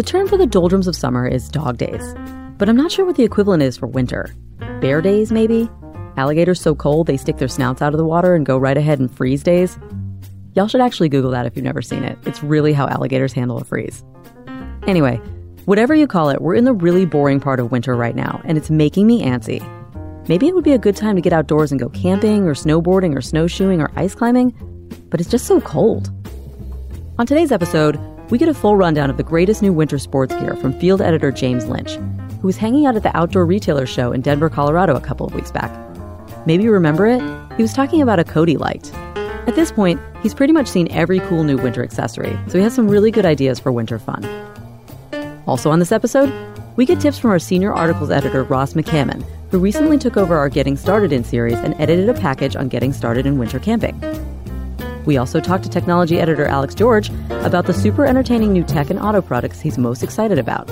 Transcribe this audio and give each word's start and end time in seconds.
The 0.00 0.06
term 0.06 0.28
for 0.28 0.38
the 0.38 0.46
doldrums 0.46 0.88
of 0.88 0.96
summer 0.96 1.28
is 1.28 1.50
dog 1.50 1.76
days, 1.76 2.14
but 2.56 2.70
I'm 2.70 2.76
not 2.78 2.90
sure 2.90 3.04
what 3.04 3.16
the 3.16 3.22
equivalent 3.22 3.62
is 3.62 3.76
for 3.76 3.86
winter. 3.86 4.34
Bear 4.80 5.02
days, 5.02 5.30
maybe? 5.30 5.68
Alligators 6.16 6.58
so 6.58 6.74
cold 6.74 7.06
they 7.06 7.18
stick 7.18 7.36
their 7.36 7.48
snouts 7.48 7.82
out 7.82 7.92
of 7.92 7.98
the 7.98 8.06
water 8.06 8.34
and 8.34 8.46
go 8.46 8.56
right 8.56 8.78
ahead 8.78 8.98
and 8.98 9.14
freeze 9.14 9.42
days? 9.42 9.78
Y'all 10.54 10.68
should 10.68 10.80
actually 10.80 11.10
Google 11.10 11.32
that 11.32 11.44
if 11.44 11.54
you've 11.54 11.66
never 11.66 11.82
seen 11.82 12.02
it. 12.02 12.18
It's 12.24 12.42
really 12.42 12.72
how 12.72 12.88
alligators 12.88 13.34
handle 13.34 13.58
a 13.58 13.64
freeze. 13.64 14.02
Anyway, 14.86 15.16
whatever 15.66 15.94
you 15.94 16.06
call 16.06 16.30
it, 16.30 16.40
we're 16.40 16.54
in 16.54 16.64
the 16.64 16.72
really 16.72 17.04
boring 17.04 17.38
part 17.38 17.60
of 17.60 17.70
winter 17.70 17.94
right 17.94 18.16
now, 18.16 18.40
and 18.46 18.56
it's 18.56 18.70
making 18.70 19.06
me 19.06 19.22
antsy. 19.22 19.60
Maybe 20.30 20.48
it 20.48 20.54
would 20.54 20.64
be 20.64 20.72
a 20.72 20.78
good 20.78 20.96
time 20.96 21.16
to 21.16 21.20
get 21.20 21.34
outdoors 21.34 21.72
and 21.72 21.78
go 21.78 21.90
camping 21.90 22.44
or 22.44 22.54
snowboarding 22.54 23.14
or 23.14 23.20
snowshoeing 23.20 23.82
or 23.82 23.92
ice 23.96 24.14
climbing, 24.14 24.54
but 25.10 25.20
it's 25.20 25.28
just 25.28 25.44
so 25.44 25.60
cold. 25.60 26.10
On 27.18 27.26
today's 27.26 27.52
episode, 27.52 28.00
we 28.30 28.38
get 28.38 28.48
a 28.48 28.54
full 28.54 28.76
rundown 28.76 29.10
of 29.10 29.16
the 29.16 29.22
greatest 29.22 29.60
new 29.60 29.72
winter 29.72 29.98
sports 29.98 30.34
gear 30.36 30.54
from 30.56 30.78
field 30.78 31.02
editor 31.02 31.32
James 31.32 31.66
Lynch, 31.66 31.96
who 32.40 32.46
was 32.46 32.56
hanging 32.56 32.86
out 32.86 32.96
at 32.96 33.02
the 33.02 33.16
Outdoor 33.16 33.44
Retailer 33.44 33.86
Show 33.86 34.12
in 34.12 34.20
Denver, 34.20 34.48
Colorado 34.48 34.94
a 34.94 35.00
couple 35.00 35.26
of 35.26 35.34
weeks 35.34 35.50
back. 35.50 35.70
Maybe 36.46 36.64
you 36.64 36.72
remember 36.72 37.06
it? 37.06 37.20
He 37.56 37.62
was 37.62 37.72
talking 37.72 38.00
about 38.00 38.20
a 38.20 38.24
coat 38.24 38.48
he 38.48 38.56
liked. 38.56 38.94
At 38.94 39.56
this 39.56 39.72
point, 39.72 40.00
he's 40.22 40.34
pretty 40.34 40.52
much 40.52 40.68
seen 40.68 40.90
every 40.92 41.18
cool 41.20 41.42
new 41.42 41.56
winter 41.56 41.82
accessory, 41.82 42.38
so 42.46 42.56
he 42.56 42.64
has 42.64 42.74
some 42.74 42.88
really 42.88 43.10
good 43.10 43.26
ideas 43.26 43.58
for 43.58 43.72
winter 43.72 43.98
fun. 43.98 44.24
Also 45.46 45.70
on 45.70 45.80
this 45.80 45.92
episode, 45.92 46.32
we 46.76 46.86
get 46.86 47.00
tips 47.00 47.18
from 47.18 47.30
our 47.30 47.38
senior 47.38 47.72
articles 47.72 48.10
editor, 48.10 48.44
Ross 48.44 48.74
McCammon, 48.74 49.24
who 49.50 49.58
recently 49.58 49.98
took 49.98 50.16
over 50.16 50.36
our 50.36 50.48
Getting 50.48 50.76
Started 50.76 51.12
in 51.12 51.24
series 51.24 51.58
and 51.58 51.74
edited 51.80 52.08
a 52.08 52.14
package 52.14 52.54
on 52.54 52.68
getting 52.68 52.92
started 52.92 53.26
in 53.26 53.38
winter 53.38 53.58
camping. 53.58 54.00
We 55.06 55.16
also 55.16 55.40
talked 55.40 55.64
to 55.64 55.70
technology 55.70 56.20
editor 56.20 56.46
Alex 56.46 56.74
George 56.74 57.10
about 57.30 57.66
the 57.66 57.74
super 57.74 58.06
entertaining 58.06 58.52
new 58.52 58.64
tech 58.64 58.90
and 58.90 59.00
auto 59.00 59.22
products 59.22 59.60
he's 59.60 59.78
most 59.78 60.02
excited 60.02 60.38
about. 60.38 60.70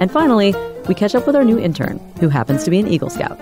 And 0.00 0.10
finally, 0.10 0.54
we 0.88 0.94
catch 0.94 1.14
up 1.14 1.26
with 1.26 1.36
our 1.36 1.44
new 1.44 1.58
intern, 1.58 1.98
who 2.20 2.28
happens 2.28 2.64
to 2.64 2.70
be 2.70 2.80
an 2.80 2.88
Eagle 2.88 3.10
Scout. 3.10 3.38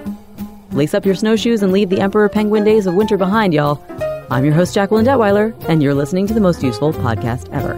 Lace 0.72 0.94
up 0.94 1.06
your 1.06 1.14
snowshoes 1.14 1.62
and 1.62 1.72
leave 1.72 1.88
the 1.88 2.00
Emperor 2.00 2.28
Penguin 2.28 2.64
days 2.64 2.86
of 2.86 2.94
winter 2.94 3.16
behind, 3.16 3.54
y'all. 3.54 3.82
I'm 4.30 4.44
your 4.44 4.54
host, 4.54 4.74
Jacqueline 4.74 5.04
Detwiler, 5.04 5.54
and 5.68 5.82
you're 5.82 5.94
listening 5.94 6.26
to 6.28 6.34
the 6.34 6.40
most 6.40 6.62
useful 6.62 6.92
podcast 6.92 7.48
ever. 7.52 7.74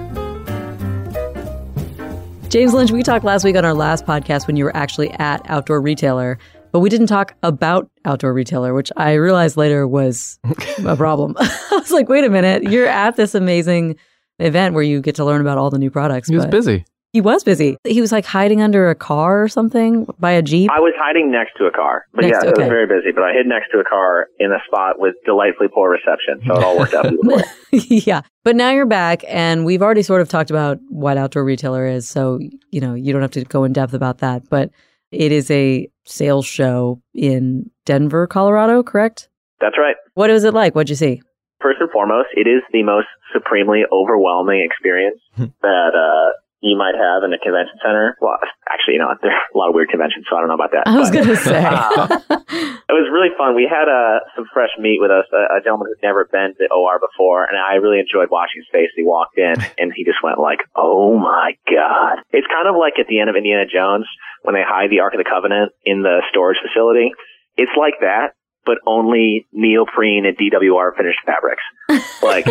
James 2.48 2.74
Lynch, 2.74 2.90
we 2.90 3.02
talked 3.02 3.24
last 3.24 3.44
week 3.44 3.56
on 3.56 3.64
our 3.64 3.72
last 3.72 4.04
podcast 4.04 4.46
when 4.46 4.56
you 4.56 4.64
were 4.64 4.76
actually 4.76 5.10
at 5.12 5.40
Outdoor 5.48 5.80
Retailer, 5.80 6.38
but 6.72 6.80
we 6.80 6.88
didn't 6.88 7.06
talk 7.06 7.34
about 7.42 7.90
Outdoor 8.04 8.32
Retailer, 8.32 8.74
which 8.74 8.90
I 8.96 9.12
realized 9.12 9.56
later 9.56 9.86
was 9.86 10.38
a 10.84 10.96
problem. 10.96 11.36
I 11.38 11.68
was 11.72 11.92
like, 11.92 12.08
wait 12.08 12.24
a 12.24 12.30
minute, 12.30 12.64
you're 12.64 12.88
at 12.88 13.16
this 13.16 13.34
amazing 13.34 13.96
event 14.38 14.74
where 14.74 14.82
you 14.82 15.00
get 15.00 15.14
to 15.16 15.24
learn 15.24 15.40
about 15.40 15.58
all 15.58 15.70
the 15.70 15.78
new 15.78 15.90
products. 15.90 16.28
He 16.28 16.34
was 16.34 16.46
but 16.46 16.50
busy. 16.50 16.84
He 17.12 17.20
was 17.20 17.44
busy. 17.44 17.76
He 17.84 18.00
was 18.00 18.10
like 18.10 18.24
hiding 18.24 18.62
under 18.62 18.88
a 18.88 18.94
car 18.94 19.42
or 19.42 19.48
something 19.48 20.06
by 20.18 20.30
a 20.30 20.40
Jeep. 20.40 20.70
I 20.72 20.80
was 20.80 20.94
hiding 20.96 21.30
next 21.30 21.52
to 21.58 21.66
a 21.66 21.70
car, 21.70 22.06
but 22.14 22.22
Next- 22.22 22.42
yeah, 22.42 22.48
it 22.48 22.52
okay. 22.54 22.62
was 22.62 22.68
very 22.70 22.86
busy. 22.86 23.12
But 23.14 23.24
I 23.24 23.34
hid 23.34 23.46
next 23.46 23.70
to 23.72 23.80
a 23.80 23.84
car 23.84 24.28
in 24.38 24.50
a 24.50 24.56
spot 24.66 24.98
with 24.98 25.14
delightfully 25.26 25.68
poor 25.68 25.90
reception, 25.90 26.40
so 26.46 26.54
it 26.54 26.64
all 26.64 26.78
worked 26.78 26.94
out 26.94 27.12
yeah. 27.70 28.22
But 28.44 28.56
now 28.56 28.70
you're 28.70 28.86
back, 28.86 29.24
and 29.28 29.66
we've 29.66 29.82
already 29.82 30.02
sort 30.02 30.22
of 30.22 30.30
talked 30.30 30.48
about 30.48 30.78
what 30.88 31.18
Outdoor 31.18 31.44
Retailer 31.44 31.86
is. 31.86 32.08
So, 32.08 32.38
you 32.70 32.80
know, 32.80 32.94
you 32.94 33.12
don't 33.12 33.20
have 33.20 33.30
to 33.32 33.44
go 33.44 33.64
in 33.64 33.74
depth 33.74 33.92
about 33.92 34.18
that. 34.18 34.48
But 34.48 34.70
it 35.12 35.32
is 35.32 35.50
a 35.50 35.88
sales 36.04 36.46
show 36.46 37.00
in 37.14 37.70
Denver, 37.84 38.26
Colorado, 38.26 38.82
correct? 38.82 39.28
That's 39.60 39.78
right. 39.78 39.96
What 40.14 40.30
was 40.30 40.44
it 40.44 40.54
like? 40.54 40.74
What'd 40.74 40.90
you 40.90 40.96
see? 40.96 41.22
First 41.60 41.80
and 41.80 41.90
foremost, 41.90 42.28
it 42.34 42.48
is 42.48 42.62
the 42.72 42.82
most 42.82 43.06
supremely 43.32 43.82
overwhelming 43.92 44.66
experience 44.66 45.20
that 45.36 45.92
uh, 45.94 46.32
you 46.62 46.78
might 46.78 46.94
have 46.94 47.22
in 47.22 47.34
a 47.34 47.38
convention 47.38 47.74
center. 47.82 48.16
Well, 48.20 48.38
actually, 48.70 48.94
you 48.94 49.02
know, 49.02 49.14
there 49.22 49.30
are 49.30 49.46
a 49.54 49.58
lot 49.58 49.68
of 49.68 49.74
weird 49.74 49.90
conventions, 49.90 50.26
so 50.30 50.36
I 50.36 50.40
don't 50.40 50.48
know 50.48 50.58
about 50.58 50.70
that. 50.70 50.86
I 50.86 50.98
was 50.98 51.10
going 51.10 51.26
to 51.26 51.36
say. 51.36 51.58
uh, 51.58 52.06
it 52.86 52.94
was 52.94 53.10
really 53.10 53.30
fun. 53.38 53.54
We 53.54 53.66
had 53.66 53.90
uh, 53.90 54.26
some 54.34 54.46
fresh 54.54 54.70
meat 54.78 54.98
with 55.02 55.10
us, 55.10 55.26
a, 55.34 55.58
a 55.58 55.60
gentleman 55.62 55.90
who'd 55.90 56.02
never 56.02 56.26
been 56.30 56.54
to 56.58 56.70
OR 56.70 56.98
before, 56.98 57.46
and 57.46 57.58
I 57.58 57.82
really 57.82 57.98
enjoyed 57.98 58.30
watching 58.30 58.62
his 58.62 58.70
face. 58.70 58.90
He 58.94 59.02
walked 59.02 59.38
in, 59.38 59.54
and 59.78 59.90
he 59.94 60.06
just 60.06 60.22
went 60.22 60.38
like, 60.38 60.62
"Oh 60.74 61.18
my 61.18 61.58
god!" 61.66 62.22
It's 62.30 62.46
kind 62.46 62.70
of 62.70 62.78
like 62.78 62.94
at 62.98 63.10
the 63.10 63.18
end 63.18 63.30
of 63.30 63.34
Indiana 63.34 63.66
Jones 63.66 64.06
when 64.42 64.54
they 64.54 64.62
hide 64.66 64.90
the 64.90 65.00
Ark 65.00 65.14
of 65.14 65.18
the 65.18 65.28
Covenant 65.28 65.72
in 65.84 66.02
the 66.02 66.22
storage 66.30 66.58
facility. 66.62 67.10
It's 67.56 67.72
like 67.76 67.94
that, 68.00 68.34
but 68.64 68.78
only 68.86 69.46
neoprene 69.52 70.26
and 70.26 70.36
DWR 70.36 70.96
finished 70.96 71.20
fabrics. 71.24 71.62
Like. 72.22 72.46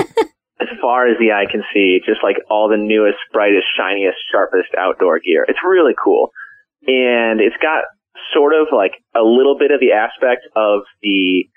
As 0.61 0.67
far 0.79 1.07
as 1.09 1.17
the 1.17 1.31
eye 1.33 1.49
can 1.49 1.63
see, 1.73 2.01
just 2.05 2.21
like 2.21 2.37
all 2.47 2.69
the 2.69 2.77
newest, 2.77 3.17
brightest, 3.33 3.65
shiniest, 3.75 4.19
sharpest 4.31 4.69
outdoor 4.77 5.17
gear. 5.17 5.43
It's 5.47 5.57
really 5.65 5.95
cool. 5.97 6.29
And 6.85 7.41
it's 7.41 7.57
got 7.57 7.85
sort 8.33 8.53
of 8.53 8.67
like 8.71 8.93
a 9.15 9.23
little 9.25 9.57
bit 9.57 9.71
of 9.71 9.79
the 9.79 9.93
aspect 9.93 10.45
of 10.55 10.83
the 11.01 11.49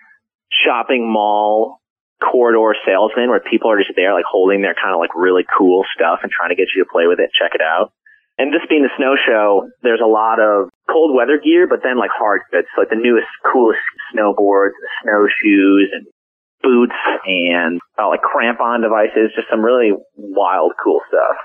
shopping 0.49 1.05
mall 1.05 1.83
corridor 2.23 2.75
salesman 2.87 3.29
where 3.29 3.41
people 3.41 3.71
are 3.71 3.79
just 3.79 3.93
there 3.97 4.15
like 4.15 4.25
holding 4.25 4.63
their 4.63 4.75
kind 4.75 4.95
of 4.95 5.01
like 5.01 5.15
really 5.15 5.45
cool 5.45 5.85
stuff 5.95 6.21
and 6.23 6.31
trying 6.31 6.51
to 6.51 6.57
get 6.57 6.69
you 6.75 6.85
to 6.85 6.91
play 6.91 7.07
with 7.07 7.19
it, 7.19 7.31
check 7.37 7.53
it 7.55 7.61
out. 7.61 7.93
And 8.39 8.53
this 8.53 8.63
being 8.69 8.83
the 8.83 8.91
snow 8.99 9.15
show, 9.15 9.69
there's 9.83 10.03
a 10.03 10.09
lot 10.09 10.41
of 10.41 10.69
cold 10.91 11.15
weather 11.15 11.39
gear, 11.43 11.67
but 11.69 11.81
then 11.85 11.99
like 11.99 12.11
hard 12.17 12.43
goods, 12.51 12.67
so 12.75 12.81
like 12.83 12.91
the 12.91 12.97
newest, 12.97 13.29
coolest 13.53 13.79
snowboards, 14.15 14.75
snowshoes, 15.03 15.89
and 15.95 16.07
boots, 16.63 16.95
and 17.27 17.81
uh, 17.99 18.09
like 18.09 18.21
crampon 18.23 18.83
devices, 18.83 19.31
just 19.37 19.49
some 19.51 19.61
really 19.65 19.93
wild, 20.17 20.73
cool 20.83 21.01
stuff. 21.09 21.37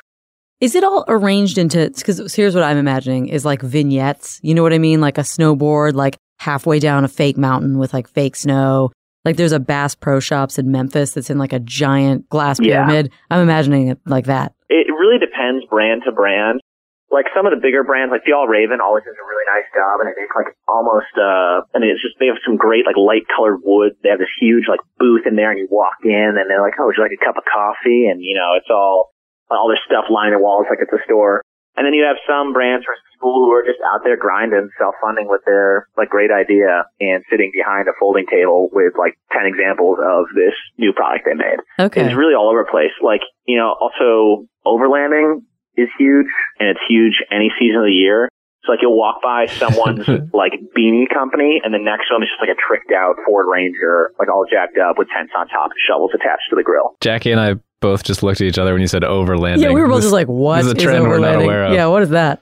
Is 0.62 0.76
it 0.76 0.84
all 0.84 1.06
arranged 1.08 1.58
into, 1.58 1.90
because 1.96 2.34
here's 2.36 2.56
what 2.56 2.64
I'm 2.64 2.78
imagining 2.78 3.28
is 3.28 3.46
like 3.46 3.62
vignettes. 3.62 4.40
You 4.44 4.54
know 4.56 4.64
what 4.64 4.74
I 4.74 4.78
mean? 4.78 5.00
Like 5.00 5.18
a 5.18 5.22
snowboard, 5.22 5.94
like 5.94 6.18
halfway 6.40 6.80
down 6.80 7.06
a 7.06 7.08
fake 7.08 7.38
mountain 7.38 7.78
with 7.78 7.94
like 7.94 8.10
fake 8.10 8.36
snow. 8.36 8.92
Like 9.26 9.36
there's 9.38 9.52
a 9.52 9.60
Bass 9.60 9.96
Pro 9.96 10.20
Shops 10.20 10.58
in 10.58 10.72
Memphis 10.72 11.14
that's 11.14 11.30
in 11.30 11.38
like 11.38 11.54
a 11.54 11.60
giant 11.60 12.28
glass 12.30 12.60
Yeah. 12.60 12.86
pyramid. 12.86 13.12
I'm 13.30 13.42
imagining 13.42 13.90
it 13.90 14.00
like 14.06 14.26
that. 14.26 14.54
it 14.70 14.88
really 14.92 15.20
depends 15.20 15.66
brand 15.70 16.02
to 16.06 16.12
brand. 16.12 16.60
Like 17.10 17.26
some 17.34 17.50
of 17.50 17.52
the 17.52 17.62
bigger 17.62 17.82
brands, 17.82 18.14
like 18.14 18.22
the 18.26 18.38
All 18.38 18.46
Raven, 18.46 18.78
always 18.82 19.02
does 19.02 19.18
a 19.18 19.26
really 19.26 19.48
nice 19.50 19.66
job, 19.74 19.98
and 19.98 20.06
they 20.10 20.18
make 20.18 20.34
like 20.38 20.54
almost. 20.70 21.10
uh 21.18 21.66
I 21.74 21.82
mean, 21.82 21.90
it's 21.90 22.06
just 22.06 22.22
they 22.22 22.30
have 22.30 22.38
some 22.46 22.56
great 22.56 22.86
like 22.86 22.98
light 22.98 23.26
colored 23.34 23.66
wood. 23.66 23.98
They 24.06 24.14
have 24.14 24.22
this 24.22 24.32
huge 24.38 24.70
like 24.70 24.82
booth 25.02 25.26
in 25.26 25.34
there, 25.34 25.50
and 25.50 25.58
you 25.58 25.68
walk 25.74 26.06
in, 26.06 26.38
and 26.38 26.46
they're 26.46 26.62
like, 26.62 26.78
"Oh, 26.78 26.86
would 26.86 26.98
you 26.98 27.04
like 27.04 27.18
a 27.18 27.26
cup 27.26 27.38
of 27.38 27.50
coffee?" 27.50 28.06
And 28.06 28.22
you 28.22 28.38
know, 28.38 28.54
it's 28.58 28.70
all 28.70 29.10
all 29.50 29.68
their 29.68 29.82
stuff 29.90 30.06
lining 30.14 30.38
the 30.38 30.44
walls 30.44 30.70
like 30.70 30.80
it's 30.82 30.94
a 30.94 31.02
store. 31.06 31.42
And 31.78 31.86
then 31.86 31.94
you 31.94 32.04
have 32.04 32.18
some 32.28 32.52
brands 32.52 32.86
for 32.86 32.94
school 33.16 33.46
who 33.48 33.52
are 33.56 33.64
just 33.64 33.80
out 33.80 34.02
there 34.04 34.18
grinding, 34.18 34.70
self-funding 34.78 35.28
with 35.30 35.42
their 35.46 35.88
like 35.96 36.10
great 36.10 36.30
idea 36.30 36.84
and 37.00 37.24
sitting 37.32 37.52
behind 37.54 37.88
a 37.88 37.96
folding 38.00 38.26
table 38.28 38.70
with 38.74 38.94
like 39.00 39.18
10 39.32 39.46
examples 39.46 39.98
of 40.04 40.26
this 40.36 40.52
new 40.78 40.92
product 40.92 41.24
they 41.26 41.36
made. 41.36 41.60
Okay. 41.80 42.04
It's 42.04 42.16
really 42.16 42.36
all 42.36 42.50
over 42.50 42.68
the 42.68 42.72
place. 42.72 42.92
Like, 43.02 43.22
you 43.46 43.56
know, 43.56 43.74
also 43.80 44.44
overlanding 44.66 45.48
is 45.82 45.90
huge 45.98 46.28
and 46.60 46.70
it's 46.70 46.80
huge 46.88 47.24
any 47.32 47.52
season 47.60 47.78
of 47.82 47.86
the 47.86 47.96
year. 47.96 48.30
So 48.66 48.74
like 48.74 48.82
you'll 48.82 48.98
walk 48.98 49.22
by 49.24 49.46
someone's 49.62 50.08
like 50.34 50.54
beanie 50.78 51.08
company 51.12 51.62
and 51.64 51.74
the 51.74 51.80
next 51.80 52.12
one 52.12 52.22
is 52.24 52.30
just 52.30 52.42
like 52.42 52.52
a 52.52 52.60
tricked 52.60 52.92
out 52.92 53.16
Ford 53.26 53.48
Ranger, 53.50 54.12
like 54.20 54.28
all 54.30 54.46
jacked 54.50 54.78
up 54.78 54.98
with 54.98 55.08
tents 55.16 55.32
on 55.38 55.48
top 55.48 55.72
and 55.72 55.80
shovels 55.88 56.12
attached 56.14 56.50
to 56.52 56.56
the 56.56 56.64
grill. 56.64 56.96
Jackie 57.02 57.32
and 57.32 57.40
I 57.40 57.56
both 57.82 58.04
just 58.04 58.22
looked 58.24 58.42
at 58.42 58.48
each 58.48 58.60
other 58.60 58.74
when 58.74 58.82
you 58.82 58.88
said 58.92 59.04
overlanding. 59.04 59.62
yeah, 59.62 59.72
we 59.72 59.80
were 59.82 59.88
both 59.88 59.98
This- 60.04 60.12
just 60.12 60.14
like, 60.14 60.28
what 60.28 60.58
this 60.58 60.66
is 60.68 60.72
a 60.74 60.76
trend 60.76 61.08
we're 61.08 61.20
not 61.20 61.36
aware 61.42 61.64
of. 61.66 61.74
Yeah, 61.74 61.88
what 61.88 62.04
is 62.04 62.10
that? 62.10 62.42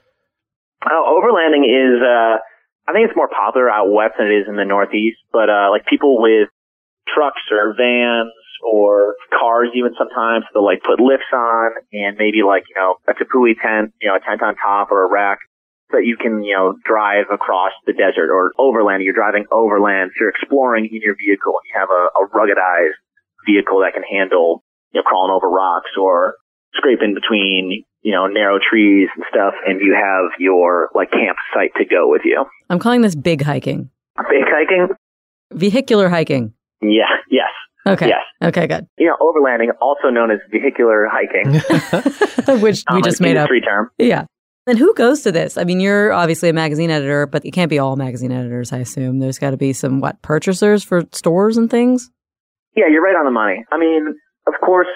Oh, 0.90 1.22
overlanding 1.22 1.62
is, 1.66 2.02
uh, 2.02 2.38
I 2.88 2.92
think 2.92 3.06
it's 3.08 3.16
more 3.16 3.28
popular 3.28 3.70
out 3.70 3.90
west 3.90 4.14
than 4.18 4.26
it 4.28 4.34
is 4.34 4.48
in 4.48 4.56
the 4.56 4.64
Northeast, 4.64 5.18
but, 5.32 5.50
uh, 5.50 5.70
like 5.70 5.86
people 5.86 6.20
with 6.20 6.48
trucks 7.12 7.42
or 7.52 7.74
vans 7.76 8.32
or 8.62 9.14
cars 9.38 9.68
even 9.74 9.92
sometimes, 9.98 10.44
they'll 10.52 10.64
like 10.64 10.82
put 10.82 11.00
lifts 11.00 11.30
on 11.32 11.72
and 11.92 12.16
maybe 12.18 12.42
like, 12.42 12.64
you 12.68 12.74
know, 12.76 12.96
a 13.08 13.12
Tepui 13.14 13.54
tent, 13.60 13.92
you 14.00 14.08
know, 14.08 14.16
a 14.16 14.20
tent 14.20 14.42
on 14.42 14.54
top 14.56 14.90
or 14.90 15.04
a 15.04 15.10
rack 15.10 15.38
that 15.90 16.04
you 16.04 16.16
can, 16.20 16.42
you 16.44 16.54
know, 16.54 16.74
drive 16.84 17.26
across 17.32 17.72
the 17.86 17.92
desert 17.92 18.30
or 18.30 18.52
overland. 18.58 19.02
You're 19.02 19.14
driving 19.14 19.46
overland. 19.50 20.10
You're 20.20 20.28
exploring 20.28 20.86
in 20.92 21.00
your 21.02 21.16
vehicle. 21.16 21.54
You 21.72 21.80
have 21.80 21.88
a, 21.90 22.08
a 22.18 22.28
ruggedized 22.28 22.98
vehicle 23.46 23.80
that 23.80 23.94
can 23.94 24.02
handle, 24.02 24.62
you 24.92 25.00
know, 25.00 25.02
crawling 25.04 25.32
over 25.32 25.48
rocks 25.48 25.90
or 25.98 26.34
scraping 26.74 27.14
between, 27.14 27.84
you 28.02 28.12
know, 28.12 28.26
narrow 28.26 28.58
trees 28.58 29.08
and 29.16 29.24
stuff. 29.30 29.54
And 29.66 29.80
you 29.80 29.94
have 29.94 30.32
your 30.38 30.90
like 30.94 31.10
campsite 31.10 31.72
to 31.78 31.84
go 31.84 32.08
with 32.10 32.22
you. 32.24 32.44
I'm 32.68 32.78
calling 32.78 33.00
this 33.00 33.14
big 33.14 33.40
hiking, 33.42 33.88
Big 34.28 34.44
hiking? 34.44 34.88
vehicular 35.52 36.08
hiking. 36.10 36.52
Yeah. 36.82 37.08
Yes. 37.30 37.48
Okay. 37.88 38.08
Yes. 38.08 38.20
Okay, 38.42 38.66
good. 38.66 38.86
You 38.98 39.06
know, 39.06 39.16
overlanding, 39.20 39.68
also 39.80 40.08
known 40.08 40.30
as 40.30 40.38
vehicular 40.50 41.08
hiking. 41.10 41.52
Which 42.62 42.78
we 42.78 42.84
common 42.84 43.02
just 43.02 43.20
made 43.20 43.36
up. 43.36 43.48
term. 43.64 43.90
Yeah. 43.98 44.24
And 44.66 44.78
who 44.78 44.92
goes 44.94 45.22
to 45.22 45.32
this? 45.32 45.56
I 45.56 45.64
mean, 45.64 45.80
you're 45.80 46.12
obviously 46.12 46.50
a 46.50 46.52
magazine 46.52 46.90
editor, 46.90 47.26
but 47.26 47.44
you 47.44 47.50
can't 47.50 47.70
be 47.70 47.78
all 47.78 47.96
magazine 47.96 48.32
editors, 48.32 48.72
I 48.72 48.78
assume. 48.78 49.18
There's 49.18 49.38
got 49.38 49.50
to 49.50 49.56
be 49.56 49.72
some, 49.72 50.00
what, 50.00 50.20
purchasers 50.20 50.84
for 50.84 51.04
stores 51.12 51.56
and 51.56 51.70
things? 51.70 52.10
Yeah, 52.76 52.84
you're 52.90 53.02
right 53.02 53.16
on 53.16 53.24
the 53.24 53.30
money. 53.30 53.64
I 53.72 53.78
mean, 53.78 54.14
of 54.46 54.54
course, 54.64 54.88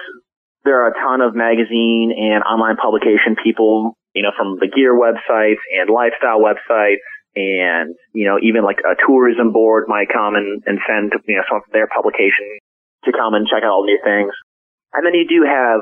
there 0.65 0.83
are 0.83 0.89
a 0.89 0.95
ton 0.95 1.23
of 1.23 1.35
magazine 1.35 2.13
and 2.15 2.45
online 2.45 2.77
publication 2.77 3.35
people 3.43 3.97
you 4.15 4.23
know, 4.23 4.33
from 4.37 4.59
the 4.61 4.69
gear 4.69 4.93
websites 4.95 5.63
and 5.73 5.89
lifestyle 5.89 6.41
websites 6.41 7.05
and, 7.35 7.95
you 8.13 8.27
know, 8.27 8.37
even 8.43 8.63
like 8.63 8.79
a 8.85 8.95
tourism 9.07 9.53
board 9.53 9.85
might 9.89 10.09
come 10.13 10.35
and, 10.35 10.63
and 10.67 10.79
send, 10.87 11.13
you 11.27 11.37
know, 11.37 11.43
some 11.49 11.57
of 11.65 11.73
their 11.73 11.87
publication 11.89 12.61
to 13.05 13.13
come 13.13 13.35
and 13.35 13.47
check 13.47 13.63
out 13.63 13.71
all 13.71 13.83
the 13.83 13.93
new 13.93 14.01
things. 14.05 14.33
And 14.93 15.07
then 15.07 15.15
you 15.15 15.27
do 15.27 15.45
have 15.49 15.81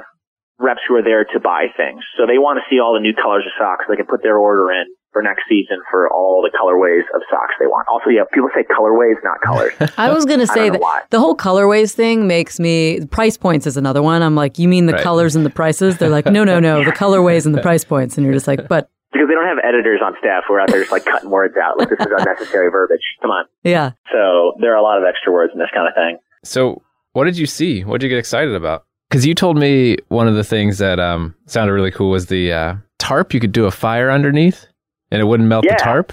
reps 0.58 0.80
who 0.86 0.94
are 0.96 1.02
there 1.02 1.24
to 1.24 1.40
buy 1.40 1.66
things. 1.76 2.04
So 2.18 2.26
they 2.26 2.38
want 2.38 2.60
to 2.60 2.64
see 2.68 2.78
all 2.80 2.92
the 2.94 3.00
new 3.00 3.14
colors 3.14 3.44
of 3.46 3.52
socks. 3.58 3.84
So 3.86 3.92
they 3.92 3.96
can 3.96 4.06
put 4.06 4.22
their 4.22 4.36
order 4.38 4.70
in 4.70 4.84
for 5.12 5.22
next 5.22 5.42
season 5.48 5.80
for 5.90 6.06
all 6.12 6.38
the 6.44 6.52
colorways 6.54 7.02
of 7.16 7.22
socks 7.32 7.54
they 7.58 7.66
want. 7.66 7.88
Also, 7.90 8.10
yeah, 8.10 8.22
people 8.32 8.48
say 8.54 8.62
colorways, 8.62 9.16
not 9.24 9.40
colors. 9.42 9.72
I 9.98 10.10
was 10.12 10.24
going 10.24 10.38
to 10.38 10.46
say 10.46 10.70
that 10.70 10.80
why. 10.80 11.00
the 11.10 11.18
whole 11.18 11.34
colorways 11.36 11.92
thing 11.94 12.28
makes 12.28 12.60
me 12.60 13.04
price 13.06 13.36
points 13.36 13.66
is 13.66 13.76
another 13.76 14.02
one. 14.02 14.22
I'm 14.22 14.36
like, 14.36 14.58
you 14.58 14.68
mean 14.68 14.86
the 14.86 14.92
Right. 14.92 15.02
colors 15.02 15.34
and 15.34 15.44
the 15.44 15.50
prices? 15.50 15.96
They're 15.98 16.10
like, 16.10 16.26
no, 16.26 16.44
no, 16.44 16.60
no, 16.60 16.84
the 16.84 16.92
colorways 16.92 17.46
and 17.46 17.54
the 17.54 17.62
price 17.62 17.84
points, 17.84 18.16
and 18.16 18.24
you're 18.24 18.34
just 18.34 18.46
like, 18.46 18.68
but 18.68 18.88
because 19.12 19.26
they 19.26 19.34
don't 19.34 19.46
have 19.48 19.58
editors 19.64 20.00
on 20.04 20.14
staff 20.20 20.44
who 20.46 20.54
are 20.54 20.60
out 20.60 20.68
there 20.70 20.80
just 20.80 20.92
like 20.92 21.04
cutting 21.04 21.30
words 21.30 21.54
out. 21.60 21.76
Like 21.76 21.88
this 21.90 21.98
is 21.98 22.06
unnecessary 22.16 22.70
verbiage. 22.70 23.00
Come 23.20 23.32
on. 23.32 23.46
yeah. 23.64 23.92
So 24.12 24.52
there 24.60 24.72
are 24.72 24.76
a 24.78 24.82
lot 24.82 24.98
of 24.98 25.04
extra 25.08 25.32
words 25.32 25.50
in 25.52 25.58
this 25.58 25.70
kind 25.74 25.88
of 25.88 25.94
thing. 25.94 26.18
So, 26.44 26.82
what 27.12 27.24
did 27.24 27.36
you 27.38 27.46
see? 27.46 27.82
What 27.84 28.00
did 28.00 28.06
you 28.06 28.10
get 28.10 28.18
excited 28.18 28.54
about? 28.54 28.84
Because 29.08 29.26
you 29.26 29.34
told 29.34 29.56
me 29.58 29.96
one 30.08 30.28
of 30.28 30.34
the 30.34 30.44
things 30.44 30.78
that 30.78 31.00
um, 31.00 31.34
sounded 31.46 31.72
really 31.72 31.90
cool 31.90 32.10
was 32.10 32.26
the 32.26 32.52
uh, 32.52 32.74
tarp. 32.98 33.34
You 33.34 33.40
could 33.40 33.52
do 33.52 33.64
a 33.66 33.70
fire 33.70 34.10
underneath, 34.10 34.66
and 35.10 35.20
it 35.20 35.24
wouldn't 35.24 35.48
melt 35.48 35.64
Yeah. 35.64 35.74
the 35.76 35.82
tarp. 35.82 36.12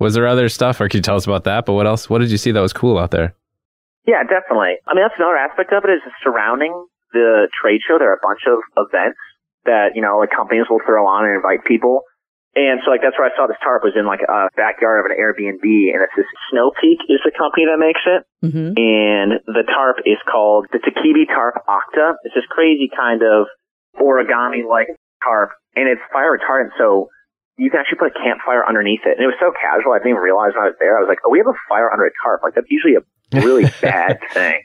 Was 0.00 0.14
there 0.14 0.26
other 0.26 0.48
stuff, 0.48 0.80
or 0.80 0.88
could 0.88 0.94
you 0.96 1.02
tell 1.02 1.16
us 1.16 1.24
about 1.26 1.44
that? 1.44 1.64
But 1.66 1.74
what 1.74 1.86
else? 1.86 2.10
What 2.10 2.18
did 2.18 2.30
you 2.32 2.38
see 2.38 2.50
that 2.50 2.60
was 2.60 2.72
cool 2.72 2.98
out 2.98 3.12
there? 3.12 3.34
Yeah, 4.06 4.22
definitely. 4.24 4.74
I 4.86 4.94
mean, 4.94 5.04
that's 5.04 5.14
another 5.16 5.36
aspect 5.36 5.72
of 5.72 5.84
it 5.84 5.90
is 5.92 6.02
surrounding 6.22 6.74
the 7.12 7.46
trade 7.62 7.80
show. 7.86 7.96
There 7.98 8.10
are 8.10 8.18
a 8.18 8.26
bunch 8.26 8.40
of 8.50 8.58
events 8.76 9.18
that, 9.64 9.94
you 9.94 10.02
know, 10.02 10.18
like 10.18 10.30
companies 10.34 10.66
will 10.68 10.80
throw 10.84 11.06
on 11.06 11.24
and 11.24 11.36
invite 11.36 11.64
people. 11.64 12.02
And 12.54 12.78
so 12.84 12.90
like 12.94 13.02
that's 13.02 13.18
where 13.18 13.26
I 13.26 13.34
saw 13.34 13.46
this 13.50 13.58
tarp 13.62 13.82
was 13.82 13.98
in 13.98 14.06
like 14.06 14.22
a 14.22 14.46
backyard 14.54 15.02
of 15.02 15.10
an 15.10 15.18
Airbnb 15.18 15.66
and 15.66 15.98
it's 16.06 16.14
this 16.14 16.30
Snow 16.50 16.70
Peak 16.80 17.02
is 17.10 17.18
the 17.26 17.34
company 17.34 17.66
that 17.66 17.78
makes 17.82 18.02
it. 18.06 18.22
hmm 18.46 18.78
And 18.78 19.42
the 19.46 19.66
tarp 19.66 20.06
is 20.06 20.18
called 20.30 20.70
the 20.70 20.78
Takibi 20.78 21.26
Tarp 21.26 21.66
Octa. 21.66 22.14
It's 22.22 22.34
this 22.34 22.46
crazy 22.50 22.86
kind 22.94 23.22
of 23.22 23.50
origami 23.98 24.62
like 24.62 24.88
tarp 25.22 25.50
and 25.74 25.88
it's 25.88 26.00
fire 26.12 26.38
retardant. 26.38 26.70
So 26.78 27.10
you 27.58 27.70
can 27.70 27.80
actually 27.80 27.98
put 27.98 28.14
a 28.14 28.18
campfire 28.18 28.66
underneath 28.66 29.02
it. 29.06 29.14
And 29.18 29.22
it 29.22 29.30
was 29.30 29.38
so 29.38 29.50
casual. 29.54 29.94
I 29.94 29.98
didn't 30.02 30.18
even 30.18 30.22
realize 30.22 30.54
when 30.54 30.66
I 30.66 30.70
was 30.74 30.78
there. 30.78 30.98
I 30.98 31.02
was 31.02 31.10
like, 31.10 31.22
oh, 31.26 31.30
we 31.30 31.38
have 31.38 31.50
a 31.50 31.58
fire 31.70 31.90
under 31.90 32.06
a 32.06 32.14
tarp. 32.22 32.42
Like 32.42 32.54
that's 32.54 32.70
usually 32.70 32.98
a 32.98 33.02
really 33.42 33.66
bad 33.82 34.18
thing. 34.34 34.62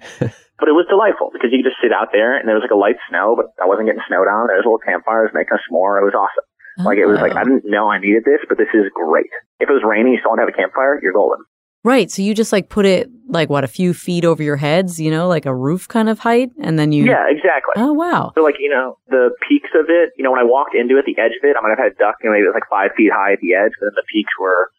But 0.59 0.68
it 0.68 0.75
was 0.75 0.89
delightful 0.89 1.30
because 1.31 1.53
you 1.53 1.62
could 1.63 1.69
just 1.71 1.80
sit 1.81 1.94
out 1.94 2.09
there 2.12 2.36
and 2.36 2.44
there 2.44 2.57
was 2.57 2.65
like 2.65 2.74
a 2.74 2.81
light 2.81 3.00
snow, 3.07 3.38
but 3.38 3.53
I 3.62 3.65
wasn't 3.69 3.88
getting 3.88 4.03
snowed 4.09 4.27
on. 4.27 4.50
There 4.50 4.59
was 4.59 4.65
a 4.65 4.69
little 4.69 4.83
campfire, 4.83 5.24
I 5.24 5.31
was 5.31 5.38
making 5.38 5.56
a 5.56 5.62
s'more. 5.69 6.01
It 6.01 6.06
was 6.09 6.18
awesome. 6.18 6.49
Like 6.85 6.97
it 6.97 7.05
was 7.05 7.19
like, 7.19 7.33
oh, 7.35 7.37
I 7.39 7.43
didn't 7.43 7.65
know 7.65 7.89
I 7.91 7.99
needed 7.99 8.23
this, 8.25 8.39
but 8.47 8.57
this 8.57 8.69
is 8.73 8.85
great. 8.93 9.29
If 9.59 9.69
it 9.69 9.73
was 9.73 9.83
raining, 9.85 10.13
you 10.13 10.19
still 10.19 10.31
don't 10.35 10.39
have 10.39 10.49
a 10.49 10.57
campfire, 10.57 10.99
you're 11.01 11.13
golden. 11.13 11.43
Right. 11.83 12.11
So 12.11 12.21
you 12.21 12.33
just 12.35 12.51
like 12.51 12.67
put 12.67 12.85
it 12.85 13.09
like 13.29 13.49
what 13.49 13.63
a 13.63 13.67
few 13.67 13.93
feet 13.93 14.25
over 14.25 14.43
your 14.43 14.57
heads, 14.57 14.99
you 14.99 15.09
know, 15.09 15.27
like 15.29 15.45
a 15.45 15.55
roof 15.55 15.87
kind 15.87 16.09
of 16.09 16.19
height, 16.19 16.49
and 16.61 16.77
then 16.77 16.91
you. 16.91 17.05
Yeah, 17.05 17.23
exactly. 17.29 17.75
Oh 17.77 17.93
wow. 17.93 18.31
So 18.35 18.43
like, 18.43 18.55
you 18.59 18.69
know, 18.69 18.97
the 19.07 19.31
peaks 19.47 19.69
of 19.75 19.85
it, 19.87 20.11
you 20.17 20.23
know, 20.23 20.31
when 20.31 20.41
I 20.41 20.43
walked 20.43 20.75
into 20.75 20.97
it, 20.97 21.05
the 21.05 21.15
edge 21.21 21.31
of 21.41 21.43
it, 21.47 21.55
I 21.57 21.61
might 21.61 21.69
have 21.69 21.79
had 21.79 21.91
a 21.93 21.95
duck, 21.95 22.15
you 22.21 22.29
know, 22.29 22.33
maybe 22.33 22.43
it 22.43 22.51
was 22.51 22.55
like 22.59 22.69
five 22.69 22.91
feet 22.97 23.11
high 23.15 23.31
at 23.33 23.39
the 23.39 23.53
edge, 23.55 23.71
but 23.79 23.87
then 23.87 23.95
the 23.95 24.03
peaks 24.11 24.31
were, 24.39 24.71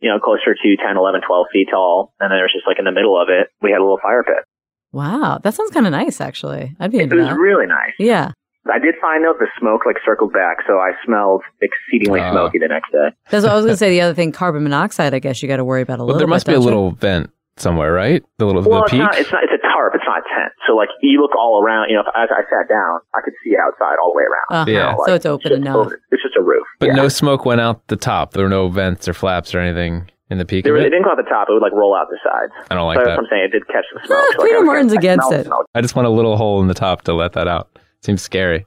you 0.00 0.10
know, 0.10 0.18
closer 0.18 0.54
to 0.54 0.76
10, 0.82 0.96
11, 0.96 1.20
12 1.26 1.46
feet 1.52 1.68
tall. 1.70 2.12
And 2.18 2.30
then 2.30 2.38
there 2.38 2.44
was 2.46 2.52
just 2.52 2.66
like 2.66 2.78
in 2.78 2.86
the 2.86 2.92
middle 2.92 3.14
of 3.20 3.28
it, 3.30 3.48
we 3.62 3.70
had 3.70 3.78
a 3.78 3.84
little 3.86 3.98
fire 4.02 4.24
pit. 4.24 4.42
Wow. 4.90 5.38
That 5.42 5.54
sounds 5.54 5.70
kind 5.70 5.86
of 5.86 5.92
nice, 5.92 6.20
actually. 6.20 6.74
I'd 6.80 6.90
be 6.90 6.98
It 6.98 7.12
was 7.12 7.26
that. 7.28 7.38
really 7.38 7.66
nice. 7.66 7.92
Yeah. 7.98 8.32
I 8.72 8.78
did 8.78 8.94
find 9.00 9.24
though 9.24 9.34
the 9.38 9.46
smoke 9.58 9.86
like 9.86 9.96
circled 10.04 10.32
back, 10.32 10.58
so 10.66 10.78
I 10.78 10.92
smelled 11.04 11.42
exceedingly 11.60 12.20
Ah. 12.20 12.32
smoky 12.32 12.58
the 12.58 12.68
next 12.68 12.90
day. 12.92 13.08
That's 13.30 13.44
what 13.44 13.52
I 13.52 13.56
was 13.56 13.64
going 13.64 13.74
to 13.74 13.78
say. 13.78 13.90
The 13.90 14.00
other 14.02 14.14
thing, 14.14 14.32
carbon 14.32 14.62
monoxide. 14.62 15.14
I 15.14 15.18
guess 15.18 15.42
you 15.42 15.48
got 15.48 15.56
to 15.56 15.64
worry 15.64 15.82
about 15.82 15.98
a 16.00 16.02
little. 16.02 16.06
Well, 16.06 16.14
little. 16.16 16.18
there 16.26 16.28
must 16.28 16.46
bit, 16.46 16.52
be 16.52 16.56
a 16.56 16.58
don't 16.58 16.62
you? 16.64 16.68
little 16.68 16.90
vent 16.92 17.30
somewhere, 17.56 17.92
right? 17.92 18.22
The 18.38 18.46
little 18.46 18.62
Well, 18.62 18.80
the 18.80 18.84
it's 18.84 18.90
peak. 18.92 19.00
not, 19.00 19.18
it's 19.18 19.32
not. 19.32 19.42
It's 19.44 19.52
a 19.52 19.62
tarp. 19.66 19.94
It's 19.94 20.04
not 20.06 20.18
a 20.20 20.26
tent. 20.28 20.52
So 20.66 20.74
like 20.76 20.88
you 21.02 21.20
look 21.20 21.34
all 21.36 21.62
around. 21.62 21.88
You 21.90 21.96
know, 21.96 22.02
if, 22.02 22.08
as 22.14 22.28
I 22.30 22.42
sat 22.50 22.68
down, 22.68 23.00
I 23.14 23.20
could 23.24 23.34
see 23.42 23.56
outside 23.56 23.96
all 24.02 24.12
the 24.12 24.18
way 24.18 24.24
around. 24.24 24.62
Uh-huh. 24.62 24.70
Yeah. 24.70 24.94
So 25.06 25.14
it's 25.14 25.26
open 25.26 25.48
just 25.50 25.60
enough. 25.60 25.86
open- 25.86 25.98
It's 26.10 26.22
just 26.22 26.36
a 26.36 26.42
roof. 26.42 26.66
but 26.78 26.86
yeah. 26.90 26.94
no 26.94 27.08
smoke 27.08 27.44
went 27.44 27.60
out 27.60 27.86
the 27.88 27.96
top. 27.96 28.32
There 28.34 28.44
were 28.44 28.50
no 28.50 28.68
vents 28.68 29.08
or 29.08 29.12
flaps 29.14 29.54
or 29.54 29.60
anything 29.60 30.10
in 30.30 30.36
the 30.38 30.44
peak 30.44 30.62
There 30.64 30.76
of 30.76 30.82
it 30.82 30.86
it. 30.86 30.90
didn't 30.90 31.04
go 31.04 31.10
out 31.10 31.16
the 31.16 31.22
top. 31.22 31.48
It 31.48 31.54
would 31.54 31.62
like 31.62 31.72
roll 31.72 31.96
out 31.96 32.06
the 32.10 32.18
sides. 32.22 32.52
I 32.70 32.74
don't 32.74 32.86
like 32.86 32.98
so 32.98 33.04
that's 33.04 33.08
that. 33.08 33.16
what 33.16 33.24
I'm 33.24 33.30
saying. 33.30 33.44
It 33.44 33.52
did 33.52 33.66
catch 33.68 33.84
the 33.94 34.06
smoke. 34.06 34.24
So, 34.32 34.38
like, 34.42 34.50
Peter 34.50 34.62
Martin's 34.62 34.92
getting- 34.92 35.10
against 35.18 35.32
it. 35.32 35.46
smoke. 35.46 35.66
I 35.74 35.80
just 35.80 35.96
want 35.96 36.06
a 36.06 36.10
little 36.10 36.36
hole 36.36 36.60
in 36.60 36.68
the 36.68 36.74
top 36.74 37.02
to 37.04 37.14
let 37.14 37.32
that 37.32 37.48
out. 37.48 37.77
Seems 38.02 38.22
scary. 38.22 38.66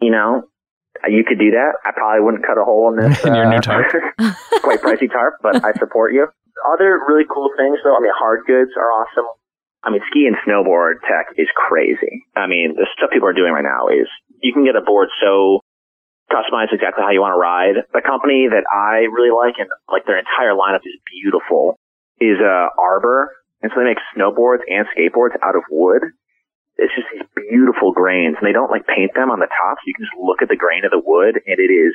You 0.00 0.10
know, 0.10 0.42
you 1.08 1.24
could 1.24 1.38
do 1.38 1.50
that. 1.52 1.78
I 1.84 1.92
probably 1.92 2.24
wouldn't 2.24 2.46
cut 2.46 2.58
a 2.58 2.64
hole 2.64 2.90
in 2.90 2.96
this. 2.96 3.18
In 3.24 3.34
your 3.34 3.46
uh, 3.46 3.50
new 3.50 3.60
tarp? 3.60 3.90
quite 4.62 4.80
pricey 4.80 5.10
tarp, 5.10 5.38
but 5.42 5.64
I 5.64 5.72
support 5.78 6.12
you. 6.12 6.26
Other 6.72 7.00
really 7.06 7.24
cool 7.32 7.50
things 7.56 7.78
though, 7.84 7.96
I 7.96 8.00
mean, 8.00 8.12
hard 8.14 8.46
goods 8.46 8.72
are 8.76 8.90
awesome. 8.90 9.26
I 9.84 9.90
mean, 9.90 10.02
ski 10.10 10.26
and 10.26 10.36
snowboard 10.42 11.00
tech 11.06 11.34
is 11.36 11.46
crazy. 11.54 12.26
I 12.34 12.46
mean, 12.46 12.74
the 12.74 12.86
stuff 12.96 13.10
people 13.12 13.28
are 13.28 13.32
doing 13.32 13.52
right 13.52 13.62
now 13.62 13.88
is 13.88 14.10
you 14.42 14.52
can 14.52 14.64
get 14.64 14.74
a 14.74 14.82
board 14.82 15.08
so 15.22 15.60
customized 16.30 16.74
exactly 16.74 17.02
how 17.02 17.10
you 17.10 17.22
want 17.22 17.32
to 17.32 17.40
ride. 17.40 17.86
The 17.94 18.02
company 18.02 18.48
that 18.50 18.66
I 18.68 19.08
really 19.08 19.32
like 19.32 19.54
and 19.58 19.70
like 19.88 20.04
their 20.04 20.18
entire 20.18 20.52
lineup 20.52 20.84
is 20.84 20.98
beautiful 21.06 21.78
is 22.20 22.36
uh, 22.42 22.68
Arbor. 22.76 23.32
And 23.62 23.72
so 23.74 23.80
they 23.80 23.90
make 23.90 24.02
snowboards 24.14 24.62
and 24.68 24.86
skateboards 24.94 25.34
out 25.42 25.56
of 25.56 25.62
wood. 25.70 26.02
It's 26.78 26.94
just 26.94 27.10
these 27.10 27.26
beautiful 27.34 27.92
grains 27.92 28.38
and 28.38 28.46
they 28.46 28.54
don't 28.54 28.70
like 28.70 28.86
paint 28.86 29.12
them 29.14 29.30
on 29.34 29.42
the 29.42 29.50
top. 29.50 29.82
So 29.82 29.84
you 29.86 29.94
can 29.98 30.06
just 30.06 30.18
look 30.18 30.42
at 30.42 30.48
the 30.48 30.56
grain 30.56 30.86
of 30.86 30.94
the 30.94 31.02
wood 31.02 31.42
and 31.42 31.58
it 31.58 31.72
is 31.72 31.94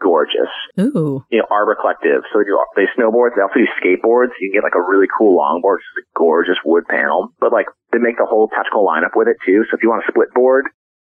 gorgeous 0.00 0.50
Ooh. 0.78 1.24
you 1.30 1.38
know, 1.38 1.46
Arbor 1.50 1.76
Collective. 1.80 2.22
So 2.28 2.40
they 2.40 2.44
do 2.44 2.58
they 2.76 2.86
snowboards. 2.92 3.36
They 3.36 3.42
also 3.42 3.64
do 3.64 3.70
skateboards. 3.80 4.36
You 4.40 4.50
can 4.50 4.60
get 4.60 4.66
like 4.66 4.76
a 4.76 4.84
really 4.84 5.08
cool 5.08 5.38
longboard, 5.38 5.80
which 5.80 5.88
is 5.88 6.04
a 6.04 6.18
gorgeous 6.18 6.60
wood 6.64 6.84
panel. 6.86 7.32
But 7.40 7.52
like 7.52 7.66
they 7.92 7.98
make 7.98 8.18
the 8.18 8.28
whole 8.28 8.48
tactical 8.48 8.84
lineup 8.84 9.16
with 9.16 9.28
it 9.28 9.40
too. 9.46 9.64
So 9.70 9.76
if 9.76 9.82
you 9.82 9.88
want 9.88 10.04
a 10.04 10.10
split 10.12 10.28
board, 10.34 10.66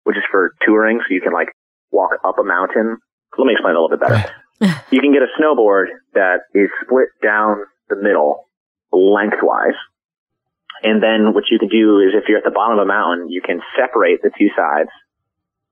which 0.05 0.17
is 0.17 0.25
for 0.31 0.53
touring, 0.63 1.01
so 1.01 1.15
you 1.15 1.21
can 1.21 1.33
like 1.33 1.49
walk 1.91 2.13
up 2.25 2.39
a 2.39 2.45
mountain. 2.45 2.99
Let 3.39 3.47
me 3.47 3.53
explain 3.53 3.75
a 3.75 3.81
little 3.81 3.97
bit 3.97 4.01
better. 4.01 4.29
you 4.91 5.01
can 5.01 5.13
get 5.13 5.23
a 5.23 5.31
snowboard 5.41 5.87
that 6.15 6.49
is 6.55 6.69
split 6.85 7.09
down 7.23 7.65
the 7.89 7.97
middle 7.97 8.49
lengthwise. 8.93 9.77
And 10.83 11.03
then 11.03 11.33
what 11.35 11.45
you 11.51 11.59
can 11.59 11.69
do 11.69 11.99
is 12.01 12.15
if 12.15 12.29
you're 12.29 12.39
at 12.39 12.45
the 12.45 12.51
bottom 12.51 12.79
of 12.79 12.85
a 12.85 12.87
mountain, 12.89 13.29
you 13.31 13.41
can 13.43 13.61
separate 13.79 14.23
the 14.23 14.31
two 14.39 14.49
sides 14.57 14.91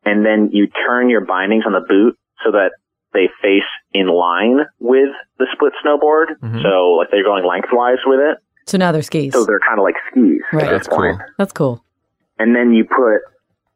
and 0.05 0.25
then 0.25 0.51
you 0.53 0.67
turn 0.69 1.09
your 1.11 1.25
bindings 1.25 1.65
on 1.67 1.73
the 1.73 1.85
boot 1.87 2.19
so 2.45 2.51
that 2.53 2.73
they 3.13 3.29
face 3.41 3.63
in 3.93 4.09
line 4.09 4.61
with 4.81 5.11
the 5.39 5.47
split 5.53 5.73
snowboard. 5.85 6.37
Mhm. 6.43 6.63
So 6.63 6.93
like 6.99 7.09
they're 7.11 7.23
going 7.25 7.45
lengthwise 7.45 7.99
with 8.07 8.21
it. 8.21 8.39
So 8.67 8.77
now 8.79 8.93
they're 8.93 9.03
skis. 9.03 9.33
So 9.35 9.45
they're 9.45 9.61
kind 9.61 9.79
of 9.79 9.85
like 9.85 9.95
skis 10.11 10.41
Right. 10.53 10.71
That's 10.71 10.89
cool. 10.89 10.99
point. 10.99 11.21
That's 11.39 11.53
cool. 11.53 11.85
And 12.39 12.57
then 12.57 12.73
you 12.73 12.85
put 12.85 13.21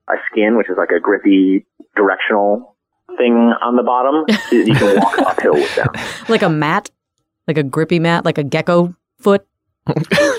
a 0.09 0.17
skin, 0.33 0.57
which 0.57 0.69
is 0.69 0.77
like 0.77 0.91
a 0.91 0.99
grippy 1.01 1.67
directional 1.95 2.75
thing 3.17 3.35
on 3.63 3.77
the 3.77 3.83
bottom. 3.83 4.25
so 4.51 4.57
you 4.57 4.75
can 4.75 4.97
walk 5.01 5.19
uphill 5.19 5.55
with 5.55 5.75
them. 5.77 5.89
Like 6.29 6.43
a 6.43 6.49
mat, 6.49 6.91
like 7.47 7.59
a 7.59 7.63
grippy 7.63 7.99
mat, 7.99 8.25
like 8.25 8.39
a 8.39 8.45
gecko 8.45 8.95
foot. 9.19 9.47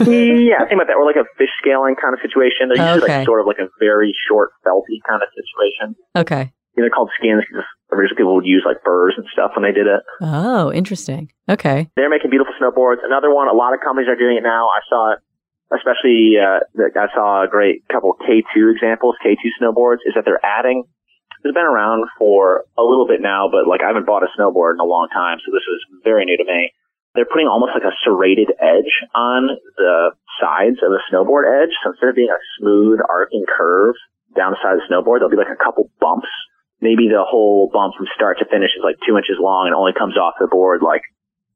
Yeah, 0.05 0.61
I 0.61 0.65
think 0.69 0.77
about 0.79 0.87
that. 0.87 0.97
Or 0.97 1.05
like 1.05 1.17
a 1.19 1.25
fish 1.37 1.49
scaling 1.61 1.95
kind 1.99 2.13
of 2.13 2.19
situation. 2.21 2.69
They're 2.69 2.79
usually 2.81 3.09
Okay. 3.09 3.19
like 3.19 3.25
sort 3.25 3.41
of 3.41 3.47
like 3.47 3.59
a 3.59 3.69
very 3.79 4.13
short 4.27 4.51
felty 4.65 5.01
kind 5.07 5.21
of 5.21 5.29
situation. 5.33 5.95
Okay. 6.15 6.53
You 6.77 6.83
know, 6.83 6.87
they're 6.87 6.95
called 6.95 7.09
skins 7.17 7.43
because 7.47 7.65
originally 7.91 8.17
people 8.17 8.35
would 8.35 8.45
use 8.45 8.63
like 8.65 8.77
furs 8.85 9.15
and 9.17 9.25
stuff 9.33 9.51
when 9.55 9.63
they 9.63 9.73
did 9.75 9.87
it. 9.87 10.01
Oh, 10.21 10.71
interesting. 10.71 11.31
Okay. 11.49 11.89
They're 11.95 12.09
making 12.09 12.29
beautiful 12.29 12.53
snowboards. 12.61 13.01
Another 13.03 13.33
one, 13.33 13.47
a 13.49 13.53
lot 13.57 13.73
of 13.73 13.81
companies 13.81 14.07
are 14.07 14.15
doing 14.15 14.37
it 14.37 14.43
now. 14.45 14.69
I 14.69 14.79
saw 14.87 15.13
it, 15.13 15.19
especially, 15.73 16.37
uh, 16.37 16.61
I 16.77 17.07
saw 17.13 17.43
a 17.43 17.47
great 17.49 17.83
couple 17.91 18.13
K2 18.21 18.71
examples, 18.73 19.15
K2 19.25 19.41
snowboards, 19.61 20.05
is 20.05 20.13
that 20.15 20.23
they're 20.25 20.43
adding, 20.45 20.83
it's 21.43 21.53
been 21.53 21.63
around 21.65 22.05
for 22.17 22.65
a 22.77 22.83
little 22.83 23.07
bit 23.07 23.21
now, 23.21 23.49
but 23.51 23.67
like 23.67 23.81
I 23.83 23.87
haven't 23.87 24.05
bought 24.05 24.23
a 24.23 24.29
snowboard 24.37 24.73
in 24.75 24.79
a 24.79 24.85
long 24.85 25.07
time, 25.13 25.37
so 25.43 25.51
this 25.51 25.63
was 25.67 25.81
very 26.03 26.25
new 26.25 26.37
to 26.37 26.45
me. 26.45 26.71
They're 27.15 27.29
putting 27.29 27.47
almost 27.47 27.73
like 27.73 27.83
a 27.83 27.95
serrated 28.05 28.53
edge 28.61 28.93
on 29.15 29.49
the 29.77 30.11
sides 30.39 30.77
of 30.85 30.93
a 30.93 31.01
snowboard 31.09 31.49
edge. 31.49 31.73
So 31.83 31.91
instead 31.91 32.09
of 32.09 32.15
being 32.15 32.29
a 32.29 32.41
smooth 32.57 32.99
arcing 33.01 33.45
curve 33.49 33.95
down 34.35 34.53
the 34.53 34.61
side 34.61 34.77
of 34.77 34.81
the 34.81 34.87
snowboard, 34.87 35.19
there'll 35.19 35.33
be 35.33 35.41
like 35.41 35.51
a 35.51 35.57
couple 35.57 35.89
bumps. 35.99 36.29
Maybe 36.79 37.09
the 37.09 37.25
whole 37.25 37.67
bump 37.73 37.95
from 37.97 38.07
start 38.15 38.39
to 38.39 38.45
finish 38.45 38.71
is 38.77 38.85
like 38.85 38.95
two 39.03 39.17
inches 39.17 39.35
long 39.41 39.67
and 39.67 39.75
only 39.75 39.91
comes 39.91 40.15
off 40.15 40.39
the 40.39 40.47
board 40.47 40.81
like 40.81 41.03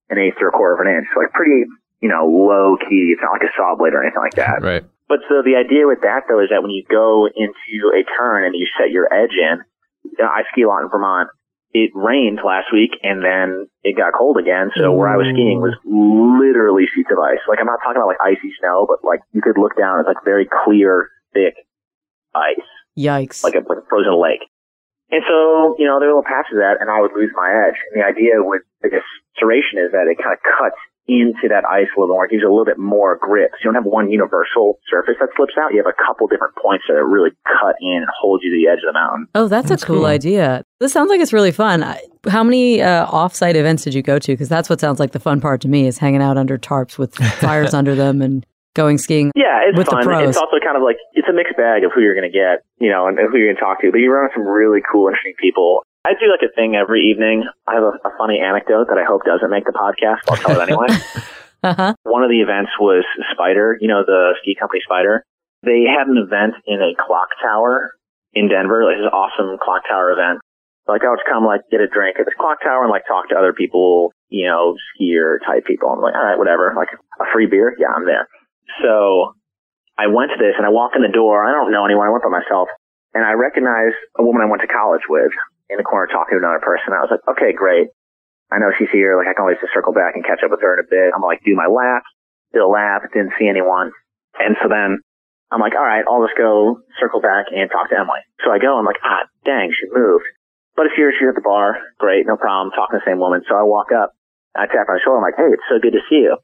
an 0.09 0.17
eighth 0.17 0.41
or 0.41 0.49
a 0.49 0.51
quarter 0.51 0.75
of 0.75 0.81
an 0.83 0.91
inch. 0.91 1.07
So 1.13 1.21
like 1.21 1.31
pretty, 1.31 1.63
you 2.01 2.09
know, 2.09 2.27
low 2.27 2.75
key. 2.75 3.15
It's 3.15 3.21
not 3.23 3.31
like 3.31 3.47
a 3.47 3.53
saw 3.55 3.77
blade 3.77 3.93
or 3.93 4.03
anything 4.03 4.19
like 4.19 4.35
that. 4.35 4.59
Right. 4.61 4.83
But 5.07 5.23
so 5.29 5.45
the 5.45 5.55
idea 5.55 5.85
with 5.87 6.01
that 6.01 6.25
though 6.27 6.41
is 6.41 6.49
that 6.49 6.65
when 6.65 6.71
you 6.71 6.83
go 6.89 7.29
into 7.29 7.93
a 7.93 8.01
turn 8.17 8.43
and 8.43 8.55
you 8.55 8.67
set 8.75 8.91
your 8.91 9.07
edge 9.13 9.37
in, 9.37 9.63
you 10.03 10.17
know, 10.19 10.27
I 10.27 10.43
ski 10.51 10.63
a 10.63 10.67
lot 10.67 10.83
in 10.83 10.89
Vermont. 10.89 11.29
It 11.73 11.89
rained 11.93 12.39
last 12.45 12.69
week 12.71 12.91
and 13.01 13.25
then 13.25 13.67
it 13.81 13.97
got 13.97 14.13
cold 14.13 14.37
again. 14.37 14.69
So 14.77 14.93
where 14.93 15.09
I 15.09 15.17
was 15.17 15.25
skiing 15.33 15.57
was 15.57 15.73
literally 15.83 16.85
sheets 16.93 17.09
of 17.09 17.17
ice. 17.17 17.41
Like 17.49 17.57
I'm 17.59 17.65
not 17.65 17.81
talking 17.81 17.97
about 17.97 18.13
like 18.13 18.21
icy 18.21 18.53
snow, 18.61 18.85
but 18.85 19.01
like 19.01 19.21
you 19.33 19.41
could 19.41 19.57
look 19.57 19.73
down. 19.73 19.99
It's 19.99 20.07
like 20.07 20.21
very 20.23 20.45
clear, 20.45 21.09
thick 21.33 21.57
ice 22.35 22.69
Yikes. 22.97 23.43
like 23.43 23.57
a, 23.57 23.65
like 23.65 23.81
a 23.81 23.87
frozen 23.89 24.13
lake. 24.21 24.45
And 25.09 25.21
so, 25.25 25.75
you 25.77 25.85
know, 25.85 25.97
there 25.97 26.09
were 26.13 26.21
little 26.21 26.29
patches 26.29 26.57
of 26.57 26.61
that 26.61 26.77
and 26.81 26.89
I 26.89 27.01
would 27.01 27.13
lose 27.17 27.33
my 27.33 27.49
edge. 27.49 27.77
And 27.89 28.01
the 28.01 28.05
idea 28.05 28.41
with, 28.41 28.61
I 28.85 28.89
guess, 28.89 29.05
serration 29.41 29.81
is 29.81 29.93
that 29.93 30.05
it 30.05 30.21
kind 30.21 30.33
of 30.33 30.41
cuts 30.45 30.77
into 31.07 31.49
that 31.49 31.65
ice 31.69 31.87
a 31.95 31.99
little 31.99 32.15
more. 32.15 32.25
It 32.25 32.31
gives 32.31 32.41
you 32.41 32.47
a 32.49 32.53
little 32.53 32.65
bit 32.65 32.77
more 32.79 33.17
grip. 33.19 33.51
So 33.53 33.57
you 33.59 33.73
don't 33.73 33.83
have 33.83 33.89
one 33.91 34.09
universal 34.09 34.79
surface 34.89 35.15
that 35.19 35.29
slips 35.35 35.53
out. 35.59 35.71
You 35.73 35.83
have 35.83 35.91
a 35.91 35.97
couple 36.05 36.27
different 36.27 36.55
points 36.55 36.85
that 36.87 36.95
really 37.03 37.31
cut 37.45 37.75
in 37.81 37.97
and 38.03 38.07
hold 38.21 38.41
you 38.43 38.49
to 38.51 38.55
the 38.57 38.71
edge 38.71 38.79
of 38.87 38.93
the 38.93 38.97
mountain. 38.97 39.27
Oh, 39.35 39.47
that's, 39.47 39.69
That's 39.69 39.83
a 39.83 39.85
cool, 39.85 39.97
cool. 39.97 40.05
idea. 40.05 40.63
This 40.79 40.93
sounds 40.93 41.09
like 41.09 41.19
it's 41.19 41.33
really 41.33 41.51
fun. 41.51 41.83
How 42.29 42.43
many 42.43 42.81
uh, 42.81 43.05
off-site 43.05 43.55
events 43.55 43.83
did 43.83 43.93
you 43.93 44.01
go 44.01 44.17
to? 44.19 44.31
Because 44.31 44.47
that's 44.49 44.69
what 44.69 44.79
sounds 44.79 44.99
like 44.99 45.11
the 45.11 45.19
fun 45.19 45.41
part 45.41 45.59
to 45.61 45.67
me 45.67 45.87
is 45.87 45.97
hanging 45.97 46.21
out 46.21 46.37
under 46.37 46.57
tarps 46.57 46.97
with 46.97 47.15
fires 47.43 47.73
under 47.73 47.95
them 47.95 48.21
and 48.21 48.45
going 48.73 48.97
skiing. 48.97 49.31
Yeah, 49.35 49.59
it's 49.67 49.77
With 49.77 49.85
the 49.87 49.91
fun. 49.91 50.03
pros. 50.03 50.29
It's 50.29 50.37
also 50.37 50.57
kind 50.63 50.77
of 50.77 50.83
like, 50.83 50.97
it's 51.13 51.27
a 51.29 51.33
mixed 51.33 51.55
bag 51.57 51.83
of 51.83 51.91
who 51.93 52.01
you're 52.01 52.15
going 52.15 52.31
to 52.31 52.33
get, 52.35 52.63
you 52.79 52.89
know, 52.89 53.07
and, 53.07 53.19
and 53.19 53.29
who 53.29 53.37
you're 53.37 53.47
going 53.53 53.57
to 53.57 53.61
talk 53.61 53.81
to. 53.81 53.91
But 53.91 53.99
you 53.99 54.09
run 54.11 54.25
into 54.25 54.33
some 54.39 54.47
really 54.47 54.81
cool, 54.91 55.07
interesting 55.09 55.33
people. 55.39 55.83
I 56.05 56.13
do 56.19 56.27
like 56.27 56.43
a 56.43 56.53
thing 56.53 56.75
every 56.75 57.09
evening. 57.09 57.47
I 57.67 57.75
have 57.75 57.83
a, 57.83 57.95
a 58.03 58.11
funny 58.17 58.39
anecdote 58.39 58.87
that 58.89 58.97
I 58.99 59.07
hope 59.07 59.23
doesn't 59.23 59.49
make 59.49 59.63
the 59.65 59.71
podcast. 59.71 60.27
but 60.27 60.39
I'll 60.39 60.43
tell 60.43 60.59
it 60.59 60.69
anyway. 60.69 60.87
Uh-huh. 61.63 61.95
One 62.03 62.23
of 62.23 62.29
the 62.29 62.43
events 62.43 62.75
was 62.75 63.07
Spyder, 63.31 63.79
you 63.79 63.87
know, 63.87 64.03
the 64.03 64.35
ski 64.43 64.51
company 64.51 64.83
Spyder. 64.83 65.23
They 65.63 65.87
had 65.87 66.11
an 66.11 66.19
event 66.19 66.59
in 66.67 66.83
a 66.83 66.91
clock 66.99 67.31
tower 67.39 67.95
in 68.35 68.49
Denver, 68.51 68.83
like 68.83 68.99
this 68.99 69.07
awesome 69.07 69.55
clock 69.63 69.87
tower 69.87 70.11
event. 70.11 70.43
Like, 70.91 71.07
I 71.07 71.09
would 71.09 71.23
come, 71.23 71.47
like, 71.47 71.63
get 71.71 71.79
a 71.79 71.87
drink 71.87 72.19
at 72.19 72.27
this 72.27 72.35
clock 72.35 72.59
tower 72.59 72.83
and, 72.83 72.91
like, 72.91 73.07
talk 73.07 73.31
to 73.31 73.39
other 73.39 73.55
people, 73.55 74.11
you 74.27 74.43
know, 74.43 74.75
skier 74.91 75.39
type 75.39 75.63
people. 75.63 75.87
I'm 75.87 76.03
like, 76.03 76.11
all 76.11 76.27
right, 76.27 76.35
whatever. 76.35 76.75
Like, 76.75 76.91
a 76.91 77.23
free 77.31 77.47
beer? 77.47 77.71
Yeah, 77.79 77.95
I'm 77.95 78.03
there. 78.03 78.27
So 78.83 79.31
I 79.95 80.11
went 80.11 80.35
to 80.35 80.39
this 80.43 80.59
and 80.59 80.67
I 80.67 80.69
walk 80.69 80.99
in 80.99 81.01
the 81.01 81.15
door. 81.15 81.47
I 81.47 81.55
don't 81.55 81.71
know 81.71 81.85
anyone. 81.87 82.07
I 82.07 82.11
went 82.11 82.27
by 82.27 82.35
myself 82.35 82.67
and 83.15 83.23
I 83.23 83.39
recognize 83.39 83.95
a 84.19 84.23
woman 84.27 84.43
I 84.43 84.51
went 84.51 84.61
to 84.61 84.67
college 84.67 85.07
with 85.07 85.31
in 85.69 85.77
the 85.77 85.87
corner 85.87 86.07
talking 86.07 86.35
to 86.35 86.41
another 86.43 86.63
person. 86.63 86.91
I 86.91 87.03
was 87.03 87.11
like, 87.11 87.25
okay, 87.35 87.53
great. 87.53 87.89
I 88.51 88.59
know 88.59 88.69
she's 88.77 88.91
here. 88.91 89.17
Like 89.17 89.27
I 89.27 89.33
can 89.33 89.41
always 89.41 89.61
just 89.61 89.73
circle 89.73 89.93
back 89.93 90.13
and 90.15 90.25
catch 90.25 90.43
up 90.43 90.51
with 90.51 90.61
her 90.61 90.77
in 90.77 90.85
a 90.85 90.89
bit. 90.89 91.09
I'm 91.15 91.23
like, 91.23 91.41
do 91.41 91.55
my 91.55 91.65
lap, 91.65 92.03
did 92.53 92.61
a 92.61 92.67
lap, 92.67 93.07
didn't 93.13 93.33
see 93.39 93.47
anyone. 93.49 93.91
And 94.37 94.55
so 94.61 94.69
then 94.69 95.01
I'm 95.49 95.61
like, 95.61 95.73
all 95.73 95.85
right, 95.85 96.05
I'll 96.05 96.25
just 96.25 96.37
go 96.37 96.81
circle 96.99 97.21
back 97.21 97.49
and 97.49 97.69
talk 97.69 97.89
to 97.89 97.97
Emily. 97.97 98.21
So 98.45 98.51
I 98.51 98.59
go, 98.59 98.77
I'm 98.77 98.85
like, 98.85 99.01
ah, 99.01 99.25
dang, 99.45 99.73
she 99.73 99.89
moved. 99.89 100.25
But 100.75 100.87
it's 100.87 100.95
here, 100.97 101.13
she's 101.13 101.29
at 101.29 101.35
the 101.35 101.45
bar. 101.45 101.77
Great, 101.99 102.25
no 102.25 102.37
problem, 102.37 102.73
talking 102.73 102.97
to 102.97 103.01
the 103.05 103.09
same 103.09 103.19
woman. 103.19 103.41
So 103.47 103.55
I 103.55 103.63
walk 103.63 103.93
up, 103.93 104.13
I 104.55 104.65
tap 104.65 104.89
on 104.89 104.97
the 104.97 105.01
shoulder, 105.05 105.21
I'm 105.21 105.25
like, 105.25 105.37
hey, 105.37 105.53
it's 105.53 105.65
so 105.69 105.77
good 105.77 105.93
to 105.93 106.01
see 106.09 106.25
you. 106.25 106.37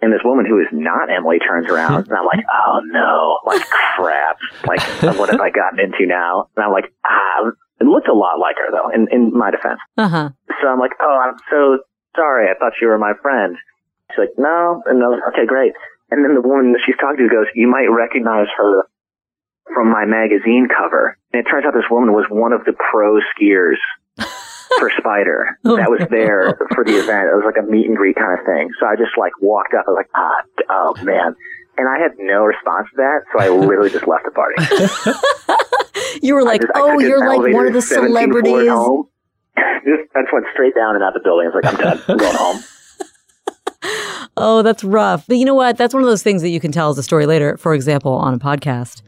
And 0.00 0.12
this 0.12 0.20
woman 0.24 0.44
who 0.44 0.60
is 0.60 0.68
not 0.72 1.08
Emily 1.08 1.38
turns 1.38 1.68
around 1.70 2.08
and 2.08 2.12
I'm 2.12 2.26
like, 2.26 2.44
oh 2.52 2.80
no, 2.84 3.40
like 3.46 3.64
crap. 3.64 4.36
Like, 4.68 4.80
what 5.16 5.30
have 5.30 5.40
I 5.40 5.48
gotten 5.48 5.80
into 5.80 6.04
now? 6.04 6.48
And 6.54 6.64
I'm 6.64 6.72
like, 6.72 6.92
ah, 7.04 7.48
it 7.80 7.84
looked 7.84 8.08
a 8.08 8.14
lot 8.14 8.38
like 8.40 8.56
her 8.56 8.70
though, 8.72 8.90
in, 8.90 9.08
in 9.12 9.32
my 9.36 9.50
defense. 9.50 9.80
Uh-huh. 9.96 10.30
So 10.60 10.68
I'm 10.68 10.78
like, 10.80 10.92
oh, 11.00 11.18
I'm 11.22 11.36
so 11.50 11.78
sorry. 12.16 12.48
I 12.48 12.58
thought 12.58 12.72
you 12.80 12.88
were 12.88 12.98
my 12.98 13.12
friend. 13.20 13.56
She's 14.10 14.18
like, 14.18 14.36
no, 14.38 14.82
and 14.86 15.02
I 15.02 15.08
was 15.08 15.20
like, 15.20 15.34
okay, 15.34 15.46
great. 15.46 15.72
And 16.10 16.24
then 16.24 16.34
the 16.34 16.40
woman 16.40 16.72
that 16.72 16.80
she's 16.86 16.96
talking 17.00 17.26
to 17.26 17.28
goes, 17.28 17.46
you 17.54 17.68
might 17.68 17.90
recognize 17.90 18.46
her 18.56 18.86
from 19.74 19.90
my 19.90 20.04
magazine 20.06 20.68
cover. 20.70 21.18
And 21.32 21.44
it 21.44 21.50
turns 21.50 21.66
out 21.66 21.74
this 21.74 21.90
woman 21.90 22.14
was 22.14 22.24
one 22.30 22.52
of 22.52 22.64
the 22.64 22.72
pro 22.72 23.18
skiers 23.34 23.82
for 24.78 24.90
Spyder 24.90 25.58
Oh, 25.64 25.76
that 25.76 25.90
was 25.90 26.06
there 26.10 26.56
for 26.74 26.84
the 26.84 26.94
event. 26.94 27.28
It 27.28 27.36
was 27.36 27.44
like 27.44 27.58
a 27.58 27.66
meet 27.66 27.86
and 27.86 27.96
greet 27.96 28.16
kind 28.16 28.38
of 28.38 28.46
thing. 28.46 28.70
So 28.78 28.86
I 28.86 28.94
just 28.94 29.18
like 29.18 29.32
walked 29.42 29.74
up. 29.74 29.84
I 29.86 29.90
was 29.90 29.98
like, 29.98 30.10
ah, 30.14 30.38
oh 30.70 31.04
man. 31.04 31.34
And 31.78 31.88
I 31.88 31.98
had 31.98 32.12
no 32.18 32.44
response 32.44 32.88
to 32.90 32.96
that, 32.96 33.20
so 33.32 33.42
I 33.42 33.50
literally 33.50 33.90
just 33.90 34.08
left 34.08 34.24
the 34.24 34.30
party. 34.30 34.56
You 36.22 36.34
were 36.34 36.42
like, 36.42 36.60
just- 36.62 36.72
oh, 36.74 36.98
you're 36.98 37.18
like 37.28 37.54
one 37.54 37.66
of 37.66 37.72
the 37.72 37.82
celebrities. 37.82 38.52
Just, 39.84 40.16
I 40.16 40.22
just 40.22 40.32
went 40.32 40.46
straight 40.52 40.74
down 40.74 40.94
and 40.96 41.04
out 41.04 41.14
the 41.14 41.20
building. 41.22 41.48
I 41.50 41.54
was 41.54 41.62
like, 41.62 41.74
I'm 41.74 41.80
done. 41.80 42.02
I'm 42.08 42.16
going 42.18 42.36
home. 42.36 42.62
Oh, 44.38 44.62
that's 44.62 44.82
rough. 44.84 45.26
But 45.26 45.36
you 45.38 45.44
know 45.46 45.54
what? 45.54 45.78
That's 45.78 45.94
one 45.94 46.02
of 46.02 46.08
those 46.08 46.22
things 46.22 46.42
that 46.42 46.48
you 46.50 46.60
can 46.60 46.70
tell 46.72 46.90
as 46.90 46.98
a 46.98 47.02
story 47.02 47.24
later, 47.24 47.56
for 47.56 47.72
example, 47.72 48.12
on 48.12 48.34
a 48.34 48.38
podcast. 48.38 49.00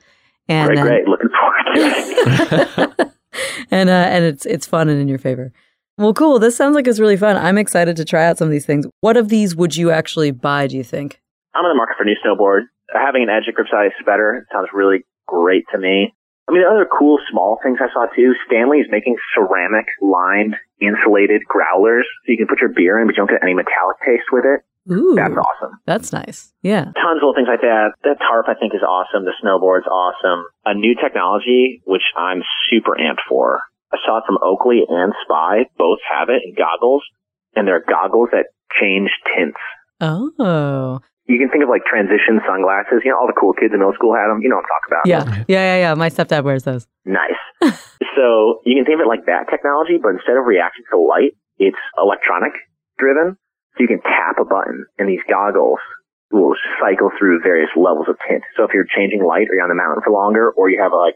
And 0.48 0.68
Great, 0.68 0.76
then- 0.76 0.86
great. 0.86 1.08
Looking 1.08 1.28
forward 1.28 1.74
to 1.74 2.94
it. 3.02 3.08
and 3.70 3.90
uh, 3.90 3.92
and 3.92 4.24
it's 4.24 4.46
it's 4.46 4.66
fun 4.66 4.88
and 4.88 4.98
in 5.00 5.08
your 5.08 5.18
favor. 5.18 5.52
Well, 5.98 6.14
cool. 6.14 6.38
This 6.38 6.56
sounds 6.56 6.74
like 6.76 6.86
it's 6.86 7.00
really 7.00 7.16
fun. 7.16 7.36
I'm 7.36 7.58
excited 7.58 7.96
to 7.96 8.04
try 8.04 8.24
out 8.26 8.38
some 8.38 8.46
of 8.46 8.52
these 8.52 8.64
things. 8.64 8.86
What 9.00 9.16
of 9.18 9.28
these 9.28 9.54
would 9.56 9.76
you 9.76 9.90
actually 9.90 10.30
buy? 10.30 10.66
Do 10.66 10.76
you 10.76 10.84
think? 10.84 11.20
I'm 11.54 11.64
in 11.64 11.72
the 11.72 11.74
market 11.76 11.96
for 11.98 12.04
a 12.04 12.06
new 12.06 12.16
snowboard. 12.24 12.62
Having 12.94 13.24
an 13.24 13.28
edge 13.30 13.44
at 13.48 13.54
grip 13.54 13.66
size 13.70 13.90
is 13.98 14.06
better 14.06 14.46
sounds 14.52 14.68
really 14.72 15.04
great 15.26 15.64
to 15.72 15.78
me. 15.78 16.14
I 16.48 16.52
mean, 16.52 16.62
the 16.62 16.68
other 16.70 16.88
cool 16.88 17.18
small 17.30 17.58
things 17.62 17.78
I 17.80 17.92
saw 17.92 18.06
too, 18.16 18.32
Stanley 18.46 18.78
is 18.78 18.86
making 18.90 19.16
ceramic 19.34 19.84
lined 20.00 20.56
insulated 20.80 21.42
growlers 21.44 22.06
so 22.24 22.32
you 22.32 22.38
can 22.38 22.46
put 22.46 22.60
your 22.60 22.70
beer 22.72 22.98
in, 22.98 23.06
but 23.06 23.12
you 23.16 23.20
don't 23.20 23.30
get 23.30 23.42
any 23.42 23.52
metallic 23.54 23.98
taste 24.04 24.32
with 24.32 24.44
it. 24.44 24.60
Ooh, 24.90 25.12
That's 25.14 25.36
awesome. 25.36 25.76
that's 25.84 26.12
nice. 26.14 26.54
Yeah. 26.62 26.84
Tons 26.96 27.20
of 27.20 27.20
little 27.20 27.34
things 27.34 27.48
like 27.48 27.60
that. 27.60 27.92
That 28.04 28.16
tarp 28.24 28.46
I 28.48 28.54
think 28.54 28.72
is 28.74 28.80
awesome. 28.80 29.26
The 29.28 29.36
snowboard's 29.44 29.86
awesome. 29.86 30.46
A 30.64 30.72
new 30.72 30.94
technology, 30.94 31.82
which 31.84 32.08
I'm 32.16 32.40
super 32.70 32.96
amped 32.96 33.20
for. 33.28 33.60
I 33.92 33.98
saw 34.06 34.18
it 34.18 34.24
from 34.26 34.38
Oakley 34.42 34.80
and 34.88 35.12
Spy. 35.24 35.66
Both 35.76 35.98
have 36.08 36.30
it 36.30 36.40
in 36.46 36.54
goggles 36.56 37.02
and 37.54 37.68
they're 37.68 37.84
goggles 37.86 38.30
that 38.32 38.46
change 38.80 39.10
tints. 39.36 39.58
Oh, 40.00 41.00
You 41.28 41.38
can 41.38 41.52
think 41.52 41.62
of 41.62 41.68
like 41.68 41.84
transition 41.84 42.40
sunglasses. 42.48 43.04
You 43.04 43.12
know, 43.12 43.20
all 43.20 43.28
the 43.28 43.36
cool 43.36 43.52
kids 43.52 43.76
in 43.76 43.78
middle 43.78 43.92
school 43.92 44.16
had 44.16 44.32
them. 44.32 44.40
You 44.40 44.48
know 44.48 44.56
what 44.56 44.64
I'm 44.64 44.72
talking 44.74 44.90
about. 44.90 45.04
yeah, 45.04 45.44
yeah, 45.46 45.64
yeah, 45.64 45.78
yeah. 45.88 45.94
My 45.94 46.08
stepdad 46.08 46.42
wears 46.42 46.64
those. 46.64 46.88
Nice. 47.04 47.38
so 48.16 48.64
you 48.64 48.80
can 48.80 48.84
think 48.88 48.96
of 48.96 49.04
it 49.04 49.08
like 49.08 49.26
that 49.28 49.46
technology, 49.52 50.00
but 50.00 50.16
instead 50.16 50.40
of 50.40 50.48
reacting 50.48 50.88
to 50.90 50.96
light, 50.96 51.36
it's 51.60 51.78
electronic 52.00 52.56
driven. 52.96 53.36
So 53.76 53.86
you 53.86 53.88
can 53.88 54.00
tap 54.00 54.40
a 54.40 54.44
button 54.44 54.86
and 54.98 55.08
these 55.08 55.22
goggles 55.28 55.78
will 56.30 56.56
cycle 56.80 57.10
through 57.18 57.40
various 57.40 57.70
levels 57.76 58.08
of 58.08 58.16
tint. 58.26 58.42
So 58.56 58.64
if 58.64 58.74
you're 58.74 58.88
changing 58.88 59.24
light 59.24 59.48
or 59.48 59.54
you're 59.56 59.64
on 59.64 59.72
the 59.72 59.78
mountain 59.78 60.02
for 60.04 60.12
longer 60.12 60.50
or 60.50 60.68
you 60.68 60.82
have 60.82 60.92
a, 60.92 60.96
like 60.96 61.14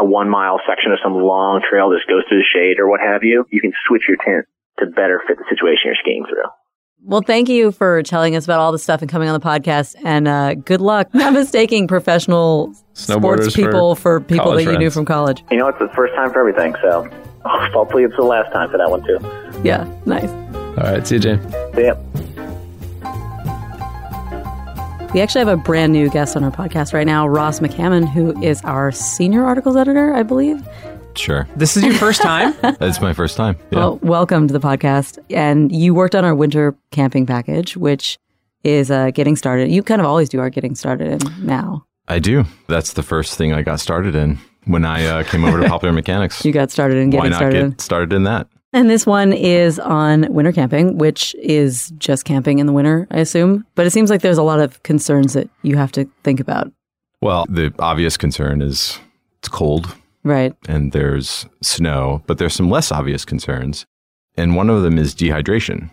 a 0.00 0.04
one 0.04 0.28
mile 0.28 0.60
section 0.66 0.90
of 0.92 0.98
some 1.02 1.14
long 1.14 1.62
trail 1.62 1.90
that 1.90 1.98
just 1.98 2.08
goes 2.08 2.24
through 2.28 2.42
the 2.42 2.50
shade 2.50 2.78
or 2.78 2.88
what 2.88 3.00
have 3.00 3.22
you, 3.22 3.44
you 3.50 3.60
can 3.60 3.72
switch 3.86 4.02
your 4.08 4.18
tint 4.18 4.46
to 4.78 4.86
better 4.86 5.22
fit 5.26 5.38
the 5.38 5.46
situation 5.50 5.90
you're 5.90 6.02
skiing 6.02 6.24
through. 6.26 6.46
Well, 7.04 7.22
thank 7.22 7.48
you 7.48 7.72
for 7.72 8.02
telling 8.02 8.34
us 8.36 8.44
about 8.44 8.60
all 8.60 8.72
this 8.72 8.82
stuff 8.82 9.02
and 9.02 9.10
coming 9.10 9.28
on 9.28 9.38
the 9.38 9.44
podcast. 9.44 9.94
And 10.04 10.26
uh, 10.26 10.54
good 10.54 10.80
luck 10.80 11.08
not 11.14 11.32
mistaking 11.32 11.86
professional 11.86 12.74
sports 12.92 13.54
people 13.54 13.94
for, 13.94 14.20
people 14.20 14.46
college 14.46 14.64
that 14.64 14.72
you 14.72 14.78
knew 14.78 14.90
from 14.90 15.04
college. 15.04 15.44
You 15.50 15.58
know, 15.58 15.68
it's 15.68 15.78
the 15.78 15.88
first 15.94 16.14
time 16.14 16.32
for 16.32 16.40
everything. 16.40 16.74
So 16.82 17.08
hopefully 17.44 18.04
it's 18.04 18.16
the 18.16 18.24
last 18.24 18.52
time 18.52 18.70
for 18.70 18.78
that 18.78 18.90
one 18.90 19.04
too. 19.04 19.18
Yeah, 19.62 19.88
nice. 20.06 20.28
All 20.78 20.92
right, 20.92 21.06
see 21.06 21.16
you, 21.16 21.20
Jane. 21.20 21.50
So, 21.50 21.78
yeah. 21.78 21.94
We 25.14 25.22
actually 25.22 25.38
have 25.38 25.48
a 25.48 25.56
brand 25.56 25.94
new 25.94 26.10
guest 26.10 26.36
on 26.36 26.44
our 26.44 26.50
podcast 26.50 26.92
right 26.92 27.06
now, 27.06 27.26
Ross 27.26 27.60
McCammon, 27.60 28.06
who 28.06 28.40
is 28.42 28.60
our 28.64 28.92
senior 28.92 29.42
articles 29.42 29.74
editor, 29.74 30.12
I 30.12 30.22
believe. 30.22 30.62
Sure. 31.18 31.48
This 31.56 31.76
is 31.76 31.84
your 31.84 31.94
first 31.94 32.22
time? 32.22 32.54
It's 32.80 33.00
my 33.00 33.12
first 33.12 33.36
time. 33.36 33.56
Yeah. 33.70 33.78
Well, 33.78 33.98
welcome 34.02 34.46
to 34.46 34.52
the 34.52 34.60
podcast. 34.60 35.18
And 35.30 35.70
you 35.74 35.94
worked 35.94 36.14
on 36.14 36.24
our 36.24 36.34
winter 36.34 36.76
camping 36.90 37.26
package, 37.26 37.76
which 37.76 38.18
is 38.64 38.90
uh, 38.90 39.10
getting 39.10 39.36
started. 39.36 39.70
You 39.70 39.82
kind 39.82 40.00
of 40.00 40.06
always 40.06 40.28
do 40.28 40.38
our 40.40 40.48
getting 40.50 40.74
started 40.74 41.22
in 41.22 41.46
now. 41.46 41.84
I 42.06 42.18
do. 42.20 42.44
That's 42.68 42.92
the 42.92 43.02
first 43.02 43.36
thing 43.36 43.52
I 43.52 43.62
got 43.62 43.80
started 43.80 44.14
in 44.14 44.38
when 44.64 44.84
I 44.84 45.04
uh, 45.06 45.22
came 45.24 45.44
over 45.44 45.60
to 45.60 45.68
Popular 45.74 45.92
Mechanics. 45.92 46.44
You 46.44 46.52
got 46.52 46.70
started 46.70 46.98
in 46.98 47.10
Why 47.10 47.16
getting 47.16 47.30
not 47.30 47.36
started. 47.38 47.70
get 47.70 47.80
started 47.80 48.12
in 48.12 48.22
that? 48.24 48.48
And 48.72 48.88
this 48.88 49.06
one 49.06 49.32
is 49.32 49.78
on 49.80 50.32
winter 50.32 50.52
camping, 50.52 50.98
which 50.98 51.34
is 51.36 51.90
just 51.98 52.24
camping 52.24 52.58
in 52.58 52.66
the 52.66 52.72
winter, 52.72 53.06
I 53.10 53.18
assume. 53.18 53.66
But 53.74 53.86
it 53.86 53.90
seems 53.90 54.10
like 54.10 54.20
there's 54.20 54.38
a 54.38 54.42
lot 54.42 54.60
of 54.60 54.82
concerns 54.82 55.32
that 55.32 55.48
you 55.62 55.76
have 55.76 55.90
to 55.92 56.08
think 56.22 56.38
about. 56.38 56.70
Well, 57.20 57.46
the 57.48 57.72
obvious 57.78 58.16
concern 58.16 58.60
is 58.62 58.98
it's 59.38 59.48
cold 59.48 59.94
Right. 60.28 60.54
and 60.68 60.92
there's 60.92 61.46
snow, 61.62 62.22
but 62.26 62.38
there's 62.38 62.54
some 62.54 62.70
less 62.70 62.92
obvious 62.92 63.24
concerns. 63.24 63.86
And 64.36 64.54
one 64.54 64.70
of 64.70 64.82
them 64.82 64.98
is 64.98 65.14
dehydration 65.14 65.90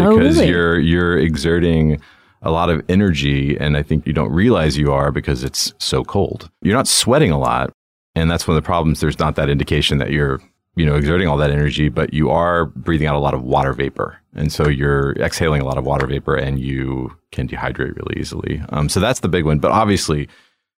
Oh, 0.00 0.16
because 0.16 0.36
really? 0.36 0.48
you're 0.50 0.78
you're 0.78 1.18
exerting 1.18 2.00
a 2.42 2.50
lot 2.52 2.70
of 2.70 2.84
energy 2.88 3.56
and 3.58 3.76
I 3.76 3.82
think 3.82 4.06
you 4.06 4.12
don't 4.12 4.30
realize 4.32 4.76
you 4.78 4.92
are 4.92 5.10
because 5.10 5.42
it's 5.42 5.72
so 5.78 6.04
cold. 6.04 6.50
You're 6.62 6.76
not 6.76 6.86
sweating 6.86 7.30
a 7.32 7.38
lot, 7.38 7.72
and 8.14 8.30
that's 8.30 8.46
one 8.46 8.56
of 8.56 8.62
the 8.62 8.66
problems. 8.66 9.00
There's 9.00 9.18
not 9.18 9.34
that 9.36 9.48
indication 9.48 9.98
that 9.98 10.10
you're 10.10 10.40
you 10.76 10.86
know 10.86 10.94
exerting 10.94 11.26
all 11.26 11.36
that 11.38 11.50
energy, 11.50 11.88
but 11.88 12.12
you 12.14 12.30
are 12.30 12.66
breathing 12.66 13.08
out 13.08 13.16
a 13.16 13.18
lot 13.26 13.34
of 13.34 13.42
water 13.42 13.72
vapor, 13.72 14.18
and 14.34 14.52
so 14.52 14.68
you're 14.68 15.12
exhaling 15.14 15.60
a 15.62 15.64
lot 15.64 15.78
of 15.78 15.84
water 15.84 16.06
vapor, 16.06 16.36
and 16.36 16.60
you 16.60 17.16
can 17.32 17.48
dehydrate 17.48 17.96
really 17.96 18.20
easily. 18.20 18.62
Um, 18.68 18.88
so 18.88 19.00
that's 19.00 19.20
the 19.20 19.28
big 19.28 19.44
one. 19.44 19.58
But 19.58 19.72
obviously, 19.72 20.28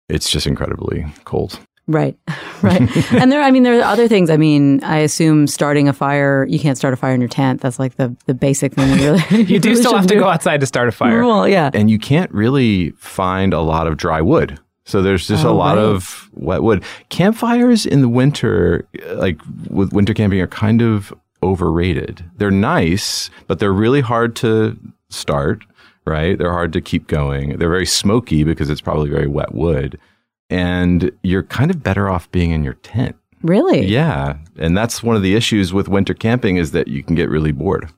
it's 0.08 0.30
just 0.30 0.46
incredibly 0.46 1.04
cold. 1.24 1.60
Right. 1.90 2.16
Right. 2.62 2.82
and 3.14 3.32
there, 3.32 3.40
I 3.40 3.50
mean, 3.50 3.62
there 3.62 3.78
are 3.78 3.82
other 3.84 4.06
things. 4.06 4.28
I 4.28 4.36
mean, 4.36 4.84
I 4.84 4.98
assume 4.98 5.46
starting 5.46 5.88
a 5.88 5.94
fire, 5.94 6.44
you 6.46 6.58
can't 6.58 6.76
start 6.76 6.92
a 6.92 6.96
fire 6.98 7.14
in 7.14 7.20
your 7.22 7.26
tent. 7.28 7.62
That's 7.62 7.78
like 7.78 7.94
the, 7.96 8.14
the 8.26 8.34
basic 8.34 8.74
thing. 8.74 8.98
You, 8.98 9.12
really, 9.12 9.22
You 9.44 9.58
do 9.58 9.70
really 9.70 9.80
still 9.80 9.92
have 9.92 10.02
shouldn't 10.02 10.08
to 10.10 10.14
do. 10.16 10.20
go 10.20 10.28
outside 10.28 10.60
to 10.60 10.66
start 10.66 10.86
a 10.86 10.92
fire. 10.92 11.24
Well, 11.24 11.48
yeah. 11.48 11.70
and 11.72 11.90
you 11.90 11.98
can't 11.98 12.30
really 12.32 12.90
find 12.98 13.54
a 13.54 13.62
lot 13.62 13.86
of 13.86 13.96
dry 13.96 14.20
wood. 14.20 14.58
So 14.84 15.00
there's 15.00 15.26
just 15.26 15.46
Oh, 15.46 15.52
a 15.52 15.54
lot 15.54 15.76
right. 15.78 15.84
of 15.86 16.28
wet 16.34 16.62
wood. 16.62 16.84
Campfires 17.08 17.86
in 17.86 18.02
the 18.02 18.10
winter, 18.10 18.86
like 19.14 19.40
with 19.70 19.94
winter 19.94 20.12
camping, 20.12 20.38
are 20.42 20.46
kind 20.46 20.82
of 20.82 21.14
overrated. 21.42 22.22
They're 22.36 22.50
nice, 22.50 23.30
but 23.46 23.58
they're 23.58 23.72
really 23.72 24.02
hard 24.02 24.36
to 24.36 24.76
start, 25.08 25.64
right? 26.06 26.36
They're 26.36 26.52
hard 26.52 26.74
to 26.74 26.82
keep 26.82 27.06
going. 27.06 27.56
They're 27.58 27.70
very 27.70 27.86
smoky 27.86 28.44
because 28.44 28.68
it's 28.68 28.82
probably 28.82 29.08
very 29.08 29.26
wet 29.28 29.54
wood. 29.54 29.98
And 30.50 31.12
you're 31.22 31.44
kind 31.44 31.70
of 31.70 31.82
better 31.82 32.08
off 32.10 32.30
being 32.32 32.50
in 32.50 32.64
your 32.64 32.74
tent. 32.74 33.16
Really? 33.42 33.86
Yeah. 33.86 34.36
And 34.58 34.76
that's 34.76 35.02
one 35.02 35.16
of 35.16 35.22
the 35.22 35.34
issues 35.34 35.72
with 35.72 35.88
winter 35.88 36.12
camping 36.12 36.56
is 36.56 36.72
that 36.72 36.88
you 36.88 37.02
can 37.02 37.14
get 37.16 37.30
really 37.30 37.52
bored. 37.52 37.88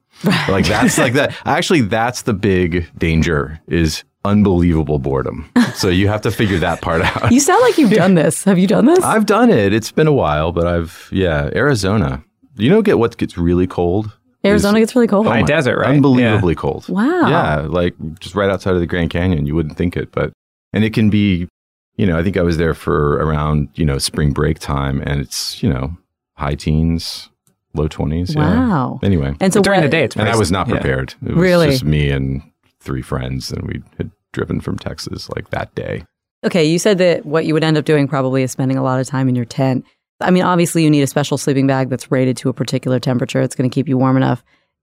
like 0.49 0.67
that's 0.67 0.99
like 0.99 1.15
that. 1.15 1.35
Actually, 1.45 1.81
that's 1.81 2.23
the 2.23 2.35
big 2.35 2.89
danger 2.97 3.61
is 3.67 4.05
unbelievable 4.25 4.99
boredom. 5.01 5.51
So 5.75 5.89
you 5.89 6.07
have 6.09 6.21
to 6.21 6.31
figure 6.31 6.59
that 6.59 6.81
part 6.81 7.03
out. 7.17 7.33
You 7.33 7.41
sound 7.41 7.61
like 7.63 7.79
you've 7.79 7.91
done 7.91 8.15
this. 8.15 8.45
Have 8.45 8.59
you 8.59 8.69
done 8.69 8.85
this? 8.85 9.03
I've 9.03 9.27
done 9.27 9.51
it. 9.51 9.73
It's 9.73 9.91
been 9.91 10.07
a 10.07 10.13
while, 10.13 10.53
but 10.53 10.67
I've 10.67 11.09
yeah, 11.11 11.51
Arizona. 11.57 12.23
You 12.57 12.71
know 12.71 12.83
get 12.83 12.99
what 12.99 13.17
gets 13.17 13.37
really 13.37 13.67
cold? 13.67 14.17
Arizona 14.45 14.81
gets 14.81 14.95
really 14.95 15.07
cold. 15.07 15.27
High 15.27 15.39
oh 15.39 15.41
my- 15.41 15.47
desert, 15.47 15.79
right? 15.79 15.91
Unbelievably 15.91 16.55
cold. 16.57 16.89
Wow. 16.89 17.29
Yeah, 17.29 17.61
like 17.69 17.95
just 18.21 18.35
right 18.35 18.51
outside 18.51 18.75
of 18.75 18.81
the 18.81 18.87
Grand 18.87 19.11
Canyon. 19.11 19.47
You 19.47 19.55
wouldn't 19.55 19.77
think 19.77 19.97
it, 19.97 20.13
but 20.13 20.33
and 20.73 20.85
it 20.85 20.93
can 20.95 21.11
be, 21.11 21.49
you 21.97 22.07
know, 22.07 22.19
I 22.19 22.23
think 22.23 22.37
I 22.37 22.43
was 22.43 22.57
there 22.57 22.75
for 22.75 23.17
around, 23.19 23.69
you 23.75 23.85
know, 23.85 23.99
spring 23.99 24.33
break 24.33 24.59
time 24.59 25.03
and 25.05 25.21
it's, 25.21 25.63
you 25.63 25.69
know, 25.69 25.97
high 26.35 26.55
teens, 26.55 27.29
low 27.75 27.89
20s. 27.89 28.35
Yeah. 28.35 28.41
Wow. 28.69 29.01
Anyway, 29.03 29.35
And 29.41 29.53
so 29.53 29.61
during 29.63 29.81
what- 29.81 29.87
the 29.87 29.91
day, 29.91 30.05
it's 30.05 30.17
and 30.17 30.29
I 30.29 30.37
was 30.37 30.51
not 30.51 30.69
yeah. 30.69 30.75
prepared. 30.75 31.15
It 31.25 31.35
was 31.35 31.37
Really? 31.43 31.71
just 31.71 31.85
me 31.85 32.09
and 32.11 32.43
three 32.81 33.03
friends 33.03 33.51
and 33.53 33.63
we 33.67 33.83
had 33.99 34.11
driven 34.33 34.61
from 34.61 34.79
Texas 34.79 35.29
like 35.37 35.51
that 35.51 35.75
day. 35.75 36.05
Okay, 36.45 36.65
you 36.65 36.79
said 36.79 36.99
that 36.99 37.25
what 37.25 37.45
you 37.47 37.55
would 37.55 37.63
end 37.63 37.77
up 37.77 37.85
doing 37.85 38.09
probably 38.09 38.43
is 38.43 38.51
spending 38.51 38.77
a 38.77 38.83
lot 38.83 38.99
of 38.99 39.07
time 39.07 39.29
in 39.29 39.37
your 39.37 39.45
tent. 39.45 39.85
I 40.21 40.31
mean, 40.31 40.43
obviously, 40.43 40.83
you 40.83 40.91
need 40.91 41.03
a 41.03 41.07
special 41.07 41.39
sleeping 41.39 41.67
bag 41.67 41.89
that's 41.89 42.11
rated 42.11 42.37
to 42.39 42.49
a 42.49 42.53
particular 42.53 42.99
temperature. 42.99 43.41
It's 43.41 43.55
going 43.55 43.69
to 43.69 43.75
keep 43.75 43.89
you 43.89 43.97
warm 43.99 44.17
enough. 44.17 44.43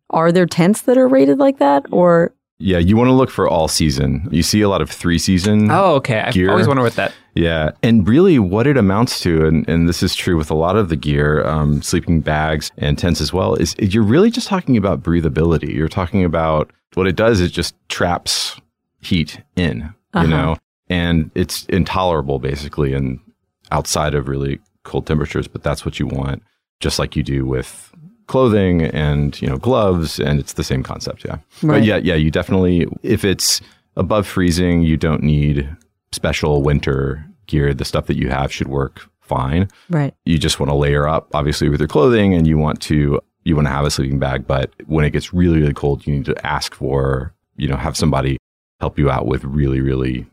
Are 0.10 0.32
there 0.32 0.46
tents 0.46 0.82
that 0.84 0.98
are 0.98 1.08
rated 1.08 1.38
like 1.38 1.60
that, 1.60 1.86
or 1.92 2.34
Yeah, 2.62 2.78
you 2.78 2.98
want 2.98 3.08
to 3.08 3.14
look 3.14 3.30
for 3.30 3.48
all 3.48 3.70
season. 3.70 4.28
You 4.32 4.44
see 4.44 4.60
a 4.62 4.68
lot 4.68 4.82
of 4.82 4.90
three 4.92 5.18
season. 5.18 5.72
Oh, 5.72 5.96
okay. 5.96 6.20
I 6.20 6.48
always 6.48 6.68
wonder 6.68 6.84
what 6.84 6.96
that. 6.96 7.14
Yeah, 7.34 7.72
and 7.82 8.06
really, 8.06 8.38
what 8.38 8.68
it 8.68 8.76
amounts 8.76 9.22
to, 9.22 9.46
and, 9.48 9.68
and 9.70 9.88
this 9.88 10.04
is 10.04 10.14
true 10.14 10.36
with 10.36 10.52
a 10.52 10.56
lot 10.56 10.76
of 10.76 10.90
the 10.90 10.98
gear, 10.98 11.46
um, 11.48 11.82
sleeping 11.82 12.20
bags 12.20 12.70
and 12.78 12.98
tents 12.98 13.22
as 13.22 13.32
well, 13.32 13.56
is 13.56 13.76
you're 13.80 14.04
really 14.04 14.30
just 14.30 14.50
talking 14.50 14.76
about 14.76 15.02
breathability. 15.02 15.74
You're 15.74 15.88
talking 15.88 16.26
about 16.26 16.70
what 16.96 17.08
it 17.08 17.16
does 17.16 17.40
is 17.40 17.50
just 17.50 17.76
traps 17.88 18.60
heat 19.00 19.42
in, 19.56 19.84
Uh-huh. 20.14 20.24
you 20.24 20.28
know, 20.28 20.58
and 20.90 21.32
it's 21.36 21.66
intolerable 21.68 22.40
basically, 22.40 22.94
and 22.94 23.20
outside 23.72 24.14
of 24.14 24.28
really 24.28 24.60
cold 24.84 25.08
temperatures. 25.08 25.48
But 25.48 25.64
that's 25.64 25.86
what 25.86 25.98
you 25.98 26.08
want, 26.08 26.44
just 26.82 27.00
like 27.00 27.16
you 27.16 27.24
do 27.24 27.46
with 27.46 27.89
clothing 28.30 28.84
and 28.84 29.40
you 29.42 29.48
know 29.50 29.58
gloves, 29.58 30.20
and 30.20 30.40
it's 30.40 30.54
the 30.54 30.64
same 30.64 30.84
concept. 30.84 31.26
Yeah, 31.26 31.40
Right. 31.62 31.80
but 31.80 31.84
yeah, 31.84 31.98
yeah, 31.98 32.16
you 32.16 32.32
definitely 32.32 32.88
if 33.04 33.26
it's 33.26 33.60
above 33.98 34.26
freezing, 34.26 34.82
you 34.84 34.96
don't 34.96 35.22
need 35.24 35.70
special 36.14 36.62
winter 36.64 37.26
gear. 37.48 37.74
The 37.74 37.84
stuff 37.86 38.06
that 38.08 38.16
you 38.16 38.30
have 38.30 38.52
should 38.54 38.68
work 38.70 39.10
fine. 39.22 39.68
right? 39.90 40.14
You 40.26 40.38
just 40.40 40.60
want 40.60 40.70
to 40.72 40.76
layer 40.76 41.08
up, 41.08 41.28
obviously, 41.36 41.70
with 41.70 41.80
your 41.82 41.88
clothing, 41.88 42.34
and 42.34 42.48
you 42.48 42.58
want 42.58 42.82
to 42.84 43.20
you 43.44 43.56
want 43.56 43.68
to 43.68 43.72
have 43.72 43.86
a 43.86 43.92
sleeping 43.92 44.20
bag. 44.20 44.48
But 44.48 44.72
when 44.88 45.04
it 45.06 45.12
gets 45.12 45.34
really 45.34 45.60
really 45.60 45.74
cold, 45.74 46.08
you 46.08 46.14
need 46.16 46.26
to 46.26 46.46
ask 46.48 46.74
for 46.74 47.34
you 47.58 47.68
know 47.68 47.76
have 47.76 47.98
somebody 47.98 48.38
help 48.80 48.98
you 48.98 49.10
out 49.12 49.26
with 49.28 49.44
really 49.44 49.82
really 49.82 50.26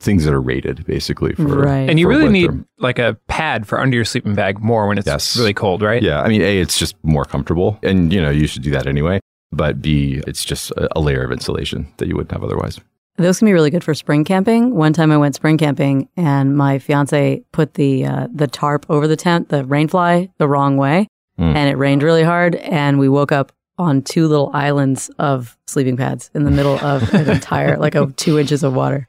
things 0.00 0.24
that 0.24 0.34
are 0.34 0.40
rated 0.40 0.84
basically 0.86 1.34
for 1.34 1.44
Right. 1.62 1.88
And 1.88 1.98
you 1.98 2.04
for 2.06 2.10
really 2.10 2.24
winter. 2.28 2.52
need 2.52 2.64
like 2.78 2.98
a 2.98 3.16
pad 3.28 3.66
for 3.66 3.80
under 3.80 3.96
your 3.96 4.04
sleeping 4.04 4.34
bag 4.34 4.60
more 4.60 4.86
when 4.88 4.98
it's 4.98 5.06
Yes. 5.06 5.36
really 5.36 5.54
cold, 5.54 5.80
right? 5.82 6.02
Yeah, 6.02 6.20
I 6.20 6.28
mean, 6.28 6.42
a 6.42 6.58
it's 6.60 6.78
just 6.78 6.94
more 7.02 7.24
comfortable, 7.24 7.78
and 7.82 8.12
you 8.12 8.20
know 8.20 8.30
you 8.30 8.46
should 8.46 8.62
do 8.62 8.70
that 8.72 8.86
anyway. 8.86 9.20
But 9.52 9.80
b 9.80 10.22
it's 10.26 10.44
just 10.44 10.70
a, 10.72 10.88
a 10.98 11.00
layer 11.00 11.22
of 11.24 11.32
insulation 11.32 11.86
that 11.96 12.08
you 12.08 12.14
wouldn't 12.14 12.32
have 12.32 12.44
otherwise. 12.44 12.78
Those 13.16 13.38
can 13.38 13.46
be 13.46 13.52
really 13.54 13.70
good 13.70 13.82
for 13.82 13.94
spring 13.94 14.24
camping. 14.24 14.74
One 14.74 14.92
time 14.92 15.10
I 15.10 15.16
went 15.16 15.34
spring 15.34 15.56
camping, 15.56 16.08
and 16.18 16.54
my 16.56 16.78
fiance 16.78 17.42
put 17.52 17.74
the 17.74 18.04
uh, 18.04 18.28
the 18.34 18.46
tarp 18.46 18.84
over 18.90 19.08
the 19.08 19.16
tent, 19.16 19.48
the 19.48 19.64
rain 19.64 19.88
fly, 19.88 20.28
the 20.38 20.46
wrong 20.48 20.76
way, 20.76 21.08
Mm. 21.38 21.54
and 21.54 21.68
it 21.70 21.76
rained 21.76 22.02
really 22.02 22.22
hard. 22.22 22.54
And 22.56 22.98
we 22.98 23.08
woke 23.08 23.30
up 23.32 23.52
on 23.78 24.00
two 24.02 24.26
little 24.26 24.50
islands 24.54 25.10
of 25.18 25.56
sleeping 25.66 25.96
pads 25.96 26.30
in 26.34 26.44
the 26.44 26.50
middle 26.50 26.78
of 26.80 27.12
an 27.14 27.28
entire 27.30 27.76
like 27.78 27.94
a 27.94 28.06
two 28.16 28.38
inches 28.38 28.62
of 28.62 28.74
water. 28.74 29.06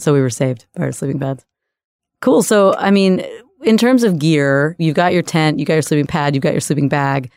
So 0.00 0.12
we 0.12 0.20
were 0.20 0.30
saved 0.30 0.66
by 0.74 0.84
our 0.84 0.92
sleeping 0.92 1.18
pads. 1.18 1.44
Cool. 2.20 2.42
So 2.42 2.74
I 2.74 2.90
mean, 2.90 3.24
in 3.62 3.76
terms 3.76 4.02
of 4.04 4.18
gear, 4.18 4.76
you've 4.78 4.94
got 4.96 5.12
your 5.12 5.22
tent, 5.22 5.58
you 5.58 5.64
got 5.64 5.74
your 5.74 5.82
sleeping 5.82 6.06
pad, 6.06 6.34
you've 6.34 6.42
got 6.42 6.52
your 6.52 6.60
sleeping 6.60 6.88
bag. 6.88 7.30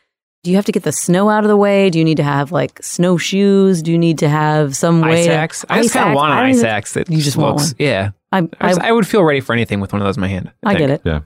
Do 0.44 0.50
you 0.50 0.56
have 0.56 0.66
to 0.66 0.72
get 0.72 0.82
the 0.84 0.92
snow 0.92 1.30
out 1.30 1.44
of 1.44 1.50
the 1.50 1.58
way? 1.58 1.92
Do 1.92 2.00
you 2.00 2.06
need 2.06 2.18
to 2.18 2.24
have 2.24 2.52
like 2.52 2.82
snowshoes? 2.82 3.84
Do 3.84 3.92
you 3.92 3.98
need 4.00 4.18
to 4.20 4.30
have 4.30 4.76
some 4.76 5.02
way 5.02 5.20
Ice 5.22 5.26
to 5.28 5.34
axe. 5.34 5.66
I 5.70 5.82
just 5.84 5.94
kind 5.94 6.10
of 6.10 6.16
want 6.16 6.32
an 6.34 6.40
ice 6.40 6.64
axe 6.64 6.94
that 6.96 7.10
You 7.12 7.22
just 7.22 7.38
want 7.38 7.58
one. 7.58 7.68
Yeah. 7.78 8.12
I, 8.32 8.40
I, 8.40 8.48
I, 8.60 8.68
just- 8.70 8.82
I 8.82 8.92
would 8.92 9.06
feel 9.08 9.24
ready 9.24 9.40
for 9.40 9.54
anything 9.54 9.80
with 9.82 9.94
one 9.94 10.02
of 10.02 10.08
those 10.08 10.18
in 10.18 10.22
my 10.22 10.28
hand. 10.28 10.52
I 10.64 10.74
get 10.76 10.90
it, 10.90 11.02
Yeah. 11.06 11.22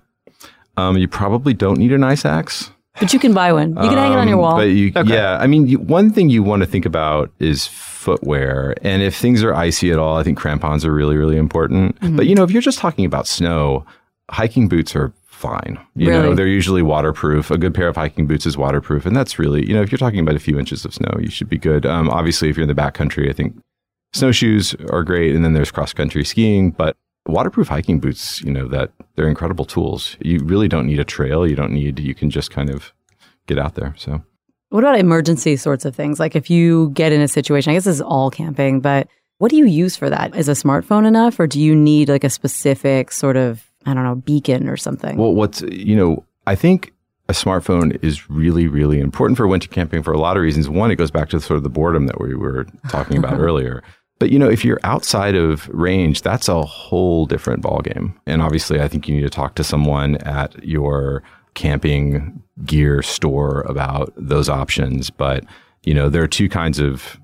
Um, 0.77 0.97
you 0.97 1.07
probably 1.07 1.53
don't 1.53 1.77
need 1.77 1.93
an 1.93 2.03
ice 2.03 2.25
axe. 2.25 2.71
But 2.99 3.13
you 3.13 3.19
can 3.19 3.33
buy 3.33 3.51
one. 3.53 3.69
You 3.69 3.75
can 3.89 3.97
hang 3.97 4.13
it 4.13 4.17
on 4.17 4.27
your 4.27 4.37
Um, 4.37 4.41
wall. 4.41 4.55
But 4.57 4.69
you, 4.69 4.91
Okay. 4.95 5.13
yeah, 5.13 5.37
I 5.39 5.47
mean, 5.47 5.67
you, 5.67 5.79
one 5.79 6.11
thing 6.11 6.29
you 6.29 6.43
want 6.43 6.61
to 6.61 6.65
think 6.67 6.85
about 6.85 7.31
is 7.39 7.67
footwear, 7.67 8.75
and 8.81 9.01
if 9.01 9.15
things 9.15 9.43
are 9.43 9.53
icy 9.53 9.91
at 9.91 9.99
all, 9.99 10.17
I 10.17 10.23
think 10.23 10.37
crampons 10.37 10.85
are 10.85 10.93
really, 10.93 11.17
really 11.17 11.37
important. 11.37 11.99
Mm-hmm. 12.01 12.15
But 12.15 12.27
you 12.27 12.35
know, 12.35 12.43
if 12.43 12.51
you're 12.51 12.61
just 12.61 12.79
talking 12.79 13.05
about 13.05 13.27
snow, 13.27 13.85
hiking 14.31 14.67
boots 14.67 14.95
are 14.95 15.11
fine. 15.25 15.77
You 15.95 16.09
Really? 16.09 16.23
know, 16.29 16.33
they're 16.35 16.47
usually 16.47 16.81
waterproof. 16.81 17.51
A 17.51 17.57
good 17.57 17.73
pair 17.73 17.87
of 17.89 17.95
hiking 17.97 18.25
boots 18.25 18.45
is 18.45 18.57
waterproof, 18.57 19.05
and 19.05 19.15
that's 19.15 19.37
really, 19.37 19.67
you 19.67 19.73
know, 19.73 19.81
if 19.81 19.91
you're 19.91 19.99
talking 19.99 20.19
about 20.19 20.35
a 20.35 20.39
few 20.39 20.57
inches 20.57 20.85
of 20.85 20.93
snow, 20.93 21.11
you 21.19 21.29
should 21.29 21.49
be 21.49 21.57
good. 21.57 21.85
Um, 21.85 22.09
obviously, 22.09 22.49
if 22.49 22.55
you're 22.57 22.63
in 22.69 22.73
the 22.73 22.81
backcountry, 22.81 23.29
I 23.29 23.33
think 23.33 23.55
snowshoes 24.13 24.75
are 24.91 25.03
great, 25.03 25.35
and 25.35 25.43
then 25.43 25.53
there's 25.53 25.71
cross 25.71 25.91
country 25.93 26.23
skiing, 26.23 26.71
but 26.71 26.95
waterproof 27.27 27.67
hiking 27.67 27.99
boots, 27.99 28.41
you 28.41 28.51
know, 28.51 28.67
that 28.67 28.91
they're 29.15 29.27
incredible 29.27 29.65
tools. 29.65 30.17
You 30.21 30.39
really 30.39 30.67
don't 30.67 30.87
need 30.87 30.99
a 30.99 31.05
trail. 31.05 31.47
You 31.47 31.55
don't 31.55 31.71
need. 31.71 31.99
You 31.99 32.15
can 32.15 32.29
just 32.29 32.51
kind 32.51 32.69
of 32.69 32.93
get 33.47 33.57
out 33.59 33.75
there. 33.75 33.93
So. 33.97 34.21
what 34.69 34.83
about 34.83 34.99
emergency 34.99 35.55
sorts 35.55 35.85
of 35.85 35.95
things? 35.95 36.19
Like 36.19 36.35
if 36.35 36.49
you 36.49 36.89
get 36.91 37.11
in 37.11 37.21
a 37.21 37.27
situation, 37.27 37.71
I 37.71 37.73
guess 37.73 37.85
this 37.85 37.95
is 37.95 38.01
all 38.01 38.29
camping, 38.29 38.79
but 38.79 39.07
what 39.37 39.49
do 39.51 39.57
you 39.57 39.65
use 39.65 39.95
for 39.95 40.09
that? 40.09 40.35
Is 40.35 40.47
a 40.47 40.53
smartphone 40.53 41.05
enough, 41.05 41.39
or 41.39 41.47
do 41.47 41.59
you 41.59 41.75
need 41.75 42.09
like 42.09 42.23
a 42.23 42.29
specific 42.29 43.11
sort 43.11 43.37
of 43.37 43.69
I 43.85 43.93
don't 43.93 44.03
know 44.03 44.15
beacon 44.15 44.69
or 44.69 44.77
something? 44.77 45.17
Well, 45.17 45.33
what's 45.33 45.61
you 45.61 45.95
know, 45.95 46.25
I 46.47 46.55
think 46.55 46.93
a 47.27 47.33
smartphone 47.33 48.01
is 48.03 48.29
really, 48.29 48.67
really 48.67 48.99
important 48.99 49.37
for 49.37 49.47
winter 49.47 49.67
camping 49.67 50.03
for 50.03 50.13
a 50.13 50.19
lot 50.19 50.37
of 50.37 50.43
reasons. 50.43 50.69
One, 50.69 50.91
it 50.91 50.95
goes 50.95 51.11
back 51.11 51.29
to 51.29 51.39
sort 51.41 51.57
of 51.57 51.63
the 51.63 51.69
boredom 51.69 52.05
that 52.07 52.21
we 52.21 52.35
were 52.35 52.65
talking 52.89 53.17
about 53.17 53.39
earlier. 53.39 53.83
But 54.19 54.31
you 54.31 54.39
know, 54.39 54.49
if 54.49 54.63
you're 54.63 54.79
outside 54.83 55.35
of 55.35 55.67
range, 55.69 56.21
that's 56.21 56.47
a 56.47 56.63
whole 56.63 57.25
different 57.25 57.61
ballgame. 57.63 58.13
And 58.25 58.41
obviously, 58.41 58.79
I 58.81 58.87
think 58.87 59.07
you 59.09 59.15
need 59.15 59.21
to 59.23 59.29
talk 59.29 59.55
to 59.55 59.63
someone 59.63 60.15
at 60.17 60.63
your 60.63 61.21
camping 61.53 62.41
gear 62.65 63.01
store 63.01 63.61
about 63.61 64.13
those 64.15 64.49
options. 64.49 65.09
But 65.09 65.43
you 65.83 65.93
know, 65.93 66.09
there 66.09 66.23
are 66.23 66.27
two 66.27 66.49
kinds 66.49 66.79
of 66.79 67.19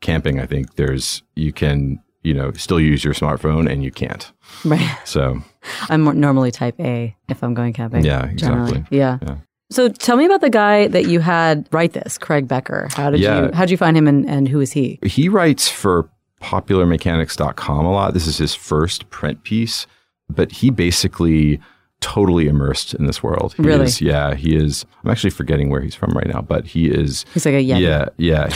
camping. 0.00 0.40
I 0.40 0.46
think 0.46 0.74
there's 0.76 1.22
you 1.36 1.52
can 1.52 2.00
you 2.22 2.34
know 2.34 2.52
still 2.52 2.80
use 2.80 3.04
your 3.04 3.14
smartphone 3.14 3.70
and 3.70 3.82
you 3.84 3.90
can't. 3.90 4.30
right. 4.64 4.96
So 5.04 5.40
I'm 5.88 6.04
normally 6.20 6.50
type 6.50 6.74
A 6.80 7.16
if 7.28 7.42
I'm 7.44 7.54
going 7.54 7.72
camping. 7.72 8.04
Yeah, 8.04 8.26
generally. 8.34 8.70
exactly. 8.78 8.98
Yeah. 8.98 9.18
Yeah. 9.22 9.36
So 9.70 9.88
tell 9.88 10.16
me 10.16 10.26
about 10.26 10.42
the 10.42 10.50
guy 10.50 10.88
that 10.88 11.06
you 11.06 11.20
had 11.20 11.66
write 11.72 11.94
this, 11.94 12.18
Craig 12.18 12.46
Becker. 12.46 12.88
How 12.94 13.10
did 13.10 13.20
Yeah. 13.20 13.46
you 13.46 13.52
how 13.52 13.60
did 13.64 13.70
you 13.70 13.76
find 13.76 13.96
him 13.96 14.06
and, 14.06 14.28
and 14.28 14.48
who 14.48 14.60
is 14.60 14.72
he? 14.72 14.98
he 15.04 15.28
writes 15.28 15.68
for 15.68 16.10
popularmechanics.com 16.42 17.86
a 17.86 17.92
lot. 17.92 18.14
This 18.14 18.26
is 18.26 18.38
his 18.38 18.54
first 18.54 19.08
print 19.10 19.42
piece, 19.44 19.86
but 20.28 20.52
he 20.52 20.70
basically 20.70 21.60
totally 22.00 22.48
immersed 22.48 22.94
in 22.94 23.06
this 23.06 23.22
world. 23.22 23.54
He 23.56 23.62
Really? 23.62 23.84
Is, 23.84 24.00
yeah, 24.00 24.34
he 24.34 24.56
is. 24.56 24.84
I'm 25.04 25.10
actually 25.10 25.30
forgetting 25.30 25.70
where 25.70 25.80
he's 25.80 25.94
from 25.94 26.10
right 26.10 26.26
now, 26.26 26.42
but 26.42 26.66
he 26.66 26.88
is. 26.88 27.24
He's 27.32 27.46
like 27.46 27.54
a 27.54 27.62
Yeti. 27.64 27.80
Yeah, 27.80 28.08
yeah. 28.18 28.48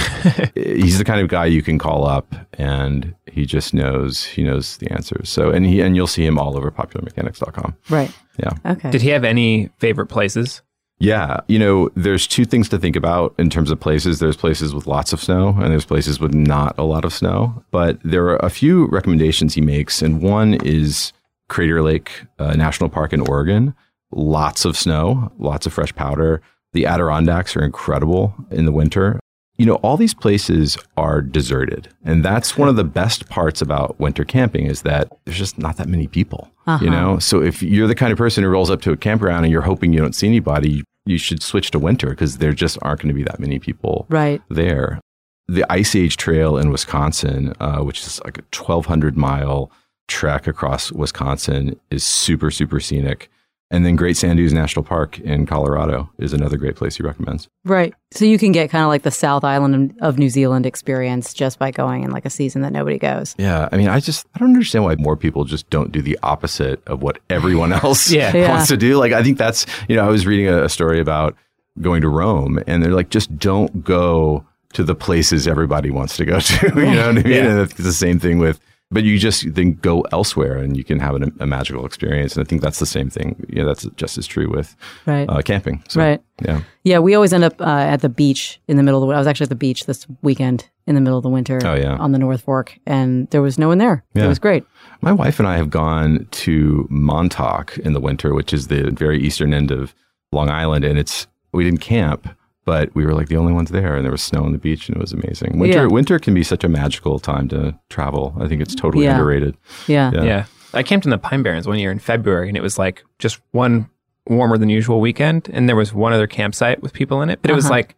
he's 0.55 0.99
the 0.99 1.05
kind 1.05 1.21
of 1.21 1.29
guy 1.29 1.47
you 1.47 1.63
can 1.63 1.79
call 1.79 2.07
up 2.07 2.35
and 2.55 3.15
he 3.27 3.47
just 3.47 3.73
knows, 3.73 4.25
he 4.25 4.43
knows 4.43 4.77
the 4.79 4.91
answers. 4.91 5.29
So, 5.29 5.51
and 5.51 5.65
he, 5.65 5.81
and 5.81 5.95
you'll 5.95 6.09
see 6.09 6.27
him 6.27 6.39
all 6.39 6.57
over 6.57 6.71
popularmechanics.com. 6.73 7.77
Right. 7.89 8.11
Yeah. 8.39 8.51
Okay. 8.73 8.91
Did 8.91 9.03
he 9.03 9.11
have 9.11 9.23
any 9.23 9.71
favorite 9.79 10.07
places? 10.07 10.63
Yeah, 10.99 11.41
you 11.47 11.59
know, 11.59 11.91
there's 11.95 12.27
two 12.27 12.47
things 12.47 12.69
to 12.71 12.79
think 12.79 12.97
about 12.97 13.35
in 13.39 13.51
terms 13.51 13.71
of 13.71 13.79
places. 13.79 14.19
There's 14.19 14.37
places 14.37 14.75
with 14.75 14.87
lots 14.87 15.13
of 15.13 15.23
snow 15.23 15.49
and 15.49 15.71
there's 15.71 15.85
places 15.85 16.19
with 16.19 16.33
not 16.33 16.75
a 16.79 16.85
lot 16.85 17.05
of 17.05 17.13
snow. 17.13 17.63
But 17.71 17.99
there 18.03 18.27
are 18.29 18.37
a 18.37 18.51
few 18.51 18.87
recommendations 18.87 19.55
he 19.55 19.61
makes, 19.61 20.01
and 20.01 20.23
one 20.23 20.55
is 20.55 21.13
Crater 21.49 21.83
Lake 21.83 22.25
uh, 22.39 22.55
National 22.55 22.89
Park 22.89 23.13
in 23.13 23.21
Oregon. 23.21 23.75
Lots 24.11 24.65
of 24.65 24.77
snow, 24.77 25.33
lots 25.39 25.67
of 25.67 25.73
fresh 25.73 25.95
powder. 25.95 26.41
The 26.73 26.87
Adirondacks 26.87 27.57
are 27.57 27.65
incredible 27.65 28.35
in 28.51 28.65
the 28.65 28.73
winter. 28.73 29.21
You 29.59 29.65
know, 29.67 29.77
all 29.77 29.97
these 29.97 30.15
places 30.15 30.77
are 30.97 31.21
deserted. 31.23 31.89
And 32.05 32.25
that's 32.25 32.59
one 32.59 32.69
of 32.69 32.77
the 32.77 32.85
best 32.85 33.29
parts 33.29 33.61
about 33.63 33.99
winter 33.99 34.25
camping 34.25 34.67
is 34.67 34.83
that 34.83 35.09
there's 35.25 35.39
just 35.39 35.59
not 35.59 35.77
that 35.79 35.89
many 35.89 36.07
people, 36.07 36.51
you 36.81 36.91
know? 36.91 37.19
So 37.19 37.43
if 37.43 37.63
you're 37.63 37.87
the 37.87 37.95
kind 37.95 38.13
of 38.13 38.19
person 38.19 38.45
who 38.45 38.51
rolls 38.51 38.71
up 38.71 38.83
to 38.83 38.93
a 38.93 38.97
campground 38.97 39.45
and 39.47 39.53
you're 39.53 39.63
hoping 39.63 39.93
you 39.93 40.01
don't 40.01 40.15
see 40.15 40.27
anybody, 40.27 40.85
you 41.07 41.17
should 41.19 41.43
switch 41.43 41.71
to 41.71 41.79
winter 41.79 42.11
because 42.11 42.39
there 42.39 42.53
just 42.53 42.77
aren't 42.83 43.01
going 43.01 43.09
to 43.09 43.15
be 43.15 43.23
that 43.25 43.39
many 43.41 43.59
people 43.59 44.07
Right. 44.11 44.43
there. 44.51 45.01
The 45.49 45.65
Ice 45.73 45.95
Age 45.95 46.17
Trail 46.17 46.59
in 46.59 46.71
Wisconsin, 46.71 47.55
uh, 47.61 47.79
which 47.81 48.01
is 48.07 48.21
like 48.25 48.39
a 48.39 48.43
1,200 48.55 49.17
mile 49.17 49.71
trek 50.09 50.47
across 50.47 50.91
Wisconsin, 50.93 51.79
is 51.91 52.05
super, 52.05 52.51
super 52.51 52.81
scenic. 52.81 53.31
And 53.69 53.85
then 53.85 53.97
Great 53.97 54.17
Sand 54.17 54.37
Dunes 54.37 54.53
National 54.53 54.85
Park 54.85 55.19
in 55.19 55.45
Colorado 55.45 56.09
is 56.19 56.33
another 56.33 56.57
great 56.57 56.77
place 56.77 56.97
he 56.97 57.03
recommends. 57.03 57.49
Right. 57.65 57.93
So 58.13 58.25
you 58.25 58.39
can 58.39 58.53
get 58.53 58.71
kind 58.71 58.85
of 58.85 58.89
like 58.89 59.03
the 59.03 59.11
South 59.11 59.43
Island 59.43 59.97
of 60.01 60.19
New 60.19 60.29
Zealand 60.29 60.67
experience 60.67 61.35
just 61.35 61.59
by 61.59 61.73
going 61.73 62.05
in 62.05 62.13
like 62.13 62.25
a 62.25 62.31
season 62.31 62.63
that 62.63 62.73
nobody 62.73 62.97
goes. 62.97 63.35
Yeah, 63.39 63.69
I 63.73 63.77
mean, 63.77 63.89
I 63.89 63.99
just 63.99 64.25
I 64.35 64.39
don't 64.39 64.51
understand 64.51 64.85
why 64.85 64.95
more 64.97 65.17
people 65.17 65.45
just 65.45 65.69
don't 65.69 65.91
do 65.91 66.01
the 66.01 66.17
opposite 66.23 66.81
of 66.87 67.03
what 67.03 67.19
everyone 67.29 67.73
else 67.73 68.09
Yeah. 68.11 68.35
Yeah. 68.37 68.51
wants 68.51 68.69
to 68.69 68.77
do. 68.77 68.99
Like, 68.99 69.13
I 69.13 69.25
think 69.25 69.37
that's 69.37 69.67
you 69.89 69.97
know, 69.97 70.07
I 70.07 70.11
was 70.11 70.27
reading 70.27 70.47
a, 70.47 70.65
a 70.65 70.69
story 70.69 71.01
about 71.01 71.35
going 71.81 72.03
to 72.03 72.09
Rome, 72.09 72.63
and 72.69 72.83
they're 72.85 72.93
like, 72.95 73.11
just 73.11 73.37
don't 73.37 73.83
go 73.85 74.47
to 74.75 74.85
the 74.85 74.95
places 74.95 75.49
everybody 75.49 75.91
wants 75.91 76.17
to 76.19 76.25
go 76.25 76.39
to. 76.39 76.67
you 76.77 76.95
know 76.95 77.09
what 77.09 77.19
I 77.19 77.23
mean? 77.23 77.27
Yeah. 77.33 77.51
And 77.51 77.61
it's 77.63 77.75
the 77.75 77.93
same 77.93 78.21
thing 78.21 78.39
with. 78.39 78.61
But 78.91 79.03
you 79.03 79.19
just 79.19 79.53
then 79.55 79.73
go 79.73 80.03
elsewhere 80.13 80.59
and 80.59 80.77
you 80.77 80.85
can 80.85 81.01
have 81.01 81.17
an, 81.17 81.37
a 81.41 81.47
magical 81.47 81.85
experience. 81.85 82.37
And 82.37 82.47
I 82.47 82.49
think 82.49 82.63
that's 82.63 82.79
the 82.79 82.87
same 82.87 83.11
thing. 83.11 83.45
Yeah, 83.49 83.65
that's 83.65 83.85
just 83.97 84.17
as 84.17 84.29
true 84.29 84.49
with 84.49 84.77
Right. 85.07 85.29
uh, 85.29 85.43
camping. 85.43 85.83
So, 85.89 86.01
Right. 86.01 86.23
Yeah. 86.45 86.61
Yeah, 86.85 87.01
we 87.01 87.17
always 87.17 87.33
end 87.33 87.43
up 87.43 87.61
uh, 87.61 87.65
at 87.65 88.03
the 88.03 88.09
beach 88.09 88.61
in 88.69 88.77
the 88.77 88.85
middle 88.85 89.03
of 89.03 89.09
the. 89.09 89.15
I 89.15 89.19
was 89.19 89.27
actually 89.27 89.47
at 89.47 89.49
the 89.49 89.57
beach 89.57 89.87
this 89.87 90.07
weekend 90.23 90.69
in 90.87 90.95
the 90.95 91.01
middle 91.01 91.19
of 91.19 91.25
the 91.25 91.29
winter. 91.29 91.59
Oh, 91.65 91.75
yeah. 91.75 91.97
on 91.97 92.13
the 92.13 92.19
North 92.19 92.43
Fork, 92.43 92.79
and 92.87 93.29
there 93.31 93.43
was 93.43 93.59
no 93.59 93.67
one 93.69 93.79
there. 93.79 94.05
Yeah. 94.15 94.27
It 94.27 94.29
was 94.29 94.39
great. 94.39 94.63
My 95.01 95.11
wife 95.13 95.41
and 95.41 95.49
I 95.49 95.57
have 95.57 95.69
gone 95.69 96.29
to 96.31 96.87
Montauk 96.89 97.77
in 97.79 97.93
the 97.93 98.01
winter, 98.01 98.35
which 98.35 98.53
is 98.53 98.69
the 98.69 98.93
very 98.93 99.21
eastern 99.21 99.53
end 99.53 99.73
of 99.73 99.95
Long 100.31 100.49
Island, 100.49 100.85
and 100.85 100.97
it's 100.97 101.27
we 101.53 101.65
didn't 101.65 101.81
camp, 101.81 102.29
but 102.67 102.95
we 102.95 103.07
were 103.07 103.15
like 103.15 103.29
the 103.29 103.37
only 103.39 103.55
ones 103.55 103.71
there, 103.71 103.95
and 103.97 104.05
there 104.05 104.13
was 104.13 104.23
snow 104.23 104.43
on 104.45 104.53
the 104.53 104.59
beach, 104.59 104.89
and 104.89 104.97
it 104.97 105.01
was 105.01 105.13
amazing. 105.15 105.59
Winter, 105.59 105.83
Yeah. 105.83 105.87
winter 105.87 106.19
can 106.19 106.35
be 106.35 106.43
such 106.43 106.63
a 106.65 106.69
magical 106.69 107.19
time 107.19 107.49
to 107.49 107.75
travel. 107.89 108.37
I 108.39 108.47
think 108.49 108.61
it's 108.61 108.75
totally 108.75 109.05
Yeah. 109.07 109.13
underrated. 109.15 109.57
Yeah, 109.87 110.11
Yeah. 110.13 110.23
Yeah. 110.25 110.45
I 110.75 110.83
camped 110.83 111.07
in 111.07 111.11
the 111.11 111.17
Pine 111.19 111.43
Barrens 111.43 111.67
one 111.67 111.79
year 111.79 111.91
in 111.91 111.99
February, 111.99 112.49
and 112.49 112.57
it 112.59 112.63
was 112.63 112.79
like 112.79 113.03
just 113.19 113.41
one 113.53 113.89
warmer 114.29 114.59
than 114.59 114.69
usual 114.69 115.01
weekend, 115.01 115.49
and 115.53 115.69
there 115.69 115.77
was 115.77 115.95
one 115.95 116.13
other 116.13 116.27
campsite 116.27 116.83
with 116.83 116.93
people 116.93 117.23
in 117.23 117.31
it. 117.31 117.39
But 117.41 117.51
it 117.51 117.55
was 117.55 117.65
Uh-huh. 117.67 117.75
like, 117.75 117.95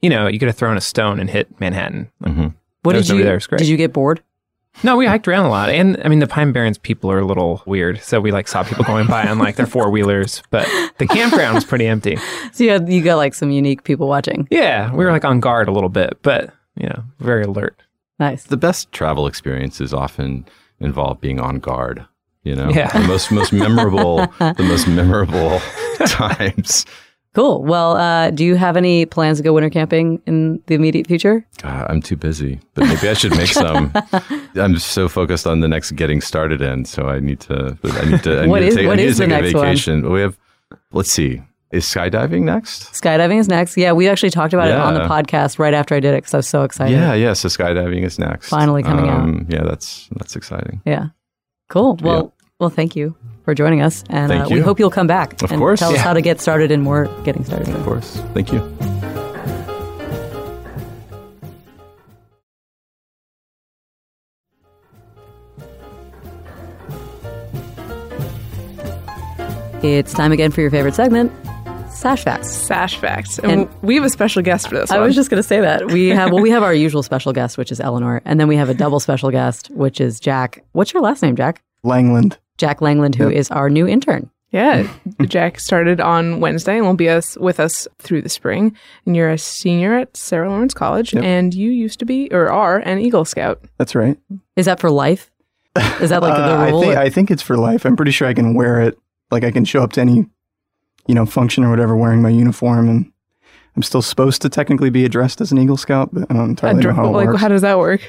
you 0.00 0.08
know, 0.08 0.28
you 0.28 0.38
could 0.38 0.48
have 0.48 0.56
thrown 0.56 0.76
a 0.76 0.80
stone 0.80 1.20
and 1.20 1.28
hit 1.28 1.48
Manhattan. 1.60 2.08
Like, 2.20 2.34
hmm 2.34 2.46
What 2.84 2.94
did 2.94 3.08
you? 3.08 3.22
there. 3.22 3.32
It 3.34 3.36
was 3.36 3.46
great. 3.48 3.58
Did 3.58 3.68
you 3.68 3.76
get 3.76 3.92
bored? 3.92 4.22
No, 4.82 4.96
we 4.96 5.06
hiked 5.06 5.28
around 5.28 5.44
a 5.46 5.50
lot, 5.50 5.68
and 5.68 6.00
I 6.04 6.08
mean, 6.08 6.18
the 6.18 6.26
Pine 6.26 6.50
Barrens 6.52 6.78
people 6.78 7.10
are 7.12 7.18
a 7.18 7.24
little 7.26 7.62
weird, 7.66 8.00
so 8.00 8.20
we 8.20 8.32
like 8.32 8.48
saw 8.48 8.62
people 8.64 8.84
going 8.84 9.06
by 9.06 9.28
on 9.28 9.38
like 9.38 9.56
their 9.56 9.66
four 9.66 9.90
wheelers, 9.90 10.42
but 10.50 10.66
the 10.98 11.06
campground 11.06 11.54
was 11.54 11.64
pretty 11.64 11.86
empty. 11.86 12.18
So 12.52 12.64
you 12.64 12.70
had, 12.70 12.88
you 12.88 13.02
got 13.02 13.16
like 13.16 13.34
some 13.34 13.50
unique 13.50 13.84
people 13.84 14.08
watching. 14.08 14.46
Yeah, 14.50 14.92
we 14.92 15.04
were 15.04 15.10
like 15.12 15.24
on 15.24 15.40
guard 15.40 15.68
a 15.68 15.72
little 15.72 15.88
bit, 15.88 16.18
but 16.22 16.52
you 16.76 16.88
know, 16.88 17.04
very 17.20 17.44
alert. 17.44 17.80
Nice. 18.18 18.44
The 18.44 18.56
best 18.56 18.90
travel 18.92 19.26
experiences 19.26 19.94
often 19.94 20.46
involve 20.80 21.20
being 21.20 21.38
on 21.40 21.58
guard. 21.60 22.04
You 22.44 22.54
know, 22.56 22.70
Yeah. 22.70 22.88
the 22.98 23.06
most 23.06 23.30
most 23.30 23.52
memorable, 23.52 24.16
the 24.38 24.64
most 24.66 24.86
memorable 24.88 25.60
times. 26.06 26.84
Cool. 27.34 27.62
Well, 27.62 27.96
uh, 27.96 28.30
do 28.30 28.44
you 28.44 28.56
have 28.56 28.76
any 28.76 29.06
plans 29.06 29.38
to 29.38 29.42
go 29.42 29.54
winter 29.54 29.70
camping 29.70 30.20
in 30.26 30.60
the 30.66 30.74
immediate 30.74 31.06
future? 31.06 31.46
God, 31.62 31.86
I'm 31.88 32.02
too 32.02 32.16
busy, 32.16 32.60
but 32.74 32.84
maybe 32.86 33.08
I 33.08 33.14
should 33.14 33.32
make 33.34 33.48
some. 33.48 33.90
I'm 34.54 34.76
so 34.78 35.08
focused 35.08 35.46
on 35.46 35.60
the 35.60 35.68
next 35.68 35.92
getting 35.92 36.20
started 36.20 36.60
in, 36.60 36.84
so 36.84 37.08
I 37.08 37.20
need 37.20 37.40
to. 37.40 37.78
I 37.84 38.04
need 38.04 38.22
to. 38.24 38.42
I 38.42 38.46
What 38.46 38.60
need 38.60 38.68
is- 38.68 38.74
to 38.74 38.80
take, 38.80 38.86
what 38.88 38.92
I 38.92 38.96
need 38.96 39.08
is 39.08 39.16
to 39.16 39.22
the 39.22 39.28
take 39.28 39.38
a 39.38 39.42
next 39.42 39.54
one? 39.54 39.64
vacation. 39.64 40.10
We 40.12 40.20
have. 40.20 40.38
Let's 40.92 41.10
see. 41.10 41.42
Is 41.70 41.86
skydiving 41.86 42.42
next? 42.42 42.92
Skydiving 42.92 43.38
is 43.38 43.48
next. 43.48 43.78
Yeah, 43.78 43.92
we 43.92 44.06
actually 44.10 44.28
talked 44.28 44.52
about 44.52 44.68
it 44.68 44.74
on 44.74 44.92
the 44.92 45.00
podcast 45.00 45.58
right 45.58 45.72
after 45.72 45.94
I 45.94 46.00
did 46.00 46.12
it 46.12 46.18
because 46.18 46.34
I 46.34 46.36
was 46.36 46.46
so 46.46 46.64
excited. 46.64 46.92
Yeah, 46.92 47.14
yeah. 47.14 47.32
So 47.32 47.48
skydiving 47.48 48.02
is 48.04 48.18
next. 48.18 48.50
Finally 48.50 48.82
coming 48.82 49.08
out. 49.08 49.26
out. 49.26 49.44
Yeah, 49.50 49.62
that's 49.62 50.06
that's 50.16 50.36
exciting. 50.36 50.82
Yeah. 50.84 51.06
Cool. 51.70 51.96
Well, 52.02 52.34
well, 52.60 52.68
thank 52.68 52.94
you 52.94 53.16
for 53.44 53.54
joining 53.54 53.80
us, 53.82 54.04
and 54.10 54.28
Thank 54.30 54.44
uh, 54.50 54.54
we 54.54 54.60
hope 54.60 54.78
you'll 54.78 54.90
come 54.90 55.06
back 55.06 55.42
Of 55.42 55.50
and 55.50 55.58
course. 55.60 55.80
tell 55.80 55.92
us 55.92 56.00
how 56.00 56.12
to 56.12 56.20
get 56.20 56.40
started 56.40 56.70
in 56.70 56.80
more 56.82 57.06
getting 57.24 57.44
started. 57.44 57.68
Of 57.74 57.84
course. 57.84 58.16
Thank 58.34 58.52
you. 58.52 58.60
It's 69.82 70.12
time 70.12 70.30
again 70.32 70.52
for 70.52 70.60
your 70.60 70.70
favorite 70.70 70.94
segment, 70.94 71.32
Sash 71.90 72.22
Facts. 72.22 72.48
Sash 72.48 72.96
facts. 72.98 73.38
And, 73.40 73.52
And- 73.52 73.68
we 73.82 73.96
have 73.96 74.04
a 74.04 74.10
special 74.10 74.40
guest 74.42 74.68
for 74.68 74.76
this 74.76 74.90
I 74.92 74.98
one. 74.98 75.06
was 75.06 75.16
just 75.16 75.28
going 75.28 75.42
to 75.42 75.46
say 75.46 75.60
that 75.60 75.90
we 75.90 76.08
have 76.10 76.30
well, 76.30 76.40
we 76.42 76.50
have 76.50 76.62
our 76.62 76.72
usual 76.74 77.02
special 77.02 77.32
guest, 77.32 77.58
which 77.58 77.72
is 77.72 77.80
Eleanor, 77.80 78.22
and 78.24 78.38
then 78.38 78.46
we 78.48 78.56
have 78.56 78.68
a 78.68 78.74
double 78.74 79.00
special 79.00 79.30
guest, 79.30 79.70
which 79.72 80.00
is 80.00 80.20
Jack. 80.20 80.64
What's 80.72 80.92
your 80.92 81.02
last 81.02 81.20
name, 81.22 81.34
Jack? 81.36 81.62
Langland. 81.82 82.38
Jack 82.62 82.80
Langland, 82.80 83.16
who 83.16 83.28
is 83.28 83.50
our 83.50 83.68
new 83.68 83.88
intern. 83.88 84.30
yeah. 84.52 84.86
Jack 85.26 85.58
started 85.58 86.00
on 86.00 86.38
Wednesday 86.38 86.76
and 86.76 86.86
will 86.86 86.94
be 86.94 87.08
us 87.08 87.36
with 87.38 87.58
us 87.58 87.88
through 87.98 88.22
the 88.22 88.28
spring. 88.28 88.76
And 89.04 89.16
you're 89.16 89.30
a 89.30 89.36
senior 89.38 89.94
at 89.94 90.16
Sarah 90.16 90.48
Lawrence 90.48 90.74
College, 90.74 91.12
Yep. 91.12 91.24
and 91.24 91.52
you 91.54 91.70
used 91.70 91.98
to 91.98 92.04
be 92.04 92.28
or 92.30 92.52
are 92.52 92.78
an 92.78 92.98
Eagle 93.00 93.24
Scout. 93.24 93.64
That's 93.78 93.96
right. 93.96 94.16
Is 94.54 94.66
that 94.66 94.78
for 94.78 94.90
life? 94.92 95.28
Is 96.00 96.10
that 96.10 96.22
like 96.22 96.34
Uh, 96.38 96.66
the 96.66 96.70
rule? 96.70 96.80
I 96.82 96.84
think 96.84 96.96
I 96.98 97.10
think 97.10 97.30
it's 97.32 97.42
for 97.42 97.56
life. 97.56 97.84
I'm 97.84 97.96
pretty 97.96 98.12
sure 98.12 98.28
I 98.28 98.34
can 98.34 98.54
wear 98.54 98.80
it. 98.82 98.96
Like 99.32 99.42
I 99.42 99.50
can 99.50 99.64
show 99.64 99.82
up 99.82 99.92
to 99.94 100.00
any, 100.00 100.26
you 101.08 101.14
know, 101.16 101.26
function 101.26 101.64
or 101.64 101.70
whatever 101.70 101.96
wearing 101.96 102.22
my 102.22 102.28
uniform, 102.28 102.88
and 102.88 103.10
I'm 103.74 103.82
still 103.82 104.02
supposed 104.02 104.42
to 104.42 104.48
technically 104.50 104.90
be 104.90 105.04
addressed 105.06 105.40
as 105.40 105.50
an 105.50 105.56
Eagle 105.58 105.78
Scout, 105.78 106.10
but 106.12 106.30
I 106.30 106.34
don't 106.34 106.50
entirely 106.50 106.82
know 106.84 106.92
how 106.92 107.06
it 107.06 107.12
like, 107.12 107.26
works. 107.28 107.40
how 107.40 107.48
does 107.48 107.62
that 107.62 107.78
work? 107.78 108.02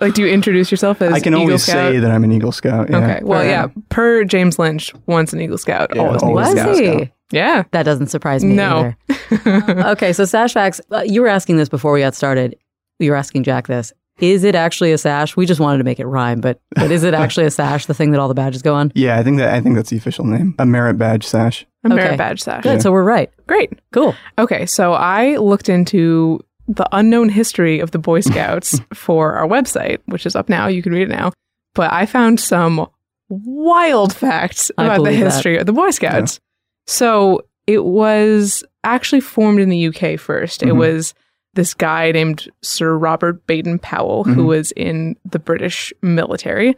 Like, 0.00 0.14
do 0.14 0.22
you 0.22 0.28
introduce 0.28 0.70
yourself 0.70 1.00
as 1.02 1.12
I 1.12 1.20
can 1.20 1.34
Eagle 1.34 1.42
always 1.42 1.62
Scout? 1.64 1.92
say 1.92 1.98
that 2.00 2.10
I'm 2.10 2.24
an 2.24 2.32
Eagle 2.32 2.50
Scout. 2.52 2.90
Yeah. 2.90 2.96
Okay. 2.98 3.20
Well, 3.22 3.44
yeah. 3.44 3.68
Per 3.90 4.24
James 4.24 4.58
Lynch, 4.58 4.92
once 5.06 5.32
an 5.32 5.40
Eagle 5.40 5.58
Scout, 5.58 5.94
Yeah, 5.94 6.02
always 6.02 6.22
an 6.22 6.28
Eagle 6.30 6.38
always 6.40 6.54
was 6.54 6.60
Scout. 6.62 6.76
Scout. 6.76 7.00
he? 7.00 7.12
Yeah. 7.36 7.62
That 7.70 7.82
doesn't 7.84 8.08
surprise 8.08 8.44
me 8.44 8.54
No. 8.54 8.92
either. 9.30 9.86
okay, 9.92 10.12
so 10.12 10.24
sash 10.24 10.52
facts. 10.52 10.80
Uh, 10.90 11.02
you 11.06 11.22
were 11.22 11.28
asking 11.28 11.56
this 11.58 11.68
before 11.68 11.92
we 11.92 12.00
got 12.00 12.14
started. 12.14 12.56
You 12.98 13.10
were 13.12 13.16
asking 13.16 13.44
Jack 13.44 13.66
this. 13.68 13.92
Is 14.20 14.44
it 14.44 14.54
actually 14.54 14.92
a 14.92 14.98
sash? 14.98 15.36
We 15.36 15.44
just 15.44 15.60
wanted 15.60 15.78
to 15.78 15.84
make 15.84 15.98
it 15.98 16.06
rhyme, 16.06 16.40
but 16.40 16.60
but 16.76 16.90
is 16.92 17.02
it 17.02 17.14
actually 17.22 17.46
a 17.46 17.50
sash? 17.50 17.86
The 17.86 17.94
thing 17.94 18.12
that 18.12 18.20
all 18.20 18.28
the 18.28 18.34
badges 18.34 18.62
go 18.62 18.74
on? 18.74 18.92
Yeah, 18.94 19.18
I 19.18 19.24
think 19.24 19.38
that 19.38 19.52
I 19.52 19.60
think 19.60 19.74
that's 19.74 19.90
the 19.90 19.96
official 19.96 20.24
name. 20.24 20.54
A 20.60 20.66
merit 20.66 20.98
badge 20.98 21.24
sash. 21.26 21.66
A 21.84 21.88
merit 21.88 22.06
Okay. 22.08 22.16
badge 22.16 22.40
sash. 22.40 22.62
Good. 22.62 22.80
So 22.82 22.92
we're 22.92 23.02
right. 23.02 23.30
Great. 23.48 23.72
Cool. 23.92 24.14
Okay, 24.38 24.66
so 24.66 24.92
I 24.92 25.36
looked 25.36 25.68
into 25.68 26.40
the 26.68 26.86
unknown 26.92 27.28
history 27.28 27.80
of 27.80 27.90
the 27.90 27.98
Boy 27.98 28.20
Scouts 28.30 28.80
for 28.94 29.32
our 29.34 29.46
website, 29.46 29.98
which 30.06 30.26
is 30.26 30.34
up 30.36 30.48
now. 30.48 30.66
You 30.66 30.82
can 30.82 30.92
read 30.92 31.02
it 31.10 31.14
now. 31.14 31.32
But 31.74 31.92
I 31.92 32.06
found 32.06 32.40
some 32.40 32.86
wild 33.28 34.14
facts 34.14 34.70
about 34.78 34.96
the 34.98 35.02
believe 35.04 35.20
that. 35.20 35.32
history 35.32 35.56
of 35.58 35.66
the 35.66 35.72
Boy 35.72 35.90
Scouts. 35.90 36.38
So 36.86 37.42
it 37.66 37.84
was 37.84 38.62
actually 38.84 39.20
formed 39.20 39.60
in 39.60 39.70
the 39.70 39.88
UK 39.88 40.16
1st 40.18 40.62
It 40.62 40.68
Mhm. 40.68 40.76
was 40.76 41.14
this 41.54 41.72
guy 41.72 42.12
named 42.12 42.48
Sir 42.62 42.96
Robert 42.96 43.46
Baden 43.46 43.78
Powell, 43.78 44.24
who 44.24 44.42
Mhm. 44.42 44.46
was 44.46 44.72
in 44.72 45.16
the 45.24 45.38
British 45.38 45.92
military. 46.02 46.76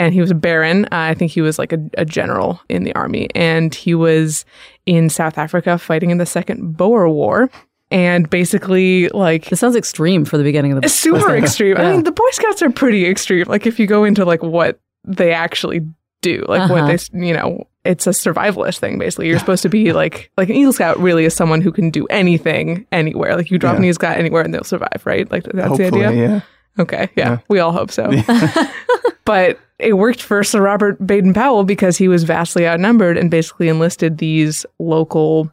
And 0.00 0.14
he 0.14 0.20
was 0.20 0.30
a 0.30 0.34
baron. 0.36 0.84
Uh, 0.86 0.88
I 0.92 1.14
think 1.14 1.32
he 1.32 1.40
was 1.40 1.58
like 1.58 1.72
a, 1.72 1.78
a 1.94 2.04
general 2.04 2.60
in 2.68 2.84
the 2.84 2.94
army. 2.94 3.28
And 3.34 3.74
he 3.74 3.94
was 3.96 4.44
in 4.86 5.08
South 5.10 5.38
Africa 5.38 5.76
fighting 5.76 6.10
in 6.10 6.18
the 6.18 6.26
Second 6.26 6.76
Boer 6.76 7.08
War. 7.08 7.50
And 7.90 8.28
basically, 8.28 9.08
like, 9.08 9.46
This 9.46 9.60
sounds 9.60 9.76
extreme 9.76 10.24
for 10.24 10.36
the 10.36 10.44
beginning 10.44 10.72
of 10.72 10.80
the 10.80 10.86
it's 10.86 10.94
super 10.94 11.34
extreme. 11.42 11.76
Yeah. 11.76 11.88
I 11.88 11.92
mean, 11.92 12.04
the 12.04 12.12
Boy 12.12 12.28
Scouts 12.32 12.60
are 12.62 12.70
pretty 12.70 13.06
extreme. 13.06 13.46
Like, 13.48 13.66
if 13.66 13.78
you 13.78 13.86
go 13.86 14.04
into 14.04 14.24
like 14.24 14.42
what 14.42 14.78
they 15.04 15.32
actually 15.32 15.80
do, 16.20 16.44
like 16.48 16.68
what 16.70 16.82
Uh-huh. 16.82 16.96
they, 17.12 17.26
you 17.26 17.32
know, 17.32 17.66
it's 17.84 18.06
a 18.06 18.10
survivalist 18.10 18.78
thing. 18.80 18.98
Basically, 18.98 19.28
you're 19.28 19.38
supposed 19.38 19.62
to 19.62 19.70
be 19.70 19.92
like, 19.94 20.30
like 20.36 20.50
an 20.50 20.56
Eagle 20.56 20.72
Scout 20.74 20.98
really 20.98 21.24
is 21.24 21.34
someone 21.34 21.62
who 21.62 21.72
can 21.72 21.88
do 21.90 22.06
anything 22.10 22.86
anywhere. 22.92 23.34
Like, 23.36 23.50
you 23.50 23.58
drop 23.58 23.72
Yeah. 23.74 23.78
an 23.78 23.84
Eagle 23.84 23.94
Scout 23.94 24.18
anywhere 24.18 24.42
and 24.42 24.52
they'll 24.52 24.64
survive, 24.64 25.00
right? 25.06 25.30
Like, 25.30 25.44
that's 25.44 25.68
Hopefully, 25.68 25.90
the 26.02 26.06
idea. 26.06 26.28
yeah. 26.28 26.40
Okay, 26.82 27.08
yeah, 27.16 27.30
Yeah. 27.30 27.38
we 27.48 27.58
all 27.60 27.72
hope 27.72 27.90
so. 27.90 28.10
but 29.24 29.58
it 29.78 29.94
worked 29.96 30.20
for 30.22 30.42
Sir 30.44 30.60
Robert 30.60 31.04
Baden 31.06 31.32
Powell 31.34 31.64
because 31.64 31.96
he 31.96 32.08
was 32.08 32.24
vastly 32.24 32.66
outnumbered 32.66 33.16
and 33.16 33.30
basically 33.30 33.68
enlisted 33.68 34.18
these 34.18 34.64
local 34.78 35.50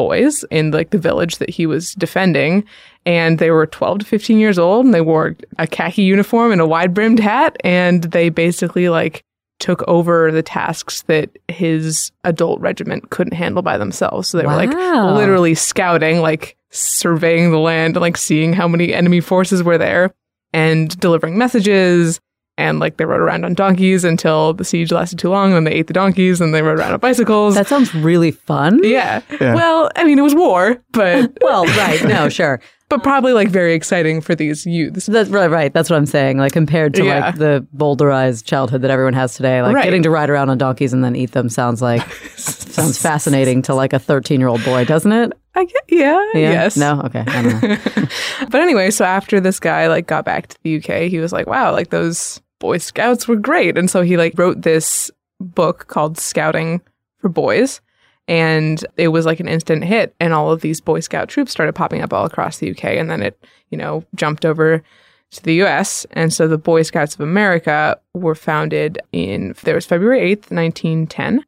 boys 0.00 0.44
in 0.50 0.70
like 0.70 0.90
the 0.90 0.98
village 0.98 1.36
that 1.38 1.50
he 1.50 1.66
was 1.66 1.92
defending 1.94 2.64
and 3.04 3.38
they 3.38 3.50
were 3.50 3.66
12 3.66 4.00
to 4.00 4.04
15 4.06 4.38
years 4.38 4.58
old 4.58 4.84
and 4.86 4.94
they 4.94 5.00
wore 5.00 5.36
a 5.58 5.66
khaki 5.66 6.02
uniform 6.02 6.52
and 6.52 6.60
a 6.60 6.66
wide 6.66 6.94
brimmed 6.94 7.20
hat 7.20 7.56
and 7.64 8.04
they 8.04 8.28
basically 8.28 8.88
like 8.88 9.22
took 9.58 9.86
over 9.86 10.32
the 10.32 10.42
tasks 10.42 11.02
that 11.02 11.28
his 11.48 12.12
adult 12.24 12.58
regiment 12.60 13.10
couldn't 13.10 13.34
handle 13.34 13.62
by 13.62 13.76
themselves 13.76 14.28
so 14.28 14.38
they 14.38 14.46
were 14.46 14.56
like 14.56 14.72
literally 15.16 15.54
scouting 15.54 16.20
like 16.20 16.56
surveying 16.70 17.50
the 17.50 17.58
land 17.58 17.96
like 17.96 18.16
seeing 18.16 18.54
how 18.54 18.66
many 18.66 18.94
enemy 18.94 19.20
forces 19.20 19.62
were 19.62 19.76
there 19.76 20.14
and 20.52 20.98
delivering 20.98 21.38
messages. 21.38 22.20
And 22.60 22.78
like 22.78 22.98
they 22.98 23.04
rode 23.06 23.20
around 23.22 23.44
on 23.44 23.54
donkeys 23.54 24.04
until 24.04 24.52
the 24.52 24.64
siege 24.64 24.92
lasted 24.92 25.18
too 25.18 25.30
long. 25.30 25.54
And 25.54 25.66
they 25.66 25.72
ate 25.72 25.86
the 25.86 25.92
donkeys 25.94 26.40
and 26.40 26.54
they 26.54 26.60
rode 26.62 26.78
around 26.78 26.92
on 26.92 27.00
bicycles. 27.00 27.54
That 27.54 27.66
sounds 27.68 27.94
really 27.94 28.30
fun. 28.32 28.80
yeah. 28.84 29.22
Yeah. 29.40 29.54
Well, 29.54 29.90
I 29.96 30.04
mean, 30.04 30.18
it 30.18 30.22
was 30.22 30.34
war, 30.34 30.76
but 30.92 31.32
Well, 31.42 31.64
right. 31.64 32.04
No, 32.04 32.28
sure. 32.28 32.60
but 32.90 33.02
probably 33.04 33.32
like 33.32 33.48
very 33.48 33.72
exciting 33.74 34.20
for 34.20 34.34
these 34.34 34.66
youths. 34.66 35.06
That's 35.06 35.30
right, 35.30 35.48
right. 35.50 35.72
That's 35.72 35.88
what 35.88 35.96
I'm 35.96 36.06
saying. 36.06 36.38
Like 36.38 36.52
compared 36.52 36.92
to 36.94 37.04
Yeah. 37.04 37.26
like 37.26 37.36
the 37.36 37.66
boulderized 37.76 38.44
childhood 38.44 38.82
that 38.82 38.90
everyone 38.90 39.14
has 39.14 39.34
today, 39.34 39.62
like 39.62 39.74
Right. 39.76 39.84
getting 39.84 40.02
to 40.02 40.10
ride 40.10 40.28
around 40.28 40.50
on 40.50 40.58
donkeys 40.58 40.92
and 40.92 41.02
then 41.04 41.14
eat 41.16 41.30
them 41.32 41.48
sounds 41.48 41.80
like 41.80 42.02
sounds 42.36 43.00
fascinating 43.00 43.62
to 43.62 43.74
like 43.74 43.92
a 43.92 43.98
13 43.98 44.38
year 44.40 44.48
old 44.48 44.62
boy, 44.64 44.84
doesn't 44.84 45.12
it? 45.12 45.32
I 45.54 45.64
get, 45.64 45.82
yeah, 45.88 46.20
Yeah? 46.34 46.40
yes. 46.52 46.76
No. 46.76 47.00
Okay. 47.06 47.24
I 47.26 47.42
don't 47.42 47.62
know. 47.62 48.06
But 48.50 48.60
anyway, 48.60 48.90
so 48.90 49.04
after 49.04 49.40
this 49.40 49.58
guy 49.60 49.86
like 49.88 50.06
got 50.06 50.24
back 50.24 50.48
to 50.48 50.56
the 50.62 50.76
UK, 50.76 51.08
he 51.10 51.18
was 51.18 51.32
like, 51.32 51.46
"Wow, 51.48 51.72
like 51.72 51.90
those 51.90 52.40
Boy 52.60 52.78
Scouts 52.78 53.26
were 53.26 53.36
great." 53.36 53.76
And 53.76 53.90
so 53.90 54.02
he 54.02 54.16
like 54.16 54.38
wrote 54.38 54.62
this 54.62 55.10
book 55.40 55.88
called 55.88 56.18
Scouting 56.18 56.80
for 57.18 57.28
Boys, 57.28 57.80
and 58.28 58.84
it 58.96 59.08
was 59.08 59.26
like 59.26 59.40
an 59.40 59.48
instant 59.48 59.82
hit 59.82 60.14
and 60.20 60.32
all 60.32 60.52
of 60.52 60.60
these 60.60 60.80
Boy 60.80 61.00
Scout 61.00 61.28
troops 61.28 61.50
started 61.50 61.74
popping 61.74 62.00
up 62.00 62.12
all 62.12 62.24
across 62.24 62.58
the 62.58 62.70
UK 62.70 62.84
and 62.84 63.10
then 63.10 63.22
it, 63.22 63.42
you 63.70 63.76
know, 63.76 64.04
jumped 64.14 64.44
over 64.44 64.84
to 65.32 65.42
the 65.42 65.62
US. 65.64 66.06
And 66.12 66.32
so 66.32 66.46
the 66.46 66.56
Boy 66.56 66.82
Scouts 66.82 67.14
of 67.14 67.20
America 67.22 67.98
were 68.14 68.36
founded 68.36 69.00
in 69.10 69.54
there 69.64 69.74
was 69.74 69.84
February 69.84 70.20
8th, 70.20 70.52
1910. 70.52 71.44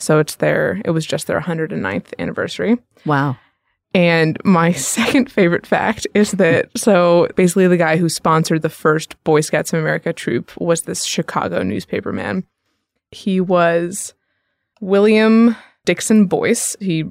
So 0.00 0.18
it's 0.18 0.34
their 0.36 0.82
it 0.84 0.90
was 0.90 1.06
just 1.06 1.28
their 1.28 1.40
109th 1.40 2.12
anniversary. 2.18 2.78
Wow. 3.06 3.36
And 3.94 4.36
my 4.44 4.72
second 4.96 5.30
favorite 5.30 5.66
fact 5.66 6.06
is 6.14 6.32
that 6.32 6.68
so 6.76 7.28
basically 7.36 7.68
the 7.68 7.76
guy 7.76 7.96
who 7.96 8.08
sponsored 8.08 8.62
the 8.62 8.68
first 8.68 9.22
Boy 9.24 9.40
Scouts 9.40 9.72
of 9.72 9.78
America 9.78 10.12
troop 10.12 10.52
was 10.60 10.82
this 10.82 11.04
Chicago 11.04 11.62
newspaper 11.62 12.12
man. 12.12 12.44
He 13.12 13.40
was 13.40 14.14
William 14.80 15.56
Dickson 15.84 16.26
Boyce. 16.26 16.76
He 16.80 17.04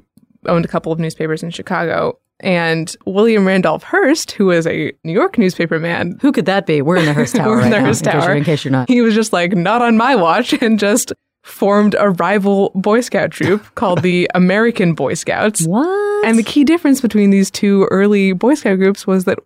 owned 0.46 0.64
a 0.64 0.68
couple 0.68 0.92
of 0.92 0.98
newspapers 0.98 1.42
in 1.42 1.50
Chicago. 1.50 2.18
And 2.40 2.94
William 3.06 3.46
Randolph 3.46 3.84
Hearst, 3.84 4.32
who 4.32 4.46
was 4.46 4.66
a 4.66 4.92
New 5.04 5.12
York 5.12 5.38
newspaper 5.38 5.78
man, 5.78 6.18
Who 6.20 6.32
could 6.32 6.46
that 6.46 6.66
be? 6.66 6.82
We're 6.82 6.96
in 6.96 7.06
the 7.06 7.14
Hearst 7.14 7.34
Tower 7.36 7.46
We're 7.48 7.58
in 7.58 7.62
right 7.62 7.70
the 7.70 7.78
now, 7.78 7.84
Hearst 7.86 8.04
in 8.06 8.12
case 8.12 8.20
Tower. 8.20 8.28
you're- 8.30 8.38
in 8.38 8.44
case 8.44 8.64
you're 8.64 8.72
not. 8.72 8.88
he 8.90 9.00
was 9.00 9.14
just 9.14 9.32
like, 9.32 9.52
not 9.52 9.80
on 9.80 9.96
my 9.96 10.14
watch, 10.16 10.52
and 10.60 10.78
just 10.78 11.12
formed 11.44 11.94
a 11.98 12.10
rival 12.10 12.72
Boy 12.74 13.00
Scout 13.02 13.30
troop 13.30 13.62
called 13.74 14.02
the 14.02 14.28
American 14.34 14.94
Boy 14.94 15.14
Scouts. 15.14 15.66
What? 15.66 16.24
And 16.24 16.38
the 16.38 16.42
key 16.42 16.64
difference 16.64 17.00
between 17.00 17.30
these 17.30 17.50
two 17.50 17.86
early 17.90 18.32
Boy 18.32 18.54
Scout 18.54 18.78
groups 18.78 19.06
was 19.06 19.24
that 19.26 19.38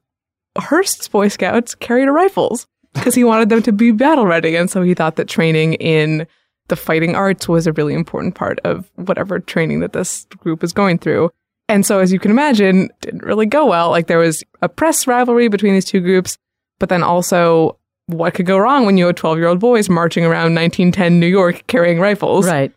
Hearst's 0.56 1.08
Boy 1.08 1.28
Scouts 1.28 1.74
carried 1.74 2.08
rifles 2.08 2.66
because 2.94 3.14
he 3.14 3.24
wanted 3.24 3.48
them 3.48 3.62
to 3.62 3.72
be 3.72 3.90
battle 3.90 4.26
ready. 4.26 4.56
And 4.56 4.70
so 4.70 4.82
he 4.82 4.94
thought 4.94 5.16
that 5.16 5.28
training 5.28 5.74
in 5.74 6.26
the 6.68 6.76
fighting 6.76 7.14
arts 7.14 7.48
was 7.48 7.66
a 7.66 7.72
really 7.72 7.94
important 7.94 8.34
part 8.34 8.60
of 8.60 8.90
whatever 8.94 9.40
training 9.40 9.80
that 9.80 9.92
this 9.92 10.24
group 10.38 10.62
was 10.62 10.72
going 10.72 10.98
through. 10.98 11.30
And 11.68 11.84
so, 11.84 11.98
as 11.98 12.12
you 12.12 12.18
can 12.18 12.30
imagine, 12.30 12.84
it 12.84 13.00
didn't 13.00 13.24
really 13.24 13.44
go 13.44 13.66
well. 13.66 13.90
Like 13.90 14.06
there 14.06 14.18
was 14.18 14.42
a 14.62 14.68
press 14.68 15.06
rivalry 15.06 15.48
between 15.48 15.74
these 15.74 15.84
two 15.84 16.00
groups, 16.00 16.38
but 16.78 16.88
then 16.88 17.02
also 17.02 17.77
what 18.08 18.34
could 18.34 18.44
go 18.46 18.58
wrong 18.58 18.84
when 18.84 18.98
you 18.98 19.06
had 19.06 19.16
12 19.16 19.38
year 19.38 19.46
old 19.46 19.60
boys 19.60 19.88
marching 19.88 20.24
around 20.24 20.54
1910 20.54 21.18
New 21.20 21.26
York 21.26 21.62
carrying 21.68 22.00
rifles? 22.00 22.46
right. 22.46 22.72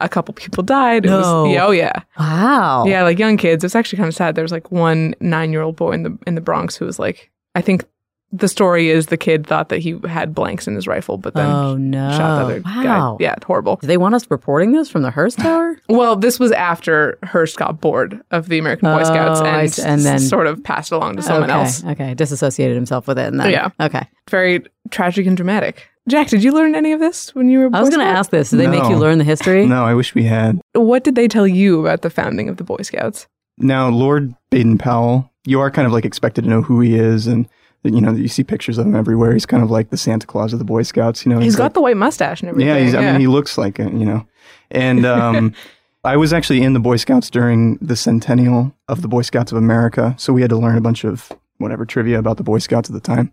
A 0.00 0.10
couple 0.10 0.34
people 0.34 0.62
died. 0.62 1.06
It 1.06 1.08
No. 1.08 1.44
was, 1.44 1.52
yeah, 1.54 1.66
oh, 1.66 1.70
yeah. 1.70 1.92
Wow. 2.18 2.84
Yeah, 2.86 3.02
like 3.02 3.18
young 3.18 3.38
kids. 3.38 3.64
It 3.64 3.66
was 3.66 3.74
actually 3.74 3.96
kind 3.96 4.08
of 4.08 4.14
sad. 4.14 4.34
There 4.34 4.44
was 4.44 4.52
like 4.52 4.70
one 4.70 5.14
nine 5.20 5.52
year 5.52 5.62
old 5.62 5.76
boy 5.76 5.92
in 5.92 6.02
the 6.02 6.18
in 6.26 6.34
the 6.34 6.42
Bronx 6.42 6.76
who 6.76 6.84
was 6.84 6.98
like, 6.98 7.30
I 7.54 7.62
think 7.62 7.84
the 8.32 8.48
story 8.48 8.88
is 8.90 9.06
the 9.06 9.16
kid 9.16 9.46
thought 9.46 9.68
that 9.68 9.78
he 9.78 9.98
had 10.08 10.34
blanks 10.34 10.66
in 10.66 10.74
his 10.74 10.86
rifle, 10.86 11.16
but 11.16 11.34
then 11.34 11.48
Oh 11.50 11.76
no. 11.76 12.10
shot 12.10 12.38
the 12.38 12.44
other 12.44 12.62
wow. 12.64 13.16
guy. 13.18 13.24
Yeah, 13.24 13.34
horrible. 13.44 13.76
Do 13.76 13.86
they 13.86 13.96
want 13.96 14.14
us 14.14 14.28
reporting 14.30 14.72
this 14.72 14.90
from 14.90 15.02
the 15.02 15.10
Hearst 15.10 15.38
Tower? 15.38 15.76
Well, 15.88 16.16
this 16.16 16.38
was 16.40 16.50
after 16.52 17.18
Hearst 17.22 17.56
got 17.56 17.80
bored 17.80 18.20
of 18.32 18.48
the 18.48 18.58
American 18.58 18.90
Boy 18.92 19.00
Oh, 19.02 19.04
Scouts 19.04 19.40
I 19.40 19.60
and, 19.62 19.72
see. 19.72 19.82
And 19.82 20.00
then- 20.02 20.18
sort 20.18 20.46
of 20.48 20.62
passed 20.64 20.90
it 20.92 20.96
along 20.96 21.16
to 21.16 21.22
someone 21.22 21.50
okay. 21.50 21.60
else. 21.60 21.84
Okay. 21.84 22.14
Disassociated 22.14 22.74
himself 22.76 23.06
with 23.06 23.18
it 23.18 23.28
and 23.28 23.38
then 23.40 23.50
Yeah. 23.50 23.70
Okay. 23.80 24.06
Very 24.28 24.64
tragic 24.90 25.26
and 25.26 25.36
dramatic. 25.36 25.88
Jack, 26.08 26.28
did 26.28 26.42
you 26.44 26.52
learn 26.52 26.74
any 26.74 26.92
of 26.92 27.00
this 27.00 27.34
when 27.34 27.48
you 27.48 27.60
were? 27.60 27.70
Boy 27.70 27.78
I 27.78 27.80
was 27.80 27.90
going 27.90 28.04
to 28.06 28.12
ask 28.12 28.30
this. 28.30 28.50
Did 28.50 28.58
they 28.60 28.66
make 28.68 28.84
you 28.84 28.96
learn 28.96 29.18
the 29.18 29.24
history? 29.24 29.66
No, 29.76 29.84
I 29.84 29.94
wish 29.94 30.14
we 30.14 30.24
had. 30.24 30.60
What 30.74 31.02
did 31.04 31.14
they 31.14 31.26
tell 31.28 31.46
you 31.48 31.80
about 31.80 32.02
the 32.02 32.10
founding 32.10 32.48
of 32.48 32.56
the 32.58 32.64
Boy 32.64 32.78
Scouts? 32.82 33.26
Now, 33.58 33.88
Lord 33.88 34.34
Baden 34.50 34.78
Powell, 34.78 35.30
you 35.46 35.60
are 35.60 35.70
kind 35.70 35.86
of 35.86 35.92
like 35.92 36.04
expected 36.04 36.42
to 36.44 36.50
know 36.50 36.62
who 36.62 36.80
he 36.80 36.94
is, 36.96 37.26
and 37.26 37.48
you 37.94 38.00
know 38.00 38.12
you 38.12 38.28
see 38.28 38.44
pictures 38.44 38.78
of 38.78 38.86
him 38.86 38.94
everywhere. 38.94 39.32
He's 39.32 39.46
kind 39.46 39.62
of 39.62 39.70
like 39.70 39.90
the 39.90 39.96
Santa 39.96 40.26
Claus 40.26 40.52
of 40.52 40.58
the 40.58 40.64
Boy 40.64 40.82
Scouts. 40.82 41.24
You 41.26 41.32
know, 41.32 41.38
He's 41.40 41.56
got 41.56 41.64
like- 41.64 41.74
the 41.74 41.80
white 41.80 41.96
mustache 41.96 42.40
and 42.42 42.48
everything. 42.50 42.68
yeah. 42.68 42.78
He's, 42.82 42.94
I 42.94 43.00
mean, 43.12 43.20
he 43.20 43.26
looks 43.26 43.56
like 43.58 43.78
it. 43.78 43.92
You 43.92 44.04
know, 44.04 44.26
and 44.70 45.04
um, 45.06 45.54
I 46.04 46.16
was 46.16 46.32
actually 46.32 46.62
in 46.62 46.72
the 46.72 46.80
Boy 46.80 46.96
Scouts 46.96 47.30
during 47.30 47.76
the 47.76 47.96
centennial 47.96 48.74
of 48.88 49.02
the 49.02 49.08
Boy 49.08 49.22
Scouts 49.22 49.52
of 49.52 49.58
America, 49.58 50.14
so 50.18 50.32
we 50.32 50.40
had 50.42 50.50
to 50.50 50.56
learn 50.56 50.76
a 50.76 50.80
bunch 50.80 51.04
of 51.04 51.32
whatever 51.58 51.84
trivia 51.86 52.18
about 52.18 52.36
the 52.36 52.42
Boy 52.44 52.58
Scouts 52.58 52.88
at 52.90 52.94
the 52.94 53.00
time. 53.00 53.32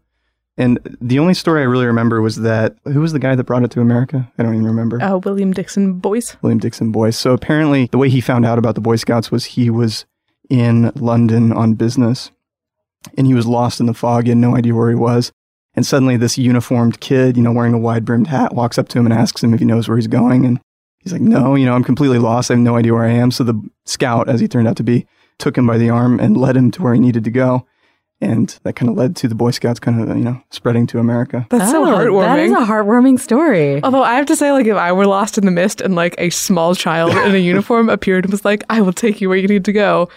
And 0.55 0.77
the 1.01 1.17
only 1.17 1.33
story 1.33 1.61
I 1.61 1.65
really 1.65 1.87
remember 1.87 2.21
was 2.21 2.35
that 2.41 2.75
who 2.85 3.01
was 3.01 3.11
the 3.11 3.17
guy 3.19 3.33
that 3.35 3.43
brought 3.43 3.63
it 3.63 3.71
to 3.71 3.81
America? 3.81 4.31
I 4.37 4.43
don't 4.43 4.53
even 4.53 4.67
remember. 4.67 5.01
uh, 5.01 5.17
William 5.17 5.51
Dickson 5.51 5.93
Boyce. 5.93 6.37
William 6.43 6.59
Dickson 6.59 6.91
Boyce. 6.91 7.17
So 7.17 7.33
apparently, 7.33 7.89
the 7.91 7.97
way 7.97 8.07
he 8.09 8.21
found 8.21 8.45
out 8.45 8.59
about 8.59 8.75
the 8.75 8.81
Boy 8.81 8.97
Scouts 8.97 9.31
was 9.31 9.45
he 9.45 9.71
was 9.71 10.05
in 10.51 10.91
London 10.95 11.51
on 11.51 11.73
business 11.73 12.29
and 13.17 13.27
he 13.27 13.33
was 13.33 13.45
lost 13.45 13.79
in 13.79 13.85
the 13.85 13.93
fog. 13.93 14.23
He 14.23 14.29
had 14.29 14.37
no 14.37 14.55
idea 14.55 14.73
where 14.75 14.89
he 14.89 14.95
was. 14.95 15.31
And 15.75 15.85
suddenly, 15.85 16.17
this 16.17 16.37
uniformed 16.37 16.99
kid, 16.99 17.35
you 17.35 17.41
know, 17.43 17.51
wearing 17.51 17.73
a 17.73 17.79
wide 17.79 18.05
brimmed 18.05 18.27
hat, 18.27 18.53
walks 18.53 18.77
up 18.77 18.87
to 18.89 18.99
him 18.99 19.05
and 19.05 19.13
asks 19.13 19.43
him 19.43 19.53
if 19.53 19.59
he 19.59 19.65
knows 19.65 19.87
where 19.87 19.97
he's 19.97 20.07
going. 20.07 20.45
And 20.45 20.59
he's 20.99 21.11
like, 21.13 21.21
No, 21.21 21.55
you 21.55 21.65
know, 21.65 21.73
I'm 21.73 21.83
completely 21.83 22.19
lost. 22.19 22.51
I 22.51 22.53
have 22.53 22.61
no 22.61 22.75
idea 22.77 22.93
where 22.93 23.05
I 23.05 23.11
am. 23.13 23.31
So 23.31 23.43
the 23.43 23.59
scout, 23.85 24.29
as 24.29 24.39
he 24.39 24.47
turned 24.47 24.67
out 24.67 24.77
to 24.77 24.83
be, 24.83 25.07
took 25.39 25.57
him 25.57 25.65
by 25.65 25.79
the 25.79 25.89
arm 25.89 26.19
and 26.19 26.37
led 26.37 26.55
him 26.55 26.69
to 26.71 26.81
where 26.83 26.93
he 26.93 26.99
needed 26.99 27.23
to 27.23 27.31
go. 27.31 27.65
And 28.21 28.57
that 28.63 28.77
kind 28.77 28.89
of 28.89 28.95
led 28.95 29.17
to 29.17 29.27
the 29.27 29.35
Boy 29.35 29.51
Scouts 29.51 29.79
kind 29.81 29.99
of, 29.99 30.15
you 30.15 30.23
know, 30.23 30.41
spreading 30.49 30.87
to 30.87 30.99
America. 30.99 31.45
That's 31.49 31.71
so 31.71 31.83
Oh, 31.83 31.87
heartwarming. 31.87 32.21
That 32.21 32.39
is 32.39 32.51
a 32.53 32.55
heartwarming 32.57 33.19
story. 33.19 33.83
Although 33.83 34.03
I 34.03 34.13
have 34.13 34.27
to 34.27 34.35
say, 34.37 34.51
like, 34.53 34.65
if 34.65 34.77
I 34.77 34.93
were 34.93 35.07
lost 35.07 35.37
in 35.37 35.45
the 35.45 35.51
mist 35.51 35.81
and 35.81 35.95
like 35.95 36.15
a 36.19 36.29
small 36.29 36.73
child 36.73 37.11
in 37.11 37.35
a 37.35 37.37
uniform 37.39 37.89
appeared 37.89 38.23
and 38.23 38.31
was 38.31 38.45
like, 38.45 38.63
"I 38.69 38.79
will 38.79 38.93
take 38.93 39.19
you 39.19 39.27
where 39.27 39.37
you 39.37 39.47
need 39.49 39.65
to 39.65 39.73
go," 39.73 40.07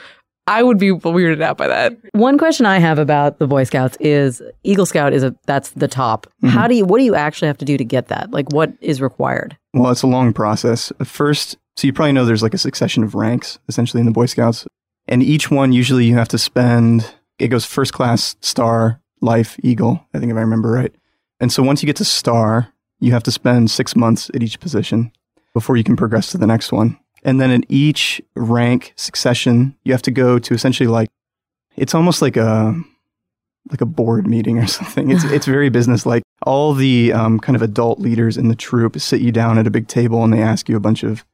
I 0.47 0.63
would 0.63 0.79
be 0.79 0.91
weirded 0.91 1.43
out 1.43 1.57
by 1.57 1.67
that. 1.67 1.97
One 2.13 2.39
question 2.39 2.67
I 2.67 2.79
have 2.79 2.99
about 2.99 3.39
the 3.39 3.47
Boy 3.47 3.65
Scouts 3.65 3.97
is 3.99 4.41
Eagle 4.63 4.87
Scout 4.87 5.13
is 5.13 5.25
a 5.25 5.35
that's 5.47 5.71
the 5.71 5.89
top. 5.89 6.27
Mm-hmm. 6.27 6.49
How 6.49 6.69
do 6.69 6.75
you 6.75 6.85
what 6.85 6.99
do 6.99 7.05
you 7.05 7.15
actually 7.15 7.49
have 7.49 7.59
to 7.59 7.65
do 7.65 7.77
to 7.77 7.85
get 7.85 8.09
that? 8.09 8.31
Like 8.31 8.53
what 8.53 8.73
is 8.81 9.01
required? 9.01 9.57
Well, 9.75 9.91
it's 9.91 10.03
a 10.03 10.07
long 10.07 10.33
process. 10.33 10.93
First, 11.05 11.57
so 11.77 11.87
you 11.87 11.93
probably 11.93 12.13
know 12.13 12.25
there's 12.25 12.43
like 12.43 12.55
a 12.55 12.59
succession 12.59 13.03
of 13.03 13.15
ranks 13.15 13.59
essentially 13.69 14.01
in 14.01 14.07
the 14.07 14.13
Boy 14.13 14.27
Scouts. 14.27 14.67
And 15.09 15.23
each 15.23 15.51
one, 15.51 15.73
usually 15.73 16.05
you 16.05 16.15
have 16.15 16.29
to 16.29 16.39
spend, 16.39 17.15
it 17.39 17.49
goes 17.49 17.65
first 17.65 17.93
class, 17.93 18.37
star, 18.41 19.01
life, 19.21 19.57
eagle, 19.63 20.05
I 20.13 20.19
think 20.19 20.31
if 20.31 20.37
I 20.37 20.41
remember 20.41 20.71
right. 20.71 20.95
And 21.41 21.53
so 21.53 21.63
once 21.63 21.83
you 21.83 21.87
get 21.87 21.97
to 21.97 22.05
star, 22.05 22.73
you 22.99 23.13
have 23.13 23.23
to 23.25 23.31
spend 23.31 23.71
six 23.71 23.95
months 23.95 24.31
at 24.35 24.43
each 24.43 24.59
position 24.59 25.13
before 25.55 25.77
you 25.77 25.85
can 25.85 25.97
progress 25.97 26.33
to 26.33 26.39
the 26.39 26.47
next 26.47 26.73
one. 26.73 26.99
And 27.27 27.41
then 27.41 27.51
in 27.51 27.65
each 27.69 28.23
rank 28.37 28.95
succession, 28.97 29.77
you 29.85 29.93
have 29.93 30.03
to 30.03 30.11
go 30.11 30.39
to 30.39 30.55
essentially 30.55 30.87
like, 30.87 31.09
it's 31.77 31.95
almost 31.95 32.23
like 32.23 32.37
a, 32.39 32.81
like 33.71 33.81
a 33.81 33.87
board 33.87 34.27
meeting 34.27 34.59
or 34.59 34.67
something. 34.79 35.11
It's 35.11 35.25
it's 35.25 35.45
very 35.47 35.69
business 35.69 36.07
like. 36.07 36.23
All 36.43 36.75
the 36.75 37.13
um, 37.13 37.41
kind 37.41 37.57
of 37.57 37.63
adult 37.63 37.99
leaders 37.99 38.37
in 38.37 38.49
the 38.49 38.55
troop 38.55 39.01
sit 39.01 39.21
you 39.21 39.33
down 39.33 39.59
at 39.59 39.67
a 39.67 39.71
big 39.71 39.89
table 39.89 40.23
and 40.23 40.33
they 40.33 40.43
ask 40.43 40.69
you 40.69 40.77
a 40.77 40.81
bunch 40.81 41.03
of 41.03 41.25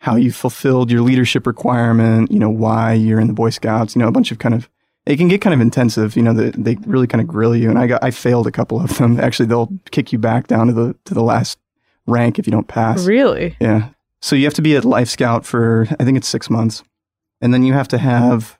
how 0.00 0.16
you 0.16 0.32
fulfilled 0.32 0.90
your 0.90 1.02
leadership 1.02 1.46
requirement. 1.46 2.32
You 2.32 2.38
know 2.38 2.50
why 2.50 2.94
you're 2.94 3.20
in 3.20 3.26
the 3.28 3.34
Boy 3.34 3.50
Scouts. 3.50 3.94
You 3.94 4.00
know 4.00 4.08
a 4.08 4.12
bunch 4.12 4.32
of 4.32 4.38
kind 4.38 4.54
of 4.54 4.68
it 5.06 5.18
can 5.18 5.28
get 5.28 5.42
kind 5.42 5.54
of 5.54 5.60
intensive. 5.60 6.16
You 6.16 6.22
know 6.22 6.32
they, 6.32 6.50
they 6.50 6.76
really 6.86 7.06
kind 7.06 7.20
of 7.20 7.28
grill 7.28 7.54
you. 7.54 7.68
And 7.68 7.78
I 7.78 7.86
got 7.86 8.02
I 8.02 8.10
failed 8.10 8.46
a 8.46 8.50
couple 8.50 8.80
of 8.80 8.96
them. 8.98 9.20
Actually, 9.20 9.46
they'll 9.46 9.70
kick 9.90 10.10
you 10.10 10.18
back 10.18 10.48
down 10.48 10.66
to 10.68 10.72
the 10.72 10.96
to 11.04 11.14
the 11.14 11.22
last 11.22 11.58
rank 12.06 12.38
if 12.38 12.46
you 12.46 12.50
don't 12.50 12.66
pass. 12.66 13.06
Really? 13.06 13.56
Yeah. 13.60 13.90
So 14.22 14.36
you 14.36 14.44
have 14.44 14.54
to 14.54 14.62
be 14.62 14.76
at 14.76 14.84
Life 14.84 15.08
Scout 15.08 15.46
for 15.46 15.86
I 15.98 16.04
think 16.04 16.16
it's 16.16 16.28
six 16.28 16.50
months, 16.50 16.82
and 17.40 17.54
then 17.54 17.62
you 17.62 17.72
have 17.72 17.88
to 17.88 17.98
have, 17.98 18.58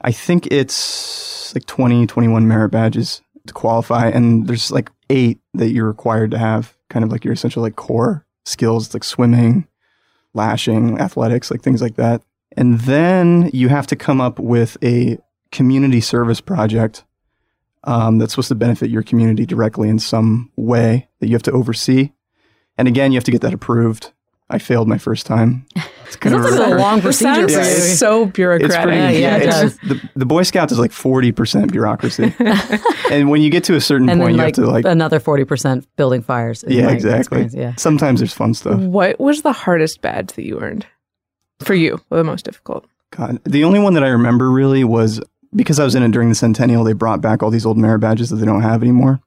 I 0.00 0.12
think 0.12 0.46
it's 0.46 1.54
like 1.54 1.66
20, 1.66 2.06
21 2.06 2.46
merit 2.46 2.70
badges 2.70 3.22
to 3.46 3.54
qualify, 3.54 4.08
and 4.08 4.46
there's 4.46 4.70
like 4.70 4.90
eight 5.10 5.40
that 5.54 5.70
you're 5.70 5.86
required 5.86 6.30
to 6.32 6.38
have, 6.38 6.76
kind 6.90 7.04
of 7.04 7.10
like 7.10 7.24
your 7.24 7.34
essential 7.34 7.62
like 7.62 7.76
core 7.76 8.24
skills, 8.44 8.92
like 8.94 9.04
swimming, 9.04 9.66
lashing, 10.34 10.98
athletics, 10.98 11.50
like 11.50 11.62
things 11.62 11.82
like 11.82 11.96
that. 11.96 12.22
And 12.56 12.80
then 12.80 13.50
you 13.52 13.68
have 13.68 13.86
to 13.88 13.96
come 13.96 14.20
up 14.20 14.38
with 14.38 14.76
a 14.82 15.18
community 15.52 16.00
service 16.00 16.40
project 16.40 17.04
um, 17.84 18.18
that's 18.18 18.32
supposed 18.32 18.48
to 18.48 18.54
benefit 18.54 18.90
your 18.90 19.02
community 19.02 19.46
directly 19.46 19.88
in 19.88 19.98
some 19.98 20.50
way 20.56 21.08
that 21.20 21.28
you 21.28 21.34
have 21.34 21.42
to 21.44 21.52
oversee. 21.52 22.12
And 22.76 22.88
again, 22.88 23.12
you 23.12 23.16
have 23.16 23.24
to 23.24 23.30
get 23.30 23.40
that 23.42 23.54
approved. 23.54 24.12
I 24.50 24.58
failed 24.58 24.88
my 24.88 24.96
first 24.98 25.26
time. 25.26 25.66
It's 26.06 26.16
kind 26.16 26.34
of 26.34 26.40
like 26.42 26.54
a 26.72 26.74
long 26.76 26.96
This 27.00 27.20
procedure 27.20 27.48
sounds 27.48 27.52
Yeah, 27.52 27.58
you. 27.58 27.62
it's- 27.70 27.98
so 27.98 28.22
It's 28.24 28.32
bureaucratic. 28.32 28.82
pretty. 28.82 28.98
Yeah, 29.20 29.36
Yeah, 29.36 29.36
it 29.36 29.64
it's, 29.66 29.76
the, 29.86 30.08
the 30.16 30.24
Boy 30.26 30.42
Scouts 30.42 30.72
is 30.72 30.78
like 30.78 30.90
forty 30.92 31.32
percent 31.32 31.70
bureaucracy, 31.70 32.34
and 33.10 33.28
when 33.28 33.42
you 33.42 33.50
get 33.50 33.64
to 33.64 33.74
a 33.74 33.80
certain 33.80 34.08
and 34.08 34.18
point, 34.20 34.32
you 34.32 34.38
like, 34.38 34.56
have 34.56 34.64
to 34.64 34.70
like. 34.70 34.84
another 34.86 35.20
40% 35.20 35.84
building 35.96 36.22
fires. 36.22 36.64
yeah, 36.66 36.86
my 36.86 36.92
exactly. 36.92 37.48
Yeah. 37.52 37.74
Sometimes 37.76 38.20
there's 38.20 38.32
fun 38.32 38.54
stuff. 38.54 38.80
What 38.80 39.20
was 39.20 39.42
the 39.42 39.52
hardest 39.52 40.00
badge 40.00 40.32
that 40.32 40.44
you 40.46 40.58
earned 40.60 40.86
for 41.60 41.74
you? 41.74 42.00
Or 42.10 42.16
the 42.16 42.24
most 42.24 42.44
difficult? 42.46 42.86
God, 43.10 43.40
the 43.44 43.64
only 43.64 43.78
one 43.80 43.92
that 43.94 44.04
I 44.04 44.08
remember 44.08 44.50
really 44.50 44.84
was 44.84 45.20
because 45.54 45.78
I 45.78 45.84
was 45.84 45.94
in 45.94 46.02
it 46.02 46.10
during 46.10 46.28
the 46.30 46.34
centennial. 46.34 46.84
They 46.84 46.92
brought 46.94 47.20
back 47.20 47.42
all 47.42 47.50
these 47.50 47.66
old 47.66 47.76
merit 47.76 47.98
badges 48.00 48.30
that 48.30 48.36
they 48.36 48.46
don't 48.46 48.62
have 48.62 48.82
anymore. 48.82 49.20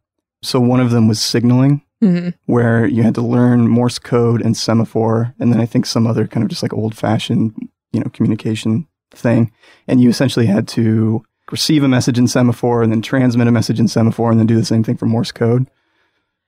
So 0.43 0.60
one 0.60 0.79
of 0.79 0.89
them 0.91 1.07
was 1.07 1.21
signaling, 1.21 1.84
hmm 2.01 2.29
where 2.45 2.85
you 2.85 3.03
had 3.03 3.15
to 3.15 3.21
learn 3.21 3.67
Morse 3.69 3.99
code 3.99 4.41
and 4.41 4.57
semaphore, 4.57 5.33
and 5.39 5.53
then 5.53 5.61
I 5.61 5.65
think 5.65 5.85
some 5.85 6.05
other 6.05 6.27
kind 6.27 6.43
of 6.43 6.49
just 6.49 6.63
like 6.63 6.73
old 6.73 6.97
fashioned, 6.97 7.55
you 7.93 7.99
know, 7.99 8.09
communication 8.09 8.87
thing. 9.11 9.51
And 9.87 10.01
you 10.01 10.09
essentially 10.09 10.47
had 10.47 10.67
to 10.69 11.23
receive 11.51 11.83
a 11.83 11.87
message 11.87 12.17
in 12.17 12.27
semaphore 12.27 12.81
and 12.81 12.91
then 12.91 13.01
transmit 13.01 13.47
a 13.47 13.51
message 13.51 13.79
in 13.79 13.87
semaphore 13.87 14.31
and 14.31 14.39
then 14.39 14.47
do 14.47 14.55
the 14.55 14.65
same 14.65 14.83
thing 14.83 14.97
for 14.97 15.05
Morse 15.05 15.31
code. 15.31 15.69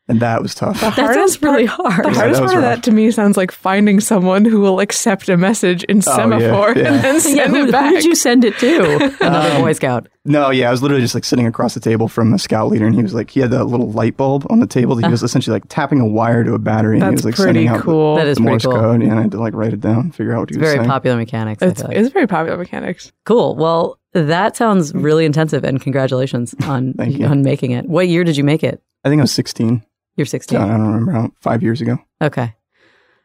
And 0.09 0.19
that 0.19 0.41
was 0.41 0.53
tough. 0.53 0.81
The 0.81 0.87
That 0.87 0.95
sounds 0.97 1.15
hardest 1.15 1.41
really 1.41 1.65
part, 1.67 1.93
hard. 1.93 2.05
The 2.05 2.09
Yeah, 2.09 2.15
hardest 2.15 2.41
part 2.41 2.55
of 2.57 2.61
that 2.61 2.83
to 2.83 2.91
me 2.91 3.09
sounds 3.11 3.37
like 3.37 3.53
finding 3.53 4.01
someone 4.01 4.43
who 4.43 4.59
will 4.59 4.81
accept 4.81 5.29
a 5.29 5.37
message 5.37 5.85
in 5.85 5.99
Oh, 5.99 6.01
yeah, 6.11 6.15
semaphore 6.17 6.73
yeah. 6.75 6.93
and 6.93 7.03
then 7.03 7.19
send 7.21 7.37
yeah, 7.37 7.47
who, 7.47 7.55
it 7.55 7.65
who 7.67 7.71
back. 7.71 7.93
did 7.93 8.03
you 8.03 8.13
send 8.13 8.43
it 8.43 8.57
to? 8.57 9.15
Another 9.21 9.51
Um, 9.55 9.61
Boy 9.61 9.71
Scout. 9.71 10.09
No, 10.25 10.49
yeah, 10.51 10.67
I 10.67 10.71
was 10.71 10.81
literally 10.81 11.01
just 11.03 11.13
like 11.15 11.23
sitting 11.23 11.47
across 11.47 11.73
the 11.73 11.79
table 11.79 12.09
from 12.09 12.33
a 12.33 12.39
scout 12.39 12.69
leader, 12.69 12.85
and 12.85 12.93
he 12.95 13.01
was 13.01 13.13
like, 13.13 13.29
he 13.29 13.39
had 13.39 13.51
that 13.51 13.63
little 13.65 13.91
light 13.91 14.17
bulb 14.17 14.45
on 14.49 14.59
the 14.59 14.67
table 14.67 14.95
that 14.95 15.05
he 15.05 15.11
was 15.11 15.23
essentially 15.23 15.53
like 15.53 15.63
tapping 15.69 16.01
a 16.01 16.05
wire 16.05 16.43
to 16.43 16.53
a 16.53 16.59
battery, 16.59 16.97
and 16.99 17.05
he 17.05 17.11
was 17.11 17.23
like 17.25 17.35
sending 17.37 17.69
out 17.69 17.85
the- 17.85 18.15
That 18.15 18.27
is 18.27 18.35
the, 18.37 18.43
Morse 18.43 18.65
cool. 18.65 18.73
code, 18.73 19.01
and 19.01 19.13
I 19.17 19.21
had 19.21 19.31
to 19.31 19.39
like 19.39 19.53
write 19.53 19.71
it 19.73 19.79
down, 19.79 20.11
figure 20.11 20.33
out 20.33 20.39
what 20.41 20.49
he 20.49 20.55
It's 20.55 20.59
was 20.61 20.67
very 20.67 20.79
saying. 20.79 20.89
popular 20.89 21.15
mechanics. 21.17 21.61
It's, 21.63 21.81
like. 21.81 21.95
it's 21.95 22.09
very 22.09 22.27
popular 22.27 22.57
mechanics. 22.57 23.13
Cool. 23.25 23.55
Well, 23.55 23.99
that 24.13 24.57
sounds 24.57 24.93
really 24.93 25.25
intensive, 25.25 25.63
and 25.63 25.79
congratulations 25.81 26.53
on 26.65 26.93
Thank 26.97 27.19
you. 27.19 27.25
on 27.25 27.41
making 27.41 27.71
it. 27.71 27.87
What 27.87 28.09
year 28.09 28.25
did 28.25 28.35
you 28.35 28.43
make 28.43 28.63
it? 28.63 28.81
I 29.05 29.09
think 29.09 29.19
I 29.21 29.23
was 29.23 29.31
16. 29.31 29.81
You're 30.15 30.25
16. 30.25 30.57
I 30.59 30.67
don't 30.67 30.85
remember 30.87 31.11
how 31.11 31.31
five 31.41 31.63
years 31.63 31.81
ago. 31.81 31.97
Okay. 32.21 32.53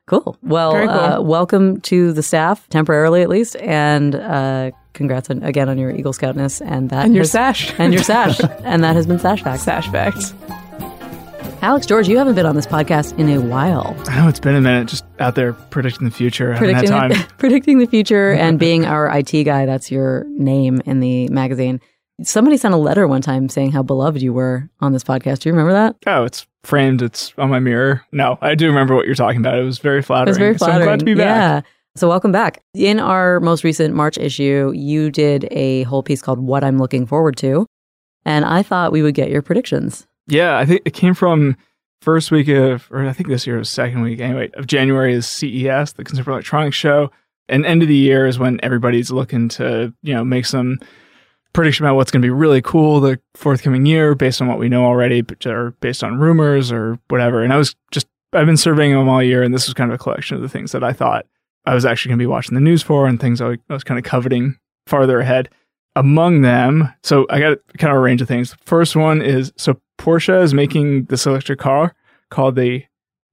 Cool. 0.07 0.39
Well, 0.43 0.73
Very 0.73 0.87
cool. 0.87 0.97
Uh, 0.97 1.21
welcome 1.21 1.81
to 1.83 2.13
the 2.15 2.23
staff, 2.23 2.67
temporarily 2.71 3.21
at 3.21 3.29
least, 3.29 3.57
and 3.57 4.15
uh, 4.15 4.71
congrats 4.95 5.29
on, 5.29 5.43
again 5.43 5.69
on 5.69 5.77
your 5.77 5.91
Eagle 5.91 6.15
Scoutness 6.15 6.63
and 6.63 6.89
that 6.89 7.05
And 7.05 7.15
your 7.15 7.23
has- 7.25 7.31
sash. 7.33 7.75
and 7.79 7.93
your 7.93 8.03
sash, 8.03 8.41
and 8.65 8.83
that 8.85 8.97
has 8.97 9.07
been 9.07 9.19
Sash 9.19 9.43
Facts. 9.43 9.63
sash 9.65 9.87
facts. 9.93 10.33
Alex 11.61 11.87
George, 11.87 12.07
you 12.09 12.17
haven't 12.17 12.37
been 12.37 12.47
on 12.47 12.55
this 12.55 12.67
podcast 12.67 13.19
in 13.19 13.29
a 13.29 13.41
while. 13.41 13.95
I 14.07 14.21
know 14.23 14.29
it's 14.29 14.39
been 14.41 14.55
a 14.55 14.61
minute 14.61 14.87
just 14.89 15.05
out 15.19 15.35
there 15.35 15.53
predicting 15.55 16.05
the 16.09 16.15
future. 16.15 16.55
I 16.55 16.57
haven't 16.59 16.75
had 16.75 16.87
predicting 16.87 17.19
time. 17.27 17.29
predicting 17.39 17.79
the 17.79 17.87
future 17.87 18.33
and 18.33 18.59
being 18.61 18.87
our 18.87 19.09
IT 19.19 19.43
guy. 19.45 19.67
That's 19.67 19.91
your 19.91 20.25
name 20.29 20.81
in 20.87 21.01
the 21.01 21.29
magazine. 21.29 21.81
Somebody 22.23 22.57
sent 22.57 22.75
a 22.75 22.79
letter 22.79 23.07
one 23.07 23.23
time 23.23 23.49
saying 23.49 23.71
how 23.71 23.83
beloved 23.83 24.21
you 24.21 24.33
were 24.33 24.69
on 24.81 24.93
this 24.93 25.05
podcast. 25.05 25.41
Do 25.41 25.49
you 25.49 25.53
remember 25.53 25.73
that? 25.73 25.97
Oh, 26.07 26.25
it's 26.25 26.47
framed. 26.65 27.01
It's 27.01 27.33
on 27.39 27.49
my 27.49 27.61
mirror. 27.61 28.05
No, 28.11 28.39
I 28.41 28.57
do 28.57 28.67
remember 28.67 28.97
what 28.97 29.07
you're 29.07 29.15
talking 29.15 29.39
about. 29.39 29.57
It 29.57 29.63
was 29.63 29.79
very 29.79 30.03
flattering. 30.03 30.27
It 30.27 30.31
was 30.31 30.39
very 30.39 30.59
flattering. 30.59 30.81
So 30.81 30.85
glad 30.87 30.99
to 30.99 31.05
be 31.05 31.15
back. 31.15 31.65
Yeah. 31.65 31.71
So 31.95 32.09
welcome 32.09 32.33
back. 32.33 32.61
In 32.75 32.99
our 32.99 33.39
most 33.39 33.63
recent 33.63 33.95
March 33.95 34.19
issue, 34.19 34.73
you 34.75 35.13
did 35.13 35.47
a 35.53 35.85
whole 35.85 36.03
piece 36.03 36.21
called 36.21 36.41
"What 36.41 36.65
I'm 36.65 36.79
Looking 36.79 37.07
Forward 37.07 37.37
to," 37.39 37.67
and 38.25 38.45
I 38.45 38.65
thought 38.65 38.91
we 38.91 39.03
would 39.03 39.15
get 39.15 39.31
your 39.31 39.43
predictions. 39.43 40.07
Yeah, 40.27 40.59
I 40.59 40.65
think 40.65 40.83
it 40.85 40.95
came 40.95 41.15
from 41.15 41.57
first 42.03 42.31
week 42.31 42.49
of, 42.49 42.89
or 42.91 43.07
I 43.07 43.13
think 43.13 43.29
this 43.29 43.47
year 43.47 43.59
was 43.59 43.71
second 43.71 44.03
week 44.03 44.21
anyway, 44.21 44.51
of 44.55 44.67
January 44.67 45.15
is 45.15 45.27
CES, 45.27 45.93
the 45.93 46.05
Consumer 46.05 46.33
Electronics 46.33 46.77
Show. 46.77 47.11
And 47.49 47.65
end 47.65 47.83
of 47.83 47.89
the 47.89 47.97
year 47.97 48.27
is 48.27 48.39
when 48.39 48.61
everybody's 48.63 49.11
looking 49.11 49.49
to, 49.51 49.95
you 50.03 50.15
know, 50.15 50.25
make 50.25 50.45
some 50.45 50.79
prediction 51.59 51.85
about 51.85 51.97
what's 51.97 52.13
going 52.13 52.23
to 52.23 52.27
be 52.27 52.31
really 52.31 52.63
cool 52.63 53.01
the 53.01 53.19
forthcoming 53.35 53.85
year 53.85 54.15
based 54.15 54.41
on 54.41 54.47
what 54.47 54.61
we 54.61 54.69
know 54.69 54.85
already, 54.85 55.25
or 55.45 55.73
based 55.81 56.05
on 56.05 56.17
rumors 56.17 56.71
or 56.71 57.01
whatever. 57.09 57.43
And 57.43 57.53
I 57.53 57.57
was 57.57 57.75
just, 57.91 58.07
I've 58.33 58.47
been 58.47 58.57
surveying 58.57 58.93
them 58.93 59.09
all 59.09 59.21
year, 59.21 59.43
and 59.43 59.53
this 59.53 59.67
was 59.67 59.75
kind 59.75 59.91
of 59.91 59.97
a 59.97 60.03
collection 60.03 60.37
of 60.37 60.43
the 60.43 60.49
things 60.49 60.71
that 60.71 60.85
I 60.85 60.93
thought 60.93 61.27
I 61.67 61.75
was 61.75 61.85
actually 61.85 62.11
going 62.11 62.21
to 62.21 62.23
be 62.23 62.29
watching 62.29 62.55
the 62.55 62.61
news 62.61 62.81
for 62.85 63.09
and 63.09 63.21
things 63.21 63.41
I 63.41 63.57
was 63.69 63.83
kind 63.83 63.99
of 63.99 64.05
coveting 64.05 64.57
farther 64.87 65.19
ahead. 65.19 65.49
Among 65.97 66.43
them, 66.43 66.95
so 67.03 67.27
I 67.29 67.41
got 67.41 67.59
kind 67.77 67.91
of 67.91 67.97
a 67.97 68.01
range 68.01 68.23
of 68.23 68.29
things. 68.29 68.55
First 68.65 68.95
one 68.95 69.21
is 69.21 69.53
so 69.57 69.81
Porsche 69.99 70.41
is 70.45 70.55
making 70.55 71.07
this 71.07 71.27
electric 71.27 71.59
car 71.59 71.93
called 72.31 72.55
the 72.55 72.85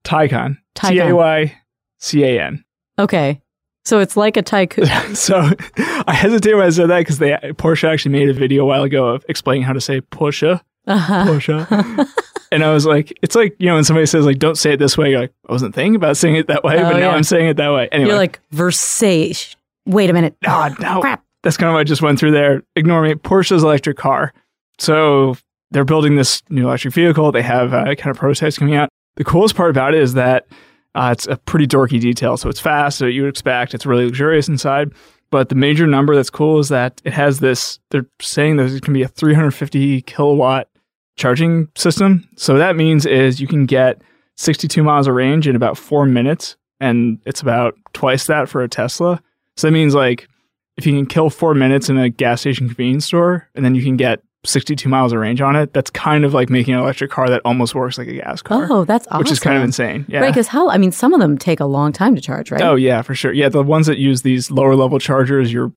Taycan. 0.04 0.58
T. 0.74 0.98
A 0.98 1.16
Y 1.16 1.62
C 2.00 2.24
A 2.24 2.42
N. 2.42 2.66
Okay, 2.98 3.40
so 3.86 4.00
it's 4.00 4.18
like 4.18 4.38
a 4.38 4.42
tycoon. 4.42 4.88
So 5.16 5.50
I 5.78 6.14
hesitate 6.14 6.54
when 6.56 6.66
I 6.66 6.70
said 6.70 6.90
that 6.90 7.00
because 7.00 7.20
they 7.20 7.32
Porsche 7.54 7.88
actually 7.88 8.12
made 8.12 8.30
a 8.30 8.34
video 8.34 8.64
a 8.64 8.66
while 8.66 8.84
ago 8.84 9.08
of 9.08 9.26
explaining 9.30 9.64
how 9.64 9.74
to 9.74 9.82
say 9.82 10.02
Porsche. 10.02 10.60
Uh-huh. 10.88 11.26
Porsche. 11.26 12.10
and 12.52 12.64
I 12.64 12.74
was 12.74 12.86
like, 12.86 13.18
it's 13.22 13.36
like, 13.36 13.56
you 13.60 13.68
know, 13.68 13.76
when 13.76 13.84
somebody 13.84 14.06
says 14.06 14.26
like, 14.26 14.40
don't 14.40 14.58
say 14.58 14.74
it 14.74 14.78
this 14.78 14.98
way, 14.98 15.12
you're 15.12 15.22
like, 15.22 15.34
I 15.48 15.52
wasn't 15.52 15.74
thinking 15.74 15.96
about 15.96 16.18
saying 16.18 16.36
it 16.36 16.48
that 16.48 16.64
way, 16.64 16.78
Oh, 16.78 16.84
but 16.84 16.94
now 16.94 17.00
yeah. 17.00 17.16
I'm 17.16 17.24
saying 17.24 17.48
it 17.48 17.58
that 17.58 17.72
way. 17.72 17.88
Anyway. 17.92 18.10
You're 18.10 18.18
like 18.18 18.40
Versace. 18.54 19.56
Wait 19.86 20.10
a 20.10 20.14
minute. 20.14 20.36
Ah, 20.46 20.76
no. 20.80 21.02
Crap. 21.02 21.24
That's 21.44 21.58
kind 21.58 21.70
of 21.70 21.74
what 21.74 21.80
I 21.80 21.84
just 21.84 22.02
went 22.02 22.20
through 22.20 22.32
there. 22.32 22.64
Ignore 22.76 23.04
me. 23.04 23.14
Porsche's 23.14 23.64
electric 23.64 23.98
car. 23.98 24.34
So 24.80 25.38
they're 25.72 25.86
building 25.86 26.16
this 26.16 26.42
new 26.50 26.68
electric 26.68 26.94
vehicle. 26.94 27.32
They 27.32 27.44
have 27.44 27.74
uh, 27.74 27.96
kind 27.96 28.12
of 28.12 28.18
prototypes 28.18 28.58
coming 28.58 28.76
out. 28.76 28.90
The 29.16 29.24
coolest 29.24 29.56
part 29.56 29.70
about 29.70 29.94
it 29.94 30.02
is 30.02 30.16
that 30.16 30.48
uh, 30.96 31.10
it's 31.12 31.28
a 31.28 31.36
pretty 31.36 31.68
dorky 31.68 32.00
detail. 32.00 32.38
So 32.38 32.50
it's 32.50 32.60
fast, 32.60 32.98
so 32.98 33.06
you 33.06 33.24
would 33.24 33.30
expect. 33.30 33.74
It's 33.74 33.86
really 33.86 34.06
luxurious 34.06 34.48
inside. 34.48 34.92
But 35.30 35.50
the 35.50 35.56
major 35.56 35.86
number 35.86 36.16
that's 36.16 36.30
cool 36.30 36.60
is 36.60 36.70
that 36.70 37.02
it 37.04 37.14
has 37.14 37.40
this. 37.40 37.80
They're 37.92 38.08
saying 38.22 38.58
that 38.58 38.72
it 38.72 38.84
can 38.84 38.94
be 38.94 39.04
a 39.04 39.08
350 39.08 40.02
kilowatt 40.04 40.70
charging 41.18 41.68
system. 41.76 42.28
So 42.38 42.58
that 42.58 42.76
means 42.76 43.06
is 43.06 43.42
you 43.42 43.48
can 43.48 43.66
get 43.66 44.02
62 44.38 44.82
miles 44.84 45.08
of 45.08 45.16
range 45.16 45.48
in 45.48 45.56
about 45.56 45.78
four 45.78 46.06
minutes, 46.06 46.56
and 46.80 47.20
it's 47.26 47.42
about 47.42 47.76
twice 47.94 48.28
that 48.28 48.48
for 48.48 48.64
a 48.64 48.70
Tesla. 48.70 49.22
So 49.58 49.68
that 49.68 49.74
means 49.74 49.96
like 49.96 50.30
if 50.78 50.86
you 50.86 50.94
can 50.94 51.06
kill 51.06 51.30
four 51.30 51.54
minutes 51.54 51.90
in 51.90 51.98
a 51.98 52.10
gas 52.10 52.42
station 52.42 52.68
convenience 52.68 53.06
store, 53.06 53.50
and 53.56 53.66
then 53.66 53.76
you 53.76 53.84
can 53.84 53.98
get 53.98 54.22
62 54.46 54.88
miles 54.90 55.14
of 55.14 55.20
range 55.20 55.42
on 55.42 55.56
it, 55.56 55.74
that's 55.74 55.90
kind 55.90 56.24
of 56.26 56.34
like 56.34 56.50
making 56.50 56.74
an 56.74 56.80
electric 56.80 57.12
car 57.12 57.30
that 57.30 57.42
almost 57.46 57.76
works 57.76 57.98
like 57.98 58.08
a 58.08 58.14
gas 58.14 58.42
car, 58.42 58.68
Oh, 58.70 58.86
that's 58.86 59.08
awesome. 59.08 59.20
which 59.20 59.32
is 59.32 59.40
kind 59.40 59.58
of 59.58 59.64
insane. 59.64 60.06
Yeah. 60.08 60.20
Right, 60.22 60.28
because 60.30 60.48
how? 60.48 60.70
I 60.70 60.78
mean, 60.78 60.92
some 60.92 61.14
of 61.14 61.20
them 61.20 61.38
take 61.38 61.60
a 61.60 61.66
long 61.66 61.92
time 61.92 62.16
to 62.16 62.22
charge, 62.22 62.52
right? 62.52 62.62
Oh 62.62 62.76
yeah, 62.76 63.02
for 63.02 63.16
sure. 63.16 63.32
Yeah, 63.34 63.50
the 63.50 63.64
ones 63.64 63.88
that 63.88 63.98
use 63.98 64.22
these 64.22 64.50
lower 64.52 64.76
level 64.76 65.00
chargers, 65.00 65.52
you're, 65.52 65.72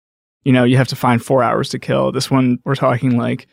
you 0.44 0.52
know, 0.52 0.64
you 0.64 0.76
have 0.76 0.88
to 0.88 0.96
find 0.96 1.22
four 1.22 1.42
hours 1.42 1.68
to 1.70 1.78
kill. 1.78 2.12
This 2.12 2.30
one, 2.30 2.58
we're 2.64 2.74
talking 2.76 3.16
like 3.18 3.46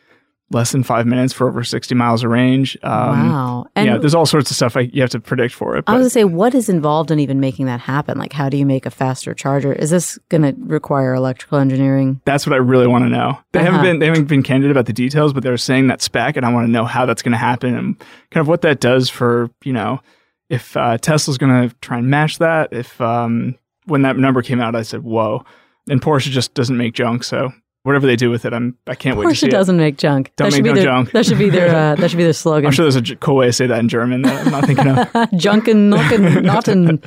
less 0.50 0.70
than 0.70 0.84
five 0.84 1.06
minutes 1.06 1.32
for 1.32 1.48
over 1.48 1.64
60 1.64 1.92
miles 1.96 2.22
of 2.22 2.30
range. 2.30 2.78
Um, 2.84 3.28
wow. 3.30 3.66
And 3.74 3.86
yeah, 3.86 3.98
there's 3.98 4.14
all 4.14 4.26
sorts 4.26 4.48
of 4.48 4.56
stuff 4.56 4.76
like 4.76 4.94
you 4.94 5.00
have 5.00 5.10
to 5.10 5.18
predict 5.20 5.52
for 5.54 5.76
it. 5.76 5.82
I 5.88 5.92
was 5.94 6.02
gonna 6.02 6.10
say, 6.10 6.22
what 6.24 6.54
is 6.54 6.68
involved 6.68 7.10
in 7.10 7.18
even 7.18 7.40
making 7.40 7.66
that 7.66 7.80
happen? 7.80 8.16
Like, 8.16 8.32
how 8.32 8.48
do 8.48 8.56
you 8.56 8.64
make 8.64 8.86
a 8.86 8.90
faster 8.90 9.34
charger? 9.34 9.72
Is 9.72 9.90
this 9.90 10.18
going 10.28 10.42
to 10.42 10.54
require 10.64 11.14
electrical 11.14 11.58
engineering? 11.58 12.20
that's 12.24 12.46
what 12.46 12.52
I 12.54 12.58
really 12.58 12.86
want 12.86 13.04
to 13.04 13.08
know. 13.08 13.38
They 13.52 13.58
Uh-huh. 13.58 13.70
haven't 13.72 13.82
been 13.82 13.98
they 13.98 14.06
haven't 14.06 14.26
been 14.28 14.44
candid 14.44 14.70
about 14.70 14.86
the 14.86 14.92
details, 14.92 15.32
but 15.32 15.42
they're 15.42 15.56
saying 15.56 15.88
that 15.88 16.00
spec, 16.00 16.36
and 16.36 16.46
I 16.46 16.52
want 16.52 16.66
to 16.68 16.70
know 16.70 16.84
how 16.84 17.06
that's 17.06 17.22
going 17.22 17.32
to 17.32 17.38
happen 17.38 17.74
and 17.76 17.98
kind 18.30 18.40
of 18.42 18.46
what 18.46 18.62
that 18.62 18.78
does 18.80 19.10
for 19.10 19.50
you 19.64 19.72
know 19.72 20.00
if 20.48 20.76
uh, 20.76 20.96
Tesla's 20.98 21.38
going 21.38 21.68
to 21.68 21.74
try 21.80 21.98
and 21.98 22.06
match 22.08 22.38
that. 22.38 22.72
If 22.72 23.00
um, 23.00 23.56
when 23.86 24.02
that 24.02 24.16
number 24.16 24.42
came 24.42 24.60
out, 24.60 24.76
I 24.76 24.82
said, 24.82 25.02
"Whoa!" 25.02 25.44
And 25.90 26.00
Porsche 26.00 26.30
just 26.30 26.54
doesn't 26.54 26.76
make 26.76 26.94
junk, 26.94 27.24
so 27.24 27.52
whatever 27.86 28.06
they 28.06 28.16
do 28.16 28.30
with 28.30 28.44
it, 28.44 28.52
I'm 28.52 28.76
I 28.86 28.96
can't 28.96 29.16
wait 29.16 29.28
to 29.28 29.34
see 29.34 29.46
Porsche 29.46 29.50
doesn't 29.50 29.76
make 29.76 29.96
junk. 29.96 30.32
Don't 30.36 30.50
that 30.50 30.56
should 30.56 30.64
make 30.64 30.74
be 30.74 30.80
no 30.80 30.82
their, 30.82 30.84
junk. 30.84 31.12
That 31.12 31.24
should 31.24 31.38
be 31.38 31.50
their. 31.50 31.74
Uh, 31.74 31.94
that 32.00 32.10
should 32.10 32.16
be 32.16 32.24
their 32.24 32.32
slogan. 32.32 32.66
I'm 32.66 32.72
sure 32.72 32.84
there's 32.84 32.96
a 32.96 33.00
j- 33.00 33.16
cool 33.16 33.36
way 33.36 33.46
to 33.46 33.52
say 33.52 33.66
that 33.66 33.78
in 33.78 33.88
German 33.88 34.22
that 34.22 34.46
I'm 34.46 34.52
not 34.52 34.66
thinking 34.66 34.88
of. 34.88 35.30
Junkin, 35.38 35.88
knockin, 35.88 36.22
not 36.42 36.66
in 36.68 37.00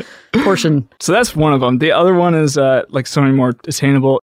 portion. 0.44 0.88
So 1.00 1.12
that's 1.12 1.36
one 1.36 1.54
of 1.54 1.60
them. 1.60 1.80
The 1.80 1.92
other 1.92 2.14
one 2.14 2.34
is 2.34 2.58
uh, 2.58 2.84
like 2.90 3.08
something 3.08 3.36
more 3.36 3.50
attainable. 3.50 4.22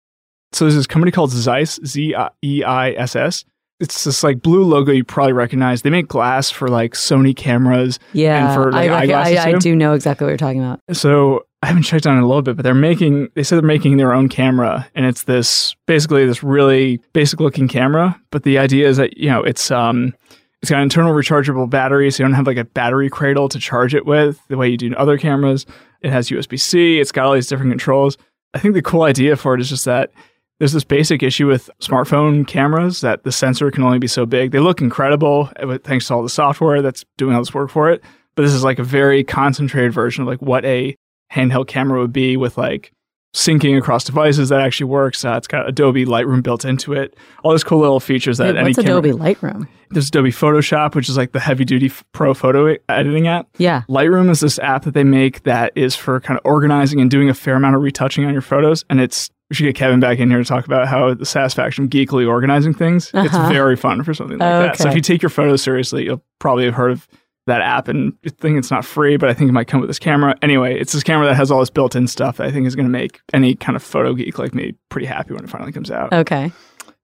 So 0.52 0.64
there's 0.64 0.76
this 0.76 0.86
company 0.86 1.12
called 1.12 1.30
Zeiss, 1.30 1.78
Z 1.84 2.14
E 2.42 2.64
I 2.64 2.90
S 2.92 3.14
S. 3.14 3.44
It's 3.78 4.04
this 4.04 4.22
like 4.22 4.40
blue 4.40 4.64
logo 4.64 4.90
you 4.90 5.04
probably 5.04 5.34
recognize. 5.34 5.82
They 5.82 5.90
make 5.90 6.08
glass 6.08 6.50
for 6.50 6.68
like 6.68 6.94
Sony 6.94 7.36
cameras. 7.36 7.98
Yeah, 8.14 8.46
And 8.46 8.54
for, 8.54 8.72
like, 8.72 8.90
I, 8.90 9.34
I, 9.34 9.48
I 9.48 9.52
too? 9.52 9.58
do 9.58 9.76
know 9.76 9.92
exactly 9.92 10.24
what 10.24 10.30
you're 10.30 10.38
talking 10.38 10.64
about. 10.64 10.80
So 10.92 11.44
I 11.66 11.70
haven't 11.70 11.82
checked 11.82 12.06
on 12.06 12.16
it 12.16 12.22
a 12.22 12.26
little 12.26 12.42
bit, 12.42 12.54
but 12.54 12.62
they're 12.62 12.74
making. 12.74 13.28
They 13.34 13.42
said 13.42 13.56
they're 13.56 13.66
making 13.66 13.96
their 13.96 14.12
own 14.12 14.28
camera, 14.28 14.88
and 14.94 15.04
it's 15.04 15.24
this 15.24 15.74
basically 15.86 16.24
this 16.24 16.44
really 16.44 17.00
basic 17.12 17.40
looking 17.40 17.66
camera. 17.66 18.16
But 18.30 18.44
the 18.44 18.56
idea 18.56 18.86
is 18.86 18.98
that 18.98 19.16
you 19.16 19.28
know 19.28 19.42
it's 19.42 19.72
um 19.72 20.14
it's 20.62 20.70
got 20.70 20.76
an 20.76 20.84
internal 20.84 21.12
rechargeable 21.12 21.68
battery, 21.68 22.08
so 22.12 22.22
you 22.22 22.28
don't 22.28 22.36
have 22.36 22.46
like 22.46 22.56
a 22.56 22.64
battery 22.64 23.10
cradle 23.10 23.48
to 23.48 23.58
charge 23.58 23.96
it 23.96 24.06
with 24.06 24.40
the 24.46 24.56
way 24.56 24.68
you 24.68 24.76
do 24.76 24.86
in 24.86 24.94
other 24.94 25.18
cameras. 25.18 25.66
It 26.02 26.12
has 26.12 26.28
USB 26.28 26.56
C. 26.60 27.00
It's 27.00 27.10
got 27.10 27.26
all 27.26 27.32
these 27.32 27.48
different 27.48 27.72
controls. 27.72 28.16
I 28.54 28.60
think 28.60 28.74
the 28.74 28.80
cool 28.80 29.02
idea 29.02 29.34
for 29.34 29.56
it 29.56 29.60
is 29.60 29.68
just 29.68 29.86
that 29.86 30.12
there's 30.60 30.72
this 30.72 30.84
basic 30.84 31.20
issue 31.24 31.48
with 31.48 31.68
smartphone 31.80 32.46
cameras 32.46 33.00
that 33.00 33.24
the 33.24 33.32
sensor 33.32 33.72
can 33.72 33.82
only 33.82 33.98
be 33.98 34.06
so 34.06 34.24
big. 34.24 34.52
They 34.52 34.60
look 34.60 34.80
incredible 34.80 35.50
uh, 35.56 35.78
thanks 35.82 36.06
to 36.06 36.14
all 36.14 36.22
the 36.22 36.28
software 36.28 36.80
that's 36.80 37.04
doing 37.16 37.34
all 37.34 37.40
this 37.40 37.52
work 37.52 37.70
for 37.70 37.90
it. 37.90 38.04
But 38.36 38.42
this 38.42 38.52
is 38.52 38.62
like 38.62 38.78
a 38.78 38.84
very 38.84 39.24
concentrated 39.24 39.92
version 39.92 40.22
of 40.22 40.28
like 40.28 40.40
what 40.40 40.64
a 40.64 40.94
handheld 41.32 41.66
camera 41.66 42.00
would 42.00 42.12
be 42.12 42.36
with 42.36 42.56
like 42.58 42.92
syncing 43.34 43.76
across 43.76 44.02
devices 44.04 44.48
that 44.48 44.60
actually 44.60 44.86
works. 44.86 45.22
Uh, 45.22 45.34
it's 45.36 45.46
got 45.46 45.68
Adobe 45.68 46.06
Lightroom 46.06 46.42
built 46.42 46.64
into 46.64 46.94
it. 46.94 47.14
All 47.44 47.52
these 47.52 47.64
cool 47.64 47.80
little 47.80 48.00
features 48.00 48.38
that 48.38 48.54
Wait, 48.54 48.56
any 48.56 48.70
what's 48.70 48.78
camera. 48.78 48.98
Adobe 48.98 49.12
Lightroom? 49.12 49.68
There's 49.90 50.08
Adobe 50.08 50.30
Photoshop, 50.32 50.94
which 50.94 51.08
is 51.10 51.18
like 51.18 51.32
the 51.32 51.40
heavy 51.40 51.64
duty 51.66 51.92
pro 52.12 52.32
photo 52.32 52.74
editing 52.88 53.28
app. 53.28 53.48
Yeah. 53.58 53.82
Lightroom 53.90 54.30
is 54.30 54.40
this 54.40 54.58
app 54.60 54.84
that 54.84 54.94
they 54.94 55.04
make 55.04 55.42
that 55.42 55.72
is 55.76 55.94
for 55.94 56.18
kind 56.20 56.38
of 56.40 56.46
organizing 56.46 56.98
and 57.00 57.10
doing 57.10 57.28
a 57.28 57.34
fair 57.34 57.56
amount 57.56 57.76
of 57.76 57.82
retouching 57.82 58.24
on 58.24 58.32
your 58.32 58.40
photos. 58.42 58.84
And 58.88 59.00
it's, 59.00 59.28
we 59.50 59.56
should 59.56 59.64
get 59.64 59.74
Kevin 59.76 60.00
back 60.00 60.18
in 60.18 60.30
here 60.30 60.38
to 60.38 60.44
talk 60.44 60.64
about 60.64 60.88
how 60.88 61.12
the 61.12 61.26
satisfaction 61.26 61.84
of 61.84 61.90
geekily 61.90 62.26
organizing 62.26 62.72
things. 62.72 63.10
It's 63.12 63.34
Uh-huh. 63.34 63.48
very 63.52 63.76
fun 63.76 64.02
for 64.02 64.14
something 64.14 64.38
like 64.38 64.78
that. 64.78 64.78
So 64.78 64.88
if 64.88 64.94
you 64.94 65.02
take 65.02 65.20
your 65.20 65.30
photos 65.30 65.62
seriously, 65.62 66.04
you'll 66.04 66.22
probably 66.38 66.64
have 66.64 66.74
heard 66.74 66.90
of 66.92 67.06
that 67.46 67.60
app 67.60 67.88
and 67.88 68.12
I 68.26 68.30
think 68.30 68.58
it's 68.58 68.70
not 68.70 68.84
free, 68.84 69.16
but 69.16 69.28
I 69.28 69.34
think 69.34 69.48
it 69.48 69.52
might 69.52 69.68
come 69.68 69.80
with 69.80 69.88
this 69.88 69.98
camera. 70.00 70.34
Anyway, 70.42 70.78
it's 70.78 70.92
this 70.92 71.02
camera 71.04 71.26
that 71.26 71.34
has 71.36 71.50
all 71.50 71.60
this 71.60 71.70
built 71.70 71.94
in 71.94 72.06
stuff 72.08 72.38
that 72.38 72.46
I 72.46 72.50
think 72.52 72.66
is 72.66 72.74
going 72.74 72.86
to 72.86 72.90
make 72.90 73.20
any 73.32 73.54
kind 73.54 73.76
of 73.76 73.82
photo 73.82 74.14
geek 74.14 74.38
like 74.38 74.54
me 74.54 74.74
pretty 74.88 75.06
happy 75.06 75.32
when 75.34 75.44
it 75.44 75.50
finally 75.50 75.72
comes 75.72 75.90
out 75.90 76.12
Okay. 76.12 76.50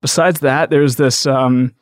besides 0.01 0.40
that, 0.40 0.70
there's 0.70 0.97
this 0.97 1.26
um, 1.26 1.72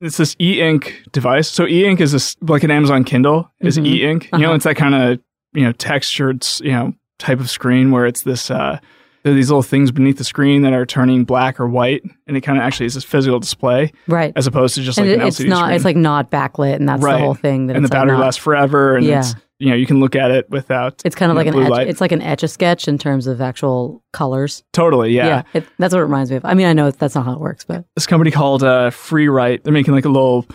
it's 0.00 0.16
this 0.16 0.36
e-ink 0.40 1.02
device. 1.10 1.50
So 1.50 1.66
e-ink 1.66 2.00
is 2.00 2.12
this 2.12 2.36
like 2.42 2.62
an 2.62 2.70
Amazon 2.70 3.02
Kindle 3.02 3.50
is 3.60 3.78
Mhm. 3.78 3.86
e-ink. 3.86 4.28
You 4.32 4.38
know, 4.38 4.44
Uh-huh. 4.46 4.54
it's 4.54 4.64
that 4.64 4.76
kind 4.76 4.94
of 4.94 5.18
you 5.54 5.64
know 5.64 5.72
textured 5.72 6.46
you 6.60 6.70
know 6.72 6.92
type 7.18 7.40
of 7.40 7.50
screen 7.50 7.90
where 7.90 8.06
it's 8.06 8.22
this 8.22 8.48
uh, 8.48 8.78
there 9.22 9.32
are 9.32 9.36
these 9.36 9.50
little 9.50 9.62
things 9.62 9.90
beneath 9.90 10.18
the 10.18 10.24
screen 10.24 10.62
that 10.62 10.72
are 10.72 10.86
turning 10.86 11.24
black 11.24 11.58
or 11.60 11.66
white, 11.68 12.02
and 12.26 12.36
it 12.36 12.40
kind 12.42 12.56
of 12.58 12.62
actually 12.64 12.86
is 12.86 12.96
a 12.96 13.00
physical 13.00 13.38
display 13.40 13.92
Right. 14.06 14.32
as 14.36 14.46
opposed 14.46 14.74
to 14.76 14.82
just 14.82 14.98
like 14.98 15.08
it- 15.08 15.14
an 15.20 15.26
it's 15.26 15.38
LCD 15.40 15.48
not. 15.48 15.58
screen. 15.64 15.74
It's 15.76 15.84
like 15.84 15.96
not 15.96 16.30
backlit, 16.30 16.76
and 16.76 16.88
that's 16.88 17.02
Right. 17.02 17.12
the 17.14 17.18
whole 17.18 17.34
thing. 17.34 17.66
That 17.66 17.76
and 17.76 17.84
the 17.84 17.86
it's 17.88 17.92
like 17.94 18.00
battery 18.02 18.16
not- 18.16 18.24
lasts 18.24 18.40
forever, 18.42 18.96
and 18.96 19.04
Yeah. 19.06 19.20
it's 19.20 19.34
you 19.60 19.70
know 19.70 19.74
you 19.74 19.86
can 19.86 19.98
look 19.98 20.14
at 20.14 20.30
it 20.30 20.48
without 20.50 21.02
It's 21.04 21.16
kind 21.16 21.32
of 21.32 21.36
like 21.36 21.48
know, 21.52 21.58
an 21.58 21.72
etch, 21.72 21.88
it's 21.88 22.00
like 22.00 22.12
an 22.12 22.22
etch 22.22 22.44
a 22.44 22.48
sketch 22.48 22.86
in 22.86 22.96
terms 22.96 23.26
of 23.26 23.40
actual 23.40 24.04
colors. 24.12 24.62
totally 24.72 25.10
yeah. 25.10 25.42
it, 25.52 25.64
that's 25.80 25.92
what 25.92 25.98
it 26.00 26.04
reminds 26.04 26.30
me 26.30 26.36
of. 26.36 26.44
I 26.44 26.54
mean, 26.54 26.66
I 26.66 26.72
know 26.74 26.92
that's 26.92 27.16
not 27.16 27.24
how 27.24 27.32
it 27.32 27.40
works, 27.40 27.64
but 27.64 27.84
this 27.96 28.06
company 28.06 28.30
called 28.30 28.62
uh, 28.62 28.90
Freewrite. 28.90 29.64
They're 29.64 29.72
making 29.72 29.94
like 29.94 30.04
a 30.04 30.08
little. 30.10 30.46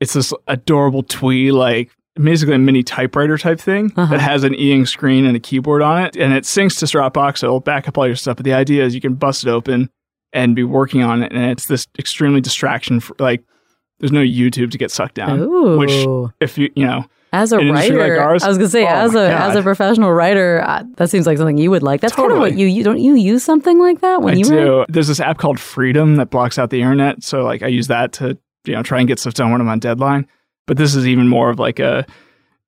It's 0.00 0.14
this 0.14 0.32
adorable 0.48 1.02
twee, 1.02 1.52
like 1.52 1.90
basically 2.16 2.54
a 2.54 2.58
mini 2.58 2.82
typewriter 2.82 3.38
type 3.38 3.58
thing 3.60 3.92
Uh-huh. 3.96 4.10
that 4.10 4.20
has 4.20 4.44
an 4.44 4.54
e-ink 4.54 4.86
screen 4.88 5.24
and 5.24 5.36
a 5.36 5.40
keyboard 5.40 5.82
on 5.82 6.02
it, 6.02 6.16
and 6.16 6.32
it 6.32 6.44
syncs 6.44 6.78
to 6.80 6.84
Dropbox. 6.86 7.38
So 7.38 7.46
it'll 7.46 7.60
back 7.60 7.88
up 7.88 7.96
all 7.98 8.06
your 8.06 8.16
stuff. 8.16 8.36
But 8.36 8.44
the 8.44 8.52
idea 8.54 8.84
is 8.84 8.94
you 8.94 9.00
can 9.00 9.14
bust 9.14 9.44
it 9.44 9.50
open 9.50 9.88
and 10.32 10.54
be 10.56 10.64
working 10.64 11.02
on 11.02 11.22
it, 11.22 11.32
and 11.32 11.44
it's 11.50 11.66
this 11.66 11.86
extremely 11.98 12.40
distraction. 12.40 13.00
For, 13.00 13.14
like 13.18 13.42
there's 14.00 14.12
no 14.12 14.20
YouTube 14.20 14.70
to 14.72 14.78
get 14.78 14.90
sucked 14.90 15.14
down. 15.14 15.40
ooh, 15.40 15.78
Which 15.78 16.30
if 16.40 16.58
you 16.58 16.70
you 16.74 16.84
know 16.86 17.04
as 17.34 17.50
a 17.52 17.58
industry 17.60 17.92
like 17.96 18.00
writer, 18.10 18.20
ours? 18.20 18.42
I 18.42 18.48
was 18.48 18.58
gonna 18.58 18.68
say 18.68 18.84
Oh 18.84 18.88
as 18.88 19.10
a 19.12 19.14
God. 19.28 19.50
as 19.50 19.56
a 19.56 19.62
professional 19.62 20.12
writer, 20.12 20.62
uh, 20.66 20.82
that 20.96 21.08
seems 21.08 21.26
like 21.26 21.38
something 21.38 21.56
you 21.56 21.70
would 21.70 21.82
like. 21.82 22.00
That's 22.02 22.14
kind 22.14 22.30
of 22.32 22.38
what 22.38 22.54
you, 22.58 22.66
you 22.66 22.82
don't 22.84 22.98
you 22.98 23.14
use 23.14 23.42
something 23.42 23.78
like 23.78 24.00
that 24.02 24.20
when 24.22 24.34
I 24.34 24.36
you 24.38 24.44
do. 24.44 24.78
write? 24.80 24.86
There's 24.90 25.08
this 25.08 25.20
app 25.20 25.38
called 25.38 25.58
Freedom 25.60 26.16
that 26.16 26.28
blocks 26.30 26.58
out 26.58 26.68
the 26.70 26.80
internet. 26.82 27.22
So 27.22 27.42
like 27.44 27.62
I 27.62 27.68
use 27.68 27.86
that 27.88 28.12
to 28.14 28.36
you 28.64 28.74
know 28.74 28.82
try 28.82 28.98
and 28.98 29.08
get 29.08 29.18
stuff 29.18 29.34
done 29.34 29.50
when 29.52 29.60
I'm 29.62 29.68
on 29.68 29.78
deadline. 29.78 30.26
But 30.72 30.78
this 30.78 30.94
is 30.94 31.06
even 31.06 31.28
more 31.28 31.50
of 31.50 31.58
like 31.58 31.80
a 31.80 32.06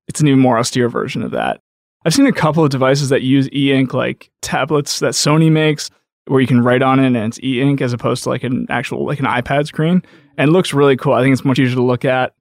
it's 0.09 0.21
an 0.21 0.29
even 0.29 0.39
more 0.39 0.59
austere 0.59 0.91
version 0.91 1.23
of 1.23 1.31
that. 1.31 1.63
I've 2.05 2.13
seen 2.13 2.27
a 2.27 2.33
couple 2.33 2.63
of 2.63 2.69
devices 2.69 3.09
that 3.09 3.23
use 3.23 3.49
e-ink 3.51 3.95
like 3.95 4.31
tablets 4.43 5.01
that 5.01 5.15
Sony 5.15 5.51
makes 5.51 5.89
where 6.27 6.43
you 6.43 6.47
can 6.47 6.63
write 6.63 6.83
on 6.83 7.01
it 7.01 7.07
and 7.07 7.17
it's 7.17 7.41
e-ink 7.43 7.81
as 7.81 7.95
opposed 7.95 8.23
to 8.25 8.29
like 8.29 8.45
an 8.45 8.67
actual 8.69 9.07
like 9.07 9.21
an 9.21 9.25
iPad 9.25 9.67
screen 9.67 10.03
and 10.37 10.53
looks 10.53 10.75
really 10.75 10.99
cool. 10.99 11.15
I 11.15 11.23
think 11.23 11.33
it's 11.33 11.47
much 11.47 11.59
easier 11.59 11.77
to 11.77 11.83
look 11.83 12.05
at. 12.05 12.35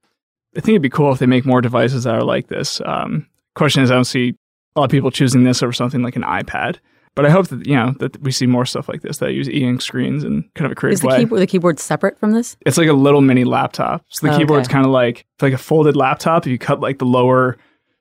I 0.53 0.59
think 0.59 0.71
it'd 0.71 0.81
be 0.81 0.89
cool 0.89 1.13
if 1.13 1.19
they 1.19 1.27
make 1.27 1.45
more 1.45 1.61
devices 1.61 2.03
that 2.03 2.13
are 2.15 2.25
like 2.25 2.49
this. 2.49 2.81
Um, 2.83 3.25
question 3.55 3.83
is, 3.83 3.89
I 3.89 3.95
don't 3.95 4.03
see 4.03 4.35
a 4.75 4.81
lot 4.81 4.83
of 4.83 4.91
people 4.91 5.11
choosing 5.11 5.45
this 5.45 5.63
over 5.63 5.71
something 5.71 6.01
like 6.01 6.17
an 6.17 6.23
iPad. 6.23 6.79
But 7.15 7.25
I 7.27 7.29
hope 7.29 7.47
that 7.49 7.67
you 7.67 7.75
know 7.75 7.93
that 7.99 8.19
we 8.21 8.31
see 8.31 8.47
more 8.47 8.65
stuff 8.65 8.89
like 8.89 9.01
this 9.01 9.17
that 9.19 9.33
use 9.33 9.47
e-ink 9.47 9.81
screens 9.81 10.23
in 10.23 10.49
kind 10.55 10.65
of 10.65 10.71
a 10.71 10.73
Is 10.73 10.79
creative 10.79 11.01
the 11.01 11.07
way. 11.07 11.17
keyboard 11.19 11.41
the 11.41 11.47
keyboard 11.47 11.79
separate 11.79 12.19
from 12.19 12.31
this? 12.31 12.57
It's 12.65 12.77
like 12.77 12.87
a 12.87 12.93
little 12.93 13.21
mini 13.21 13.43
laptop. 13.43 14.03
So 14.09 14.25
the 14.25 14.31
oh, 14.31 14.35
Okay. 14.35 14.43
keyboard's 14.43 14.67
kind 14.67 14.85
of 14.85 14.91
like 14.91 15.25
like 15.41 15.53
a 15.53 15.57
folded 15.59 15.95
laptop. 15.95 16.47
If 16.47 16.51
you 16.51 16.57
cut 16.57 16.79
like 16.79 16.97
the 16.97 17.05
lower, 17.05 17.57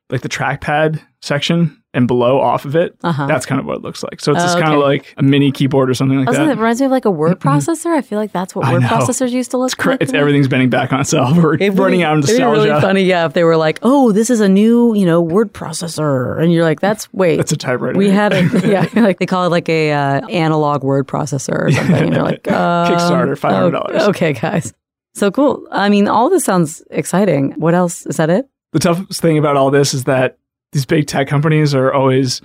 like 0.08 0.22
the 0.22 0.28
trackpad 0.30 1.00
section 1.20 1.81
and 1.94 2.08
below 2.08 2.40
off 2.40 2.64
of 2.64 2.74
it, 2.74 2.96
Uh 3.04 3.12
huh. 3.12 3.26
that's 3.26 3.44
kind 3.44 3.60
of 3.60 3.66
what 3.66 3.76
it 3.76 3.82
looks 3.82 4.02
like. 4.02 4.20
So 4.20 4.32
it's 4.32 4.40
Oh, 4.40 4.44
just 4.46 4.58
kind 4.58 4.72
of 4.72 4.80
like 4.80 5.12
a 5.18 5.22
mini 5.22 5.52
keyboard 5.52 5.90
or 5.90 5.94
something 5.94 6.18
like 6.24 6.34
that. 6.34 6.46
it 6.48 6.50
reminds 6.56 6.80
me 6.80 6.86
of 6.86 6.90
like 6.92 7.04
a 7.04 7.10
word 7.10 7.38
processor. 7.38 7.94
I 7.94 8.00
feel 8.00 8.18
like 8.18 8.32
that's 8.32 8.54
what 8.54 8.64
I 8.64 8.72
word 8.72 8.82
know. 8.82 8.88
processors 8.88 9.30
used 9.30 9.50
to 9.50 9.58
look 9.58 9.72
It's, 9.72 9.84
like. 9.86 10.00
it's 10.00 10.12
everything's 10.14 10.48
bending 10.48 10.70
back 10.70 10.92
on 10.92 11.00
itself. 11.00 11.36
We're 11.42 11.54
It'd 11.56 11.78
running 11.78 12.00
be- 12.00 12.04
out 12.04 12.18
of 12.18 12.24
It'd 12.24 12.36
be 12.38 12.42
really 12.42 12.56
nostalgia. 12.68 12.86
funny, 12.86 13.02
yeah, 13.04 13.26
if 13.26 13.34
they 13.34 13.44
were 13.44 13.56
like, 13.58 13.78
"Oh, 13.82 14.10
this 14.12 14.30
is 14.30 14.40
a 14.40 14.48
new, 14.48 14.94
you 14.94 15.04
know, 15.04 15.20
word 15.20 15.52
processor," 15.52 16.40
and 16.42 16.52
you're 16.52 16.64
like, 16.64 16.80
"That's 16.80 17.12
wait, 17.12 17.36
That's 17.36 17.52
a 17.52 17.56
typewriter. 17.56 17.98
we 17.98 18.08
had 18.08 18.32
a 18.32 18.42
yeah, 18.66 18.86
like 18.94 19.18
they 19.18 19.26
call 19.26 19.44
it 19.44 19.50
like 19.50 19.68
a 19.68 19.92
uh, 19.92 20.26
analog 20.28 20.82
word 20.84 21.06
processor 21.06 21.66
or 21.66 21.70
something." 21.72 21.94
And 22.04 22.14
you're 22.14 22.22
like, 22.24 22.48
uh, 22.50 22.88
Kickstarter, 22.90 23.38
$500. 23.38 23.84
oh, 24.00 24.08
Okay, 24.08 24.32
guys, 24.32 24.72
so 25.14 25.30
cool. 25.30 25.66
I 25.70 25.88
mean, 25.90 26.08
all 26.08 26.30
this 26.30 26.44
sounds 26.44 26.82
exciting. 26.90 27.52
What 27.58 27.74
else 27.74 28.06
is 28.06 28.16
that? 28.16 28.30
It? 28.30 28.48
the 28.72 28.78
toughest 28.78 29.20
thing 29.20 29.36
about 29.36 29.56
all 29.56 29.70
this 29.70 29.92
is 29.92 30.04
that 30.04 30.38
these 30.72 30.86
big 30.86 31.06
tech 31.06 31.28
companies 31.28 31.74
are 31.74 31.92
always, 31.92 32.40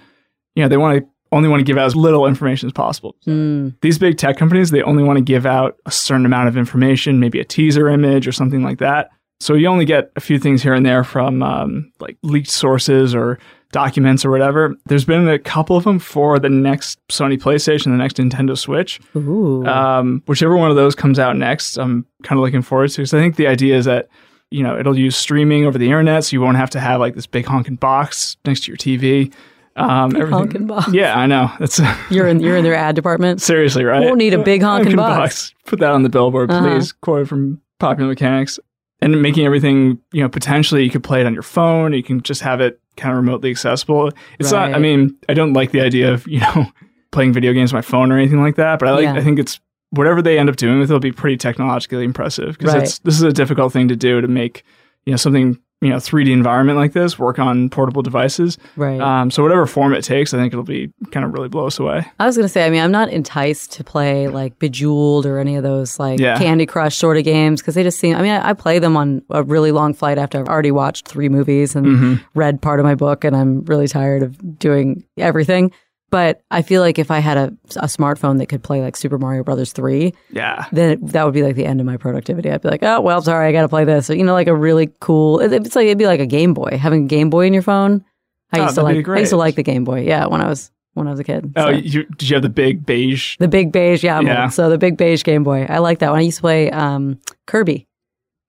you 0.55 0.63
know, 0.63 0.69
they 0.69 0.77
want 0.77 0.99
to 0.99 1.07
only 1.33 1.49
want 1.49 1.59
to 1.59 1.65
give 1.65 1.77
out 1.77 1.85
as 1.85 1.95
little 1.95 2.25
information 2.25 2.67
as 2.67 2.73
possible. 2.73 3.13
Mm, 3.27 3.75
These 3.81 3.99
big 3.99 4.17
tech 4.17 4.37
companies, 4.37 4.71
they 4.71 4.81
only 4.81 5.03
want 5.03 5.17
to 5.17 5.23
give 5.23 5.45
out 5.45 5.75
a 5.85 5.91
certain 5.91 6.25
amount 6.25 6.47
of 6.47 6.55
information, 6.55 7.19
maybe 7.19 7.39
a 7.41 7.43
teaser 7.43 7.89
image 7.89 8.27
or 8.27 8.31
something 8.31 8.63
like 8.63 8.77
that. 8.79 9.09
So 9.41 9.53
you 9.53 9.67
only 9.67 9.83
get 9.85 10.09
a 10.15 10.21
few 10.21 10.39
things 10.39 10.63
here 10.63 10.73
and 10.73 10.85
there 10.85 11.03
from 11.03 11.43
um, 11.43 11.91
like 11.99 12.17
leaked 12.23 12.49
sources 12.49 13.13
or 13.13 13.39
documents 13.73 14.23
or 14.23 14.31
whatever. 14.31 14.75
There's 14.85 15.03
been 15.03 15.27
a 15.27 15.37
couple 15.37 15.75
of 15.75 15.83
them 15.83 15.99
for 15.99 16.39
the 16.39 16.47
next 16.49 16.97
Sony 17.09 17.37
PlayStation, 17.37 17.85
the 17.85 17.97
next 17.97 18.15
Nintendo 18.15 18.57
Switch. 18.57 18.99
ooh, 19.15 19.65
Um, 19.65 20.23
whichever 20.27 20.55
one 20.55 20.69
of 20.69 20.77
those 20.77 20.95
comes 20.95 21.19
out 21.19 21.35
next, 21.35 21.77
I'm 21.77 22.05
kind 22.23 22.39
of 22.39 22.43
looking 22.45 22.61
forward 22.61 22.89
to 22.91 22.97
because 23.01 23.13
I 23.13 23.19
think 23.19 23.35
the 23.35 23.47
idea 23.47 23.75
is 23.77 23.83
that 23.85 24.07
you 24.51 24.63
know 24.63 24.77
it'll 24.79 24.97
use 24.97 25.15
streaming 25.15 25.65
over 25.65 25.77
the 25.77 25.85
internet, 25.85 26.23
so 26.25 26.33
you 26.33 26.41
won't 26.41 26.57
have 26.57 26.69
to 26.71 26.79
have 26.79 26.99
like 26.99 27.15
this 27.15 27.27
big 27.27 27.45
honking 27.45 27.75
box 27.75 28.37
next 28.45 28.63
to 28.65 28.71
your 28.71 28.77
TV. 28.77 29.33
Um, 29.75 30.15
everything- 30.15 30.31
honking 30.33 30.65
box. 30.67 30.91
Yeah, 30.91 31.17
I 31.17 31.27
know. 31.27 31.51
That's 31.59 31.79
You're 32.09 32.27
in 32.27 32.39
you're 32.39 32.57
in 32.57 32.63
their 32.63 32.73
ad 32.75 32.95
department. 32.95 33.41
seriously 33.41 33.83
right. 33.83 33.99
We 34.01 34.05
won't 34.07 34.17
need 34.17 34.33
a 34.33 34.41
big 34.43 34.61
honking 34.63 34.95
box. 34.95 35.53
Put 35.65 35.79
that 35.79 35.91
on 35.91 36.01
the 36.03 36.09
billboard, 36.09 36.49
Uh-huh. 36.49 36.67
please. 36.67 36.91
Quote 36.93 37.27
from 37.27 37.61
Popular 37.79 38.09
Mechanics. 38.09 38.59
And 38.99 39.21
making 39.21 39.45
everything, 39.45 39.99
you 40.11 40.23
know, 40.23 40.29
potentially 40.29 40.83
you 40.83 40.89
could 40.89 41.03
play 41.03 41.21
it 41.21 41.27
on 41.27 41.33
your 41.35 41.43
phone. 41.43 41.93
You 41.93 42.01
can 42.01 42.21
just 42.23 42.41
have 42.41 42.59
it 42.61 42.79
kind 42.95 43.11
of 43.11 43.17
remotely 43.17 43.51
accessible. 43.51 44.09
It's 44.39 44.51
not. 44.51 44.73
I 44.73 44.79
mean, 44.79 45.15
I 45.29 45.35
don't 45.35 45.53
like 45.53 45.69
the 45.69 45.81
idea 45.81 46.11
of 46.11 46.27
you 46.27 46.39
know 46.39 46.65
playing 47.11 47.31
video 47.33 47.53
games 47.53 47.71
on 47.71 47.77
my 47.77 47.83
phone 47.83 48.11
or 48.11 48.17
anything 48.17 48.41
like 48.41 48.55
that. 48.55 48.79
But 48.79 48.87
I 48.87 48.91
like. 48.93 49.03
Yeah. 49.03 49.13
I 49.13 49.21
think 49.21 49.37
it's 49.37 49.59
whatever 49.91 50.21
they 50.21 50.37
end 50.37 50.49
up 50.49 50.55
doing 50.57 50.79
with 50.79 50.89
it 50.89 50.93
will 50.93 50.99
be 50.99 51.11
pretty 51.11 51.37
technologically 51.37 52.03
impressive 52.03 52.57
because 52.57 52.73
Right. 52.73 52.83
it's 52.83 52.99
this 52.99 53.15
is 53.15 53.21
a 53.23 53.31
difficult 53.33 53.71
thing 53.73 53.87
to 53.87 53.95
do 53.95 54.21
to 54.21 54.27
make 54.27 54.63
you 55.05 55.11
know 55.13 55.17
something 55.17 55.57
you 55.79 55.89
know 55.89 55.97
3D 55.97 56.31
environment 56.31 56.75
like 56.79 56.93
this 56.93 57.19
work 57.19 57.37
on 57.37 57.69
portable 57.69 58.01
devices. 58.01 58.57
Right. 58.75 58.99
Um, 58.99 59.29
so 59.29 59.43
whatever 59.43 59.67
form 59.67 59.93
it 59.93 60.03
takes, 60.03 60.33
I 60.33 60.37
think 60.37 60.51
it'll 60.51 60.63
be 60.65 60.91
kind 61.11 61.23
of 61.23 61.33
really 61.33 61.49
blow 61.49 61.67
us 61.67 61.77
away. 61.77 62.03
I 62.19 62.25
was 62.25 62.35
gonna 62.35 62.49
say, 62.49 62.65
I 62.65 62.71
mean, 62.71 62.81
I'm 62.81 62.91
not 62.91 63.09
enticed 63.09 63.73
to 63.73 63.83
play 63.83 64.27
like 64.27 64.57
Bejeweled 64.57 65.27
or 65.27 65.37
any 65.37 65.55
of 65.55 65.61
those 65.61 65.99
like 65.99 66.19
Yeah. 66.19 66.37
Candy 66.39 66.65
Crush 66.65 66.97
sort 66.97 67.15
of 67.17 67.23
games 67.25 67.61
because 67.61 67.75
they 67.75 67.83
just 67.83 67.99
seem. 67.99 68.15
I 68.15 68.23
mean, 68.23 68.31
I, 68.31 68.49
I 68.49 68.53
play 68.53 68.79
them 68.79 68.97
on 68.97 69.21
a 69.29 69.43
really 69.43 69.71
long 69.71 69.93
flight 69.93 70.17
after 70.17 70.39
I've 70.39 70.47
already 70.49 70.71
watched 70.71 71.07
three 71.07 71.29
movies 71.29 71.75
and 71.75 71.85
Mm-hmm. 71.85 72.13
read 72.33 72.59
part 72.61 72.79
of 72.79 72.83
my 72.83 72.95
book, 72.95 73.23
and 73.23 73.35
I'm 73.35 73.63
really 73.65 73.87
tired 73.87 74.23
of 74.23 74.57
doing 74.57 75.03
everything. 75.17 75.71
But 76.09 76.41
I 76.51 76.61
feel 76.61 76.81
like 76.81 76.97
if 76.99 77.11
I 77.11 77.19
had 77.19 77.37
a, 77.37 77.53
a 77.75 77.87
smartphone 77.87 78.37
that 78.37 78.45
could 78.47 78.63
play 78.63 78.81
like 78.81 78.95
Super 78.95 79.17
Mario 79.17 79.43
Brothers 79.43 79.73
three, 79.73 80.13
Yeah. 80.31 80.65
then 80.71 80.91
it, 80.91 81.07
that 81.07 81.25
would 81.25 81.33
be 81.33 81.43
like 81.43 81.55
the 81.55 81.65
end 81.65 81.81
of 81.81 81.85
my 81.85 81.97
productivity. 81.97 82.49
I'd 82.49 82.61
be 82.61 82.69
like, 82.69 82.83
oh 82.83 83.01
well, 83.01 83.21
sorry, 83.21 83.47
I 83.47 83.51
got 83.51 83.63
to 83.63 83.67
play 83.67 83.83
this. 83.83 84.05
So, 84.05 84.13
you 84.13 84.23
know, 84.23 84.33
like 84.33 84.47
a 84.47 84.55
really 84.55 84.89
cool. 85.01 85.39
it- 85.41 85.51
It's 85.51 85.75
like 85.75 85.85
it'd 85.85 85.97
be 85.97 86.05
like 86.07 86.21
a 86.21 86.25
Game 86.25 86.53
Boy. 86.53 86.77
Having 86.81 87.03
a 87.05 87.07
Game 87.07 87.29
Boy 87.29 87.45
in 87.45 87.53
your 87.53 87.61
phone. 87.63 88.05
I 88.53 88.59
Oh, 88.59 88.63
used 88.63 88.75
to 88.75 88.83
like. 88.83 89.07
I 89.07 89.19
used 89.19 89.31
to 89.31 89.37
like 89.37 89.55
the 89.55 89.63
Game 89.63 89.83
Boy. 89.83 90.01
Yeah, 90.03 90.27
when 90.27 90.39
I 90.41 90.47
was 90.47 90.71
when 90.93 91.07
I 91.07 91.11
was 91.11 91.19
a 91.19 91.25
kid. 91.25 91.51
Oh, 91.57 91.65
So- 91.65 91.69
you, 91.71 92.05
did 92.05 92.29
you 92.29 92.35
have 92.35 92.41
the 92.43 92.49
big 92.49 92.85
beige? 92.85 93.35
the 93.39 93.49
big 93.49 93.73
beige, 93.73 94.03
yeah, 94.03 94.21
Yeah. 94.21 94.43
old. 94.43 94.53
So 94.53 94.69
the 94.69 94.77
big 94.77 94.95
beige 94.95 95.23
Game 95.25 95.43
Boy, 95.43 95.65
I 95.69 95.79
like 95.79 95.99
that 95.99 96.11
one. 96.11 96.19
I 96.19 96.21
used 96.23 96.37
to 96.37 96.41
play 96.41 96.71
um, 96.71 97.19
Kirby. 97.47 97.85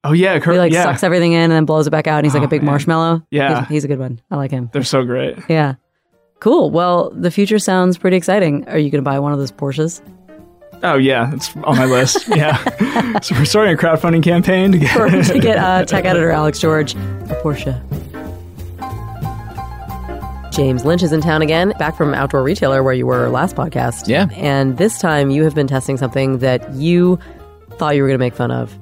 Oh 0.05 0.13
yeah, 0.13 0.39
Kirby. 0.39 0.55
He 0.55 0.59
like 0.61 0.73
yeah. 0.73 0.85
sucks 0.85 1.03
everything 1.03 1.33
in 1.33 1.41
and 1.41 1.53
then 1.53 1.65
blows 1.65 1.89
it 1.89 1.91
back 1.91 2.07
out. 2.07 2.19
And 2.19 2.27
he's 2.27 2.35
like 2.35 2.43
Oh, 2.43 2.47
a 2.47 2.49
big 2.49 2.63
man. 2.63 2.67
marshmallow. 2.71 3.27
Yeah. 3.33 3.63
he's, 3.63 3.69
he's 3.69 3.85
a 3.85 3.89
good 3.89 3.99
one. 3.99 4.21
I 4.31 4.37
like 4.37 4.53
him. 4.53 4.71
They're 4.73 4.85
so 4.85 5.05
great. 5.05 5.37
Yeah, 5.49 5.75
cool. 6.41 6.71
Well, 6.71 7.11
the 7.11 7.31
future 7.31 7.59
sounds 7.59 7.99
pretty 7.99 8.17
exciting. 8.17 8.67
Are 8.69 8.79
you 8.79 8.91
going 8.91 9.03
to 9.03 9.09
buy 9.09 9.19
one 9.19 9.33
of 9.33 9.39
those 9.39 9.53
Porsches 9.53 10.01
Oh 10.83 10.95
yeah, 10.97 11.35
it's 11.35 11.57
on 11.57 11.77
my 11.77 11.87
list. 11.87 12.29
Yeah. 12.37 13.19
so 13.21 13.35
we're 13.35 13.45
starting 13.45 13.75
a 13.75 13.77
crowdfunding 13.77 14.23
campaign 14.23 14.71
to 14.73 14.79
get. 14.79 14.97
or 14.97 15.09
to 15.11 15.39
get 15.41 15.59
uh, 15.59 15.85
tech 15.87 16.05
editor 16.05 16.31
Alex 16.31 16.61
George 16.61 16.95
a 16.95 17.41
Porsche? 17.43 17.75
James 20.53 20.85
Lynch 20.85 21.03
is 21.03 21.13
in 21.13 21.21
town 21.21 21.41
again, 21.43 21.73
back 21.79 21.97
from 21.97 22.15
Outdoor 22.15 22.43
Retailer 22.43 22.83
where 22.83 22.93
you 22.95 23.07
were 23.07 23.29
last 23.29 23.55
podcast. 23.55 24.09
Yeah. 24.09 24.27
And 24.33 24.77
this 24.77 24.99
time 24.99 25.31
you 25.31 25.45
have 25.45 25.55
been 25.55 25.69
testing 25.69 25.97
something 25.97 26.39
that 26.39 26.73
you 26.75 27.19
thought 27.73 27.95
you 27.95 28.03
were 28.03 28.09
going 28.09 28.19
to 28.19 28.25
make 28.25 28.35
fun 28.35 28.51
of, 28.51 28.77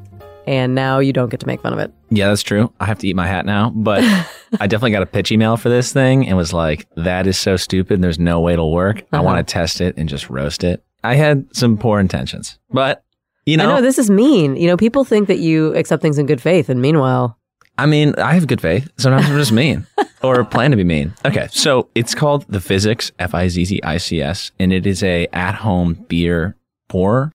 and 0.47 0.75
now 0.75 0.99
you 1.01 1.13
don't 1.13 1.29
get 1.31 1.41
to 1.41 1.47
make 1.47 1.61
fun 1.61 1.73
of 1.75 1.79
it. 1.79 1.93
Yeah, 2.09 2.29
that's 2.29 2.43
true. 2.43 2.73
I 2.81 2.87
have 2.87 2.99
to 3.01 3.09
eat 3.09 3.17
my 3.17 3.27
hat 3.27 3.45
now, 3.47 3.71
but 3.75 4.03
I 4.61 4.67
definitely 4.67 4.93
got 4.93 5.03
a 5.03 5.07
pitch 5.07 5.31
email 5.33 5.57
for 5.57 5.69
this 5.69 5.93
thing 5.93 6.27
and 6.27 6.37
was 6.37 6.53
like, 6.53 6.87
that 6.97 7.27
is 7.27 7.39
so 7.39 7.57
stupid. 7.57 8.01
There's 8.03 8.19
no 8.19 8.41
way 8.41 8.53
it'll 8.55 8.73
work. 8.73 9.03
I 9.13 9.17
Uh-huh. 9.17 9.23
want 9.25 9.47
to 9.47 9.53
test 9.53 9.81
it 9.81 9.97
and 9.97 10.09
just 10.09 10.29
roast 10.31 10.65
it. 10.65 10.83
I 11.05 11.15
had 11.15 11.47
some 11.55 11.77
poor 11.79 12.01
intentions, 12.01 12.59
but 12.71 13.05
you 13.45 13.57
know, 13.57 13.65
I 13.71 13.75
know 13.77 13.81
this 13.83 13.99
is 13.99 14.11
mean. 14.11 14.57
You 14.57 14.67
know, 14.67 14.77
people 14.77 15.05
think 15.05 15.29
that 15.29 15.39
you 15.39 15.73
accept 15.77 16.03
things 16.03 16.19
in 16.19 16.27
good 16.27 16.41
faith, 16.41 16.69
and 16.69 16.83
meanwhile, 16.83 17.39
I 17.79 17.87
mean, 17.87 18.15
I 18.19 18.33
have 18.35 18.47
good 18.49 18.61
faith. 18.61 18.91
Sometimes 18.97 19.27
I'm 19.31 19.37
just 19.37 19.53
mean 19.53 19.87
or 20.23 20.43
plan 20.45 20.73
to 20.73 20.77
be 20.77 20.83
mean. 20.85 21.15
Okay. 21.25 21.47
So 21.53 21.89
it's 21.95 22.15
called 22.15 22.45
the 22.49 22.59
Fizzics, 22.59 23.13
F 23.21 23.35
I 23.35 23.47
Z 23.49 23.65
Z 23.67 23.81
I 23.85 23.99
C 23.99 24.21
S, 24.21 24.51
and 24.59 24.73
it 24.73 24.85
is 24.87 25.03
a 25.05 25.29
at 25.33 25.55
home 25.57 25.95
beer 26.09 26.57
pour, 26.89 27.31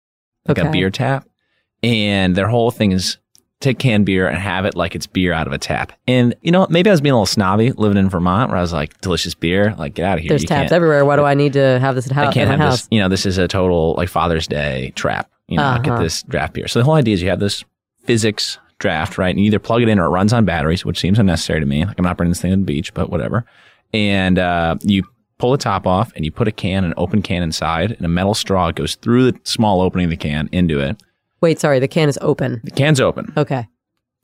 like 0.47 0.57
a 0.57 0.69
beer 0.69 0.89
tap. 0.89 1.27
And 1.83 2.35
their 2.35 2.47
whole 2.47 2.71
thing 2.71 2.91
is 2.91 3.17
take 3.61 3.79
canned 3.79 4.05
beer 4.05 4.27
and 4.27 4.37
have 4.37 4.65
it 4.65 4.75
like 4.75 4.95
it's 4.95 5.07
beer 5.07 5.31
out 5.33 5.47
of 5.47 5.53
a 5.53 5.57
tap. 5.57 5.93
And, 6.07 6.35
you 6.41 6.51
know, 6.51 6.67
maybe 6.69 6.89
I 6.89 6.93
was 6.93 6.99
being 7.01 7.13
a 7.13 7.15
little 7.15 7.25
snobby 7.25 7.71
living 7.71 7.97
in 7.97 8.09
Vermont 8.09 8.49
where 8.49 8.57
I 8.57 8.61
was 8.61 8.73
like, 8.73 8.99
delicious 9.01 9.33
beer, 9.33 9.73
like 9.77 9.93
get 9.93 10.05
out 10.05 10.17
of 10.17 10.21
here. 10.23 10.29
there's 10.29 10.41
You 10.43 10.47
taps 10.47 10.71
everywhere. 10.71 11.05
Why 11.05 11.15
do 11.15 11.23
I 11.23 11.33
need 11.35 11.53
to 11.53 11.79
have 11.79 11.95
this 11.95 12.09
at 12.11 12.17
I 12.17 12.31
can't 12.31 12.49
have 12.49 12.59
my 12.59 12.71
this. 12.71 12.87
You 12.91 12.99
know, 12.99 13.07
this 13.07 13.25
is 13.25 13.37
a 13.37 13.47
total 13.47 13.93
like 13.95 14.09
Father's 14.09 14.47
Day 14.47 14.91
trap. 14.95 15.29
You 15.47 15.57
know, 15.57 15.63
Uh-huh. 15.63 15.79
get 15.79 15.99
this 15.99 16.23
draft 16.23 16.53
beer. 16.53 16.67
So 16.67 16.79
the 16.79 16.85
whole 16.85 16.95
idea 16.95 17.13
is 17.13 17.21
you 17.21 17.29
have 17.29 17.39
this 17.39 17.63
Fizzics 18.07 18.57
draft, 18.79 19.17
right? 19.17 19.29
And 19.29 19.39
you 19.39 19.45
either 19.45 19.59
plug 19.59 19.81
it 19.83 19.89
in 19.89 19.99
or 19.99 20.05
it 20.05 20.09
runs 20.09 20.33
on 20.33 20.43
batteries, 20.45 20.83
which 20.83 20.99
seems 20.99 21.19
unnecessary 21.19 21.59
to 21.59 21.65
me. 21.65 21.85
Like 21.85 21.99
I'm 21.99 22.05
not 22.05 22.17
bringing 22.17 22.31
this 22.31 22.41
thing 22.41 22.51
to 22.51 22.57
the 22.57 22.63
beach, 22.63 22.93
but 22.93 23.09
whatever. 23.09 23.45
And 23.93 24.39
uh, 24.39 24.77
you 24.81 25.03
pull 25.37 25.51
the 25.51 25.57
top 25.57 25.85
off 25.85 26.11
and 26.15 26.23
you 26.25 26.31
put 26.31 26.47
a 26.47 26.51
can, 26.51 26.83
an 26.83 26.93
open 26.97 27.21
can 27.21 27.43
inside, 27.43 27.91
and 27.91 28.05
a 28.05 28.07
metal 28.07 28.33
straw 28.33 28.71
goes 28.71 28.95
through 28.95 29.31
the 29.31 29.39
small 29.43 29.81
opening 29.81 30.05
of 30.05 30.09
the 30.11 30.17
can 30.17 30.49
into 30.51 30.79
it. 30.79 31.01
Wait, 31.41 31.59
sorry, 31.59 31.79
the 31.79 31.87
can 31.87 32.07
is 32.09 32.17
open. 32.21 32.61
The 32.63 32.71
can's 32.71 32.99
open, 32.99 33.33
Okay, 33.35 33.67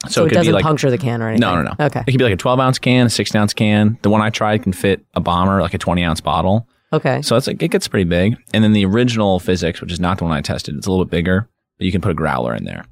so, 0.03 0.09
so, 0.09 0.21
it 0.23 0.25
it 0.25 0.29
could 0.29 0.35
doesn't 0.35 0.51
be 0.51 0.53
like 0.53 0.63
puncture 0.63 0.89
the 0.91 0.97
can 0.97 1.21
or 1.21 1.29
anything. 1.29 1.41
no, 1.41 1.55
no, 1.61 1.73
no. 1.77 1.85
Okay, 1.85 2.01
It 2.01 2.11
could 2.11 2.17
be 2.19 2.23
like 2.23 2.33
a 2.33 2.37
12 2.37 2.59
ounce 2.59 2.79
can, 2.79 3.07
a 3.07 3.09
6 3.09 3.35
ounce 3.35 3.53
can. 3.53 3.97
The 4.03 4.09
one 4.09 4.21
I 4.21 4.29
tried 4.29 4.63
can 4.63 4.71
fit 4.73 5.05
a 5.15 5.19
bomber, 5.19 5.61
like 5.61 5.73
a 5.73 5.77
20 5.79 6.03
ounce 6.03 6.21
bottle. 6.21 6.67
okay, 6.93 7.21
So 7.23 7.35
it's 7.35 7.47
like 7.47 7.61
it 7.61 7.69
gets 7.69 7.87
pretty 7.87 8.03
big. 8.07 8.37
And 8.53 8.63
then 8.63 8.73
the 8.73 8.85
original 8.85 9.39
Fizzics, 9.39 9.81
which 9.81 9.91
is 9.91 9.99
not 9.99 10.17
the 10.19 10.23
one 10.25 10.33
I 10.33 10.41
tested, 10.41 10.75
it's 10.75 10.85
a 10.87 10.91
little 10.91 11.05
bit 11.05 11.11
bigger, 11.11 11.49
but 11.77 11.85
you 11.85 11.91
can 11.91 12.01
put 12.01 12.11
a 12.11 12.15
growler 12.15 12.53
in 12.55 12.65
there. 12.65 12.85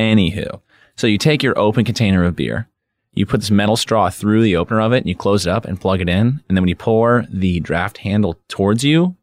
Anywho, 0.00 0.60
so 0.96 1.06
you 1.06 1.18
take 1.18 1.42
your 1.42 1.58
open 1.58 1.84
container 1.84 2.24
of 2.24 2.36
beer, 2.36 2.68
you 3.12 3.24
put 3.26 3.40
this 3.40 3.50
metal 3.50 3.76
straw 3.76 4.10
through 4.10 4.42
the 4.42 4.56
opener 4.56 4.80
of 4.80 4.92
it, 4.92 4.98
and 4.98 5.06
you 5.06 5.14
close 5.16 5.46
it 5.46 5.50
up 5.50 5.64
and 5.64 5.80
plug 5.80 6.00
it 6.00 6.08
in. 6.08 6.40
And 6.48 6.56
then 6.56 6.62
when 6.62 6.68
you 6.68 6.76
pour 6.76 7.24
the 7.30 7.60
draft 7.60 7.98
handle 7.98 8.38
towards 8.48 8.84
you, 8.84 9.16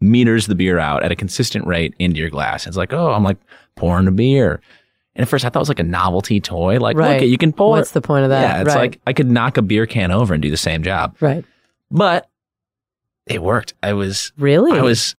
meters 0.00 0.46
the 0.46 0.54
beer 0.54 0.78
out 0.78 1.02
at 1.02 1.10
a 1.12 1.16
consistent 1.16 1.66
rate 1.66 1.94
into 1.98 2.18
your 2.20 2.30
glass. 2.30 2.66
It's 2.66 2.76
like, 2.76 2.92
oh, 2.92 3.12
I'm 3.12 3.24
like 3.24 3.38
pouring 3.74 4.06
a 4.06 4.12
beer. 4.12 4.60
And 5.14 5.22
at 5.22 5.28
first 5.28 5.44
I 5.44 5.48
thought 5.48 5.58
it 5.58 5.62
was 5.62 5.68
like 5.68 5.80
a 5.80 5.84
novelty 5.84 6.40
toy. 6.40 6.78
Like, 6.78 6.96
Right. 6.96 7.20
look, 7.22 7.28
you 7.28 7.38
can 7.38 7.52
pour 7.52 7.70
What's 7.70 7.90
the 7.90 8.00
point 8.00 8.22
of 8.24 8.30
that? 8.30 8.40
Yeah, 8.42 8.60
it's 8.62 8.68
right, 8.68 8.76
like 8.92 9.00
I 9.06 9.12
could 9.12 9.28
knock 9.30 9.56
a 9.56 9.62
beer 9.62 9.86
can 9.86 10.10
over 10.12 10.32
and 10.34 10.42
do 10.42 10.50
the 10.50 10.56
same 10.56 10.82
job. 10.82 11.16
right. 11.20 11.44
But 11.90 12.28
it 13.26 13.42
worked. 13.42 13.74
I 13.82 13.92
was 13.94 14.32
Really? 14.38 14.78
I 14.78 14.82
was 14.82 15.16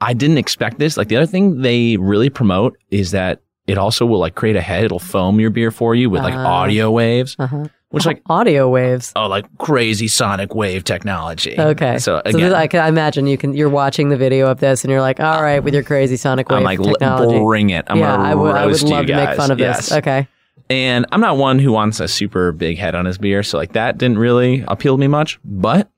I 0.00 0.14
didn't 0.14 0.38
expect 0.38 0.78
this. 0.78 0.96
Like 0.96 1.08
the 1.08 1.16
other 1.16 1.26
thing 1.26 1.60
they 1.62 1.96
really 1.96 2.30
promote 2.30 2.76
is 2.90 3.10
that 3.12 3.40
it 3.68 3.78
also 3.78 4.04
will 4.06 4.18
like 4.18 4.34
create 4.34 4.56
a 4.56 4.60
head. 4.60 4.84
It'll 4.84 4.98
foam 4.98 5.38
your 5.38 5.50
beer 5.50 5.70
for 5.70 5.94
you 5.94 6.10
with 6.10 6.22
like 6.22 6.34
Ah. 6.34 6.44
audio 6.62 6.90
waves, 6.90 7.36
uh-huh. 7.38 7.66
Which 7.92 8.04
like 8.06 8.20
audio 8.28 8.68
waves. 8.68 9.12
oh 9.16 9.26
like 9.28 9.46
crazy 9.58 10.08
sonic 10.08 10.54
wave 10.54 10.82
technology. 10.84 11.54
Okay, 11.58 11.98
So 11.98 12.20
again, 12.24 12.52
I 12.54 12.66
can 12.66 12.86
imagine 12.88 13.26
you 13.26 13.38
can. 13.38 13.54
You're 13.54 13.68
watching 13.68 14.08
the 14.08 14.16
video 14.16 14.48
of 14.50 14.58
this, 14.60 14.82
and 14.84 14.90
you're 14.90 15.00
like, 15.00 15.20
"All 15.20 15.42
right, 15.42 15.60
with 15.60 15.74
your 15.74 15.82
crazy 15.84 16.16
sonic 16.16 16.48
wave 16.48 16.58
I'm 16.58 16.64
like 16.64 16.78
"L- 16.80 16.86
technology." 16.86 17.38
bring 17.38 17.70
it. 17.70 17.84
I'm 17.88 17.98
yeah, 17.98 18.16
gonna 18.16 18.28
I 18.28 18.34
would. 18.34 18.54
I 18.56 18.66
would 18.66 18.82
love 18.82 19.06
to 19.06 19.14
make 19.16 19.36
fun 19.36 19.50
of 19.50 19.58
Yes. 19.60 19.88
this. 19.90 19.98
Okay, 19.98 20.26
And 20.70 21.06
I'm 21.12 21.20
not 21.20 21.36
one 21.36 21.58
who 21.58 21.70
wants 21.72 22.00
a 22.00 22.08
super 22.08 22.50
big 22.52 22.78
head 22.78 22.94
on 22.94 23.04
his 23.04 23.18
beer, 23.18 23.42
so 23.42 23.58
like 23.58 23.72
that 23.74 23.98
didn't 23.98 24.18
really 24.18 24.64
appeal 24.68 24.96
to 24.96 25.00
me 25.00 25.06
much. 25.08 25.38
But 25.44 25.90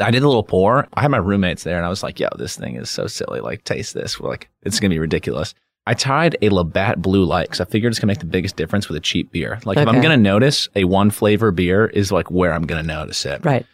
I 0.00 0.10
did 0.10 0.22
a 0.22 0.26
little 0.26 0.42
pour. 0.42 0.88
I 0.94 1.02
had 1.02 1.10
my 1.10 1.18
roommates 1.18 1.62
there, 1.64 1.76
and 1.76 1.84
I 1.86 1.88
was 1.90 2.02
like, 2.02 2.18
"Yo, 2.18 2.28
this 2.38 2.56
thing 2.56 2.76
is 2.76 2.88
so 2.90 3.06
silly. 3.06 3.40
Like, 3.40 3.62
taste 3.64 3.92
this. 3.94 4.18
We're 4.18 4.30
like, 4.30 4.48
it's 4.62 4.80
gonna 4.80 4.88
be 4.94 4.98
ridiculous." 4.98 5.54
I 5.86 5.94
tied 5.94 6.36
a 6.40 6.48
Labatt 6.48 7.02
Blue 7.02 7.24
Light 7.24 7.46
because 7.48 7.60
I 7.60 7.64
figured 7.66 7.92
it's 7.92 7.98
gonna 8.00 8.10
make 8.10 8.18
the 8.20 8.24
biggest 8.26 8.56
difference 8.56 8.88
with 8.88 8.96
a 8.96 9.00
cheap 9.00 9.30
beer. 9.32 9.58
Like, 9.64 9.76
if 9.78 9.86
I'm 9.86 9.96
Okay. 9.96 10.02
gonna 10.02 10.16
notice 10.16 10.68
a 10.74 10.84
one 10.84 11.10
flavor 11.10 11.50
beer, 11.50 11.86
is 11.86 12.10
like 12.10 12.30
where 12.30 12.52
I'm 12.54 12.62
gonna 12.66 12.82
notice 12.82 13.24
it. 13.26 13.44
right. 13.44 13.66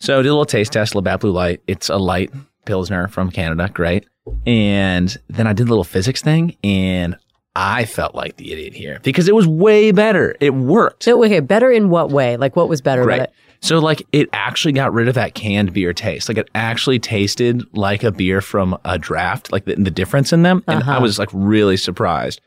So 0.00 0.14
I 0.18 0.22
did 0.22 0.28
a 0.28 0.32
little 0.32 0.44
taste 0.46 0.72
test, 0.72 0.94
Labatt 0.94 1.20
Blue 1.20 1.32
Light. 1.32 1.60
It's 1.66 1.88
a 1.88 1.96
light 1.96 2.30
pilsner 2.64 3.08
from 3.08 3.30
Canada, 3.30 3.68
great. 3.72 4.06
And 4.46 5.14
then 5.28 5.46
I 5.46 5.52
did 5.52 5.66
a 5.66 5.70
little 5.70 5.84
Fizzics 5.84 6.20
thing, 6.22 6.54
and 6.62 7.16
I 7.56 7.84
felt 7.84 8.14
like 8.14 8.36
the 8.36 8.52
idiot 8.52 8.74
here 8.74 9.00
because 9.02 9.28
it 9.28 9.34
was 9.34 9.46
way 9.48 9.90
better. 9.90 10.36
It 10.40 10.54
worked. 10.54 11.02
So, 11.02 11.22
okay, 11.24 11.40
better 11.40 11.70
in 11.72 11.90
what 11.90 12.10
way? 12.10 12.36
Like, 12.36 12.54
what 12.54 12.68
was 12.68 12.80
better 12.80 13.02
about 13.02 13.20
it? 13.20 13.32
So 13.60 13.78
like 13.80 14.06
it 14.12 14.28
actually 14.32 14.72
got 14.72 14.92
rid 14.92 15.08
of 15.08 15.14
that 15.14 15.34
canned 15.34 15.72
beer 15.72 15.92
taste. 15.92 16.28
Like 16.28 16.38
it 16.38 16.48
actually 16.54 16.98
tasted 16.98 17.62
like 17.76 18.04
a 18.04 18.12
beer 18.12 18.40
from 18.40 18.78
a 18.84 18.98
draft, 18.98 19.50
like 19.52 19.64
the, 19.64 19.74
the 19.74 19.90
difference 19.90 20.32
in 20.32 20.42
them. 20.42 20.62
And 20.68 20.82
I 20.84 20.92
Uh-huh. 20.92 21.00
was 21.02 21.18
like 21.18 21.28
really 21.32 21.76
surprised. 21.76 22.40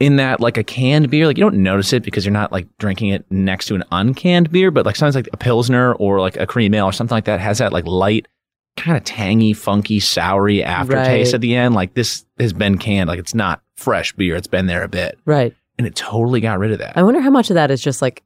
In 0.00 0.16
that, 0.16 0.40
like 0.40 0.56
a 0.56 0.64
canned 0.64 1.10
beer, 1.10 1.26
like 1.26 1.36
you 1.36 1.44
don't 1.44 1.62
notice 1.62 1.92
it 1.92 2.02
because 2.02 2.24
you're 2.24 2.32
not 2.32 2.50
like 2.50 2.66
drinking 2.78 3.08
it 3.10 3.24
next 3.30 3.66
to 3.66 3.74
an 3.74 3.84
uncanned 3.92 4.50
beer, 4.50 4.70
but 4.70 4.86
like 4.86 4.96
sometimes 4.96 5.14
like 5.16 5.28
a 5.32 5.36
pilsner 5.36 5.92
or 5.94 6.18
like 6.20 6.36
a 6.38 6.46
cream 6.46 6.72
ale 6.74 6.86
or 6.86 6.92
something 6.92 7.14
like 7.14 7.26
that 7.26 7.40
has 7.40 7.58
that 7.58 7.72
like 7.74 7.86
light, 7.86 8.26
kind 8.78 8.96
of 8.96 9.04
tangy, 9.04 9.52
funky, 9.52 10.00
soury 10.00 10.62
aftertaste 10.64 11.28
Right. 11.32 11.34
at 11.34 11.40
the 11.42 11.54
end. 11.54 11.74
Like 11.74 11.92
this 11.94 12.24
has 12.40 12.52
been 12.54 12.78
canned, 12.78 13.08
like 13.08 13.18
it's 13.18 13.34
not 13.34 13.60
fresh 13.76 14.12
beer. 14.14 14.34
It's 14.34 14.46
been 14.46 14.66
there 14.66 14.82
a 14.82 14.88
bit, 14.88 15.18
Right. 15.26 15.54
and 15.76 15.86
it 15.86 15.94
totally 15.94 16.40
got 16.40 16.58
rid 16.58 16.72
of 16.72 16.78
that. 16.78 16.96
I 16.96 17.02
wonder 17.02 17.20
how 17.20 17.30
much 17.30 17.50
of 17.50 17.54
that 17.54 17.70
is 17.70 17.82
just 17.82 18.00
like 18.00 18.22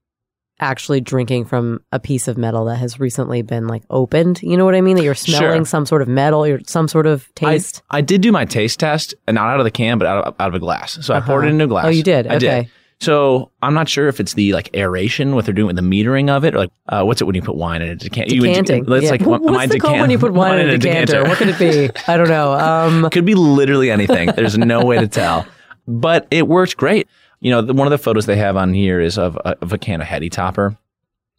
actually 0.60 1.00
drinking 1.00 1.44
from 1.44 1.80
a 1.92 1.98
piece 2.00 2.28
of 2.28 2.38
metal 2.38 2.64
that 2.66 2.76
has 2.76 2.98
recently 2.98 3.42
been 3.42 3.66
like 3.66 3.82
opened. 3.90 4.42
You 4.42 4.56
know 4.56 4.64
what 4.64 4.74
I 4.74 4.80
mean? 4.80 4.96
That 4.96 5.02
you're 5.04 5.14
smelling 5.14 5.58
Sure. 5.60 5.64
some 5.66 5.86
sort 5.86 6.02
of 6.02 6.08
metal 6.08 6.44
or 6.44 6.60
some 6.66 6.88
sort 6.88 7.06
of 7.06 7.32
taste. 7.34 7.82
I, 7.90 7.98
I 7.98 8.00
did 8.00 8.20
do 8.22 8.32
my 8.32 8.44
taste 8.44 8.80
test, 8.80 9.14
and 9.26 9.34
not 9.34 9.48
out 9.48 9.60
of 9.60 9.64
the 9.64 9.70
can, 9.70 9.98
but 9.98 10.06
out 10.08 10.24
of, 10.26 10.34
out 10.40 10.48
of 10.48 10.54
a 10.54 10.58
glass. 10.58 10.98
So 11.04 11.14
I 11.14 11.20
poured 11.20 11.44
it 11.44 11.48
Uh-huh. 11.48 11.52
into 11.54 11.64
a 11.64 11.68
glass. 11.68 11.84
Oh, 11.86 11.90
you 11.90 12.02
did? 12.02 12.26
I 12.26 12.36
Okay. 12.36 12.62
did. 12.62 12.70
So 12.98 13.50
I'm 13.60 13.74
not 13.74 13.90
sure 13.90 14.08
if 14.08 14.20
it's 14.20 14.32
the 14.32 14.54
like 14.54 14.74
aeration, 14.74 15.34
what 15.34 15.44
they're 15.44 15.52
doing 15.52 15.66
with 15.66 15.76
the 15.76 15.82
metering 15.82 16.30
of 16.30 16.46
it, 16.46 16.54
or 16.54 16.58
like 16.60 16.70
uh, 16.88 17.02
what's 17.04 17.20
it 17.20 17.24
when 17.24 17.34
you 17.34 17.42
put 17.42 17.54
wine 17.54 17.82
in 17.82 17.90
a 17.90 17.94
decanter? 17.94 18.34
You 18.34 18.40
Decanting. 18.40 18.86
It's 18.90 19.04
yeah. 19.04 19.10
like 19.10 19.20
What- 19.20 19.42
what's 19.42 19.58
code 19.72 19.80
decant- 19.82 20.00
when 20.00 20.10
you 20.10 20.18
put 20.18 20.32
wine, 20.32 20.58
in 20.60 20.70
a 20.70 20.78
decanter? 20.78 21.22
What 21.24 21.36
could 21.36 21.48
it 21.50 21.58
be? 21.58 21.90
I 22.08 22.16
don't 22.16 22.28
know. 22.28 22.52
Um, 22.54 23.06
Could 23.12 23.26
be 23.26 23.34
literally 23.34 23.90
anything. 23.90 24.30
There's 24.34 24.56
no 24.56 24.82
way 24.82 24.98
to 24.98 25.06
tell, 25.08 25.46
but 25.86 26.26
it 26.30 26.48
worked 26.48 26.78
great. 26.78 27.06
You 27.46 27.52
know, 27.52 27.62
the, 27.62 27.74
one 27.74 27.86
of 27.86 27.92
the 27.92 27.98
photos 27.98 28.26
they 28.26 28.34
have 28.34 28.56
on 28.56 28.74
here 28.74 29.00
is 29.00 29.18
of 29.18 29.36
a, 29.36 29.56
of 29.62 29.72
a 29.72 29.78
can 29.78 30.00
of 30.00 30.08
Heady 30.08 30.28
Topper, 30.28 30.76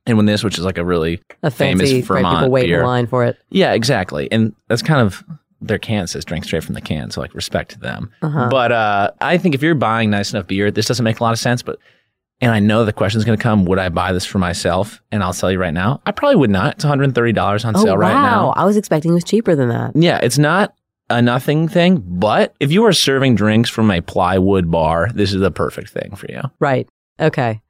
and 0.05 0.15
when 0.15 0.25
this, 0.25 0.41
which 0.41 0.57
is 0.57 0.63
like 0.63 0.77
a 0.77 0.85
really 0.85 1.19
a 1.43 1.51
famous 1.51 1.91
fancy, 1.91 2.01
right, 2.07 2.23
people 2.23 2.49
wait 2.49 2.67
beer. 2.67 2.79
in 2.79 2.85
line 2.85 3.07
for 3.07 3.25
it. 3.25 3.37
Yeah, 3.49 3.73
exactly. 3.73 4.31
And 4.31 4.55
that's 4.69 4.81
kind 4.81 5.01
of 5.01 5.21
their 5.59 5.77
can 5.77 6.07
says 6.07 6.23
drink 6.23 6.45
straight 6.45 6.63
from 6.63 6.75
the 6.75 6.81
can, 6.81 7.11
so 7.11 7.19
like 7.19 7.33
respect 7.33 7.71
to 7.71 7.79
them. 7.79 8.09
Uh-huh. 8.21 8.47
But 8.49 8.71
uh, 8.71 9.11
I 9.19 9.37
think 9.37 9.53
if 9.53 9.61
you're 9.61 9.75
buying 9.75 10.09
nice 10.09 10.31
enough 10.31 10.47
beer, 10.47 10.71
this 10.71 10.85
doesn't 10.85 11.03
make 11.03 11.19
a 11.19 11.23
lot 11.25 11.33
of 11.33 11.39
sense. 11.39 11.61
But 11.61 11.77
and 12.39 12.51
I 12.51 12.59
know 12.61 12.85
the 12.85 12.93
question 12.93 13.17
is 13.19 13.25
going 13.25 13.37
to 13.37 13.43
come: 13.43 13.65
Would 13.65 13.77
I 13.77 13.89
buy 13.89 14.13
this 14.13 14.23
for 14.23 14.37
myself? 14.37 15.01
And 15.11 15.21
I'll 15.21 15.33
tell 15.33 15.51
you 15.51 15.59
right 15.59 15.73
now, 15.73 15.99
I 16.05 16.13
probably 16.13 16.37
would 16.37 16.51
not. 16.51 16.75
It's 16.75 16.85
130 16.85 17.33
dollars 17.33 17.65
on 17.65 17.75
Oh 17.75 17.83
sale 17.83 17.97
right 17.97 18.13
wow! 18.13 18.21
now. 18.23 18.49
I 18.51 18.63
was 18.63 18.77
expecting 18.77 19.11
it 19.11 19.15
was 19.15 19.25
cheaper 19.25 19.55
than 19.55 19.67
that. 19.67 19.91
Yeah, 19.93 20.21
it's 20.23 20.37
not 20.37 20.73
a 21.09 21.21
nothing 21.21 21.67
thing. 21.67 22.03
But 22.05 22.55
if 22.59 22.71
you 22.71 22.85
are 22.85 22.93
serving 22.93 23.35
drinks 23.35 23.69
from 23.69 23.89
a 23.91 24.01
plywood 24.01 24.69
bar, 24.69 25.09
this 25.13 25.33
is 25.33 25.41
the 25.41 25.51
perfect 25.51 25.89
thing 25.89 26.15
for 26.15 26.25
you. 26.29 26.41
Right. 26.59 26.87
Okay. 27.19 27.61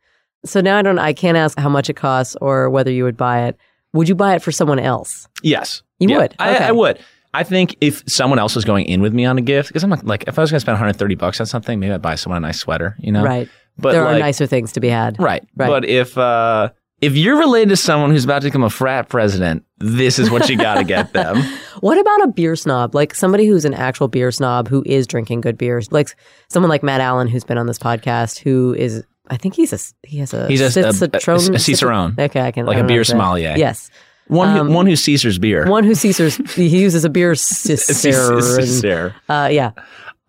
So 0.45 0.61
now 0.61 0.77
I 0.77 0.81
don't. 0.81 0.99
I 0.99 1.13
can't 1.13 1.37
ask 1.37 1.57
how 1.57 1.69
much 1.69 1.89
it 1.89 1.95
costs 1.95 2.35
or 2.41 2.69
whether 2.69 2.91
you 2.91 3.03
would 3.03 3.17
buy 3.17 3.47
it. 3.47 3.57
Would 3.93 4.07
you 4.09 4.15
buy 4.15 4.35
it 4.35 4.41
for 4.41 4.51
someone 4.51 4.79
else? 4.79 5.27
Yes, 5.41 5.81
You 5.99 6.09
Yeah, 6.09 6.17
would? 6.19 6.35
I, 6.39 6.55
Okay. 6.55 6.63
I 6.65 6.71
would. 6.71 6.99
I 7.33 7.43
think 7.43 7.75
if 7.81 8.03
someone 8.07 8.39
else 8.39 8.55
was 8.55 8.65
going 8.65 8.85
in 8.85 9.01
with 9.01 9.13
me 9.13 9.25
on 9.25 9.37
a 9.37 9.41
gift, 9.41 9.69
because 9.69 9.83
I'm 9.83 9.89
not 9.89 10.05
like 10.05 10.23
if 10.27 10.37
I 10.39 10.41
was 10.41 10.49
going 10.51 10.57
to 10.57 10.61
spend 10.61 10.73
130 10.75 11.15
bucks 11.15 11.39
on 11.39 11.45
something, 11.45 11.79
maybe 11.79 11.93
I'd 11.93 12.01
buy 12.01 12.15
someone 12.15 12.37
a 12.37 12.47
nice 12.47 12.59
sweater. 12.59 12.95
You 12.99 13.11
know, 13.11 13.23
Right. 13.23 13.49
But 13.77 13.91
there 13.91 14.05
are 14.07 14.17
nicer 14.17 14.47
things 14.47 14.71
to 14.73 14.79
be 14.79 14.89
had. 14.89 15.19
Right. 15.19 15.43
Right. 15.55 15.67
But 15.67 15.85
if 15.85 16.17
uh 16.17 16.69
if 17.01 17.15
you're 17.15 17.37
related 17.37 17.69
to 17.69 17.75
someone 17.77 18.09
who's 18.11 18.23
about 18.25 18.41
to 18.41 18.47
become 18.47 18.63
a 18.63 18.69
frat 18.69 19.07
president, 19.09 19.63
this 19.77 20.17
is 20.19 20.31
what 20.31 20.49
you 20.49 20.57
got 20.57 20.75
to 20.75 20.83
get 20.83 21.13
them. 21.13 21.37
What 21.81 21.97
about 21.99 22.23
a 22.23 22.27
beer 22.29 22.55
snob? 22.55 22.95
Like 22.95 23.13
somebody 23.13 23.45
who's 23.45 23.65
an 23.65 23.73
actual 23.73 24.07
beer 24.07 24.31
snob 24.31 24.67
who 24.67 24.83
is 24.85 25.05
drinking 25.05 25.41
good 25.41 25.57
beers, 25.57 25.91
like 25.91 26.15
someone 26.49 26.69
like 26.69 26.81
Matt 26.83 27.01
Allen 27.01 27.27
who's 27.27 27.43
been 27.43 27.57
on 27.57 27.67
this 27.67 27.79
podcast, 27.79 28.39
who 28.39 28.73
is. 28.77 29.03
I 29.29 29.35
think 29.35 29.55
he's 29.55 29.73
a 29.73 30.07
he 30.07 30.19
has 30.19 30.33
a 30.33 30.47
He's 30.47 30.61
a- 30.61 30.79
a- 30.85 30.87
a- 30.89 30.93
citron- 30.93 31.53
a 31.55 31.59
Cicerone. 31.59 32.15
Okay, 32.17 32.39
I 32.39 32.51
can 32.51 32.65
Like 32.65 32.77
I 32.77 32.79
a 32.79 32.83
beer 32.87 32.99
how 32.99 33.01
to 33.01 33.05
say 33.05 33.13
it. 33.13 33.17
sommelier. 33.19 33.53
Yes, 33.57 33.91
One 34.27 34.57
Um, 34.57 34.73
one 34.73 34.85
who 34.87 34.95
Caesar's 34.95 35.37
beer. 35.37 35.65
one 35.67 35.83
who 35.83 35.93
Caesar's 35.95 36.37
he 36.55 36.67
uses 36.67 37.03
a 37.03 37.09
beer. 37.09 37.35
Caesar. 37.35 39.15
Uh, 39.29 39.49
yeah, 39.51 39.71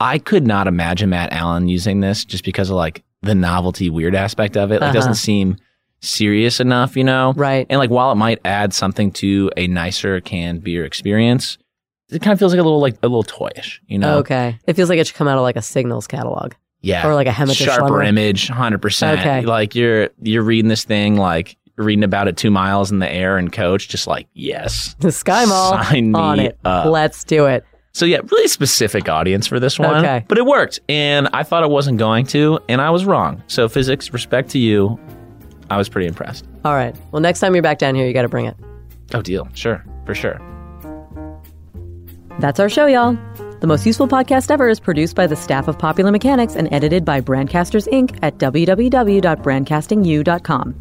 I 0.01 0.19
could 0.19 0.47
not 0.47 0.67
imagine 0.67 1.11
Matt 1.11 1.33
Allen 1.33 1.69
using 1.69 2.01
this 2.01 2.25
just 2.25 2.45
because 2.45 2.71
of 2.71 2.77
like 2.77 3.05
the 3.23 3.35
novelty 3.35 3.91
weird 3.91 4.15
aspect 4.15 4.57
of 4.57 4.71
it. 4.71 4.75
Like 4.81 4.91
Uh-huh. 4.91 4.93
doesn't 4.93 5.15
seem 5.15 5.57
serious 6.01 6.61
enough, 6.61 6.97
you 6.97 7.05
know? 7.05 7.33
right. 7.37 7.67
And 7.69 7.79
like 7.79 7.91
while 7.91 8.13
it 8.13 8.17
might 8.17 8.41
add 8.45 8.73
something 8.75 9.11
to 9.13 9.51
a 9.57 9.67
nicer 9.67 10.21
canned 10.21 10.63
beer 10.63 10.85
experience, 10.85 11.59
it 12.11 12.23
kind 12.23 12.33
of 12.33 12.39
feels 12.39 12.53
like 12.53 12.61
a 12.61 12.63
little 12.63 12.81
like 12.81 12.95
a 13.03 13.09
little 13.09 13.25
toyish, 13.25 13.81
you 13.87 13.99
know? 13.99 14.19
Okay, 14.19 14.59
it 14.67 14.75
feels 14.75 14.89
like 14.89 14.99
it 14.99 15.07
should 15.07 15.17
come 15.17 15.29
out 15.29 15.37
of 15.37 15.43
like 15.43 15.57
a 15.57 15.63
Signals 15.63 16.07
catalog 16.07 16.55
Yeah. 16.81 17.07
or 17.07 17.15
like 17.15 17.27
a 17.27 17.31
Hemetish 17.31 17.65
sharper 17.65 17.83
Lumber. 17.85 18.03
image, 18.03 18.49
hundred 18.49 18.81
percent. 18.81 19.21
Okay. 19.21 19.43
Like 19.43 19.75
you're 19.75 20.11
you're 20.23 20.43
reading 20.43 20.69
this 20.69 20.85
thing 20.85 21.17
like 21.17 21.57
reading 21.77 22.03
about 22.05 22.27
it 22.27 22.37
two 22.37 22.51
miles 22.51 22.91
in 22.91 22.99
the 22.99 23.09
air 23.13 23.37
and 23.37 23.53
coach, 23.53 23.89
just 23.89 24.07
like, 24.09 24.27
yes. 24.35 24.97
The 25.01 25.13
Sky 25.13 25.45
Mall 25.45 25.81
Sign 25.83 26.11
me 26.13 26.19
on 26.19 26.41
it. 26.41 26.59
up. 26.65 26.87
Let's 26.87 27.23
do 27.25 27.47
it. 27.47 27.65
So 27.93 28.05
yeah, 28.05 28.19
really 28.31 28.49
specific 28.49 29.09
audience 29.09 29.47
for 29.47 29.61
this 29.61 29.79
one. 29.79 29.97
Okay. 30.05 30.25
But 30.29 30.39
it 30.39 30.47
worked. 30.47 30.81
And 30.89 31.29
I 31.33 31.43
thought 31.43 31.63
it 31.65 31.71
wasn't 31.71 31.99
going 31.99 32.27
to, 32.27 32.59
and 32.69 32.81
I 32.81 32.91
was 32.91 33.05
wrong. 33.05 33.43
So 33.49 33.69
Fizzics, 33.69 34.13
respect 34.13 34.51
to 34.51 34.59
you. 34.59 34.99
I 35.71 35.77
was 35.77 35.89
pretty 35.89 36.07
impressed. 36.07 36.47
All 36.65 36.75
right. 36.75 36.97
Well, 37.13 37.21
next 37.21 37.41
time 37.41 37.55
you're 37.55 37.63
back 37.63 37.79
down 37.79 37.95
here, 37.95 38.07
you 38.07 38.13
got 38.13 38.23
to 38.23 38.29
bring 38.29 38.47
it. 38.47 38.57
Oh, 39.15 39.23
deal. 39.23 39.49
Sure. 39.55 39.85
For 40.07 40.15
sure. 40.15 40.41
That's 42.39 42.61
our 42.61 42.69
show, 42.69 42.87
y'all. 42.87 43.19
The 43.61 43.67
most 43.67 43.85
useful 43.85 44.07
podcast 44.07 44.53
ever 44.53 44.69
is 44.69 44.79
produced 44.79 45.17
by 45.17 45.27
the 45.27 45.35
staff 45.35 45.67
of 45.67 45.77
Popular 45.79 46.13
Mechanics 46.13 46.55
and 46.55 46.73
edited 46.73 47.05
by 47.05 47.21
Brandcasting 47.21 47.89
Inc. 47.89 48.17
at 48.23 48.39
www.brandcastinginc.com. 48.39 50.75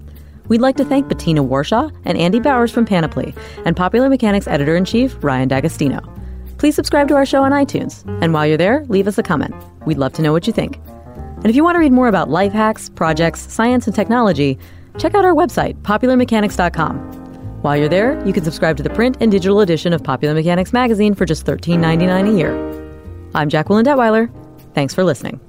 We'd 0.47 0.61
like 0.61 0.77
to 0.77 0.85
thank 0.85 1.09
Bettina 1.09 1.43
Warshaw 1.43 1.91
and 2.05 2.17
Andy 2.17 2.39
Bowers 2.39 2.71
from 2.71 2.85
Panoply 2.85 3.33
and 3.65 3.75
Popular 3.75 4.09
Mechanics 4.09 4.47
editor 4.47 4.75
in 4.75 4.85
chief 4.85 5.17
Ryan 5.23 5.47
D'Agostino. 5.47 5.99
Please 6.57 6.75
subscribe 6.75 7.07
to 7.07 7.15
our 7.15 7.25
show 7.25 7.43
on 7.43 7.51
iTunes, 7.51 8.03
and 8.21 8.33
while 8.33 8.45
you're 8.47 8.57
there, 8.57 8.85
leave 8.87 9.07
us 9.07 9.17
a 9.17 9.23
comment. 9.23 9.55
We'd 9.85 9.97
love 9.97 10.13
to 10.13 10.21
know 10.21 10.31
what 10.31 10.45
you 10.47 10.53
think. 10.53 10.79
And 11.37 11.47
if 11.47 11.55
you 11.55 11.63
want 11.63 11.75
to 11.75 11.79
read 11.79 11.91
more 11.91 12.07
about 12.07 12.29
life 12.29 12.53
hacks, 12.53 12.89
projects, 12.89 13.51
science, 13.51 13.87
and 13.87 13.95
technology, 13.95 14.57
check 14.97 15.15
out 15.15 15.25
our 15.25 15.33
website, 15.33 15.81
popularmechanics.com. 15.81 17.17
While 17.61 17.77
you're 17.77 17.89
there, 17.89 18.23
you 18.25 18.33
can 18.33 18.43
subscribe 18.43 18.77
to 18.77 18.83
the 18.83 18.89
print 18.89 19.17
and 19.19 19.31
digital 19.31 19.61
edition 19.61 19.93
of 19.93 20.03
Popular 20.03 20.33
Mechanics 20.33 20.73
magazine 20.73 21.15
for 21.15 21.25
just 21.25 21.45
$13.99 21.45 22.33
a 22.33 22.37
year. 22.37 23.29
I'm 23.33 23.49
Jacqueline 23.49 23.85
Detwiler. 23.85 24.31
Thanks 24.73 24.93
for 24.93 25.03
listening. 25.03 25.39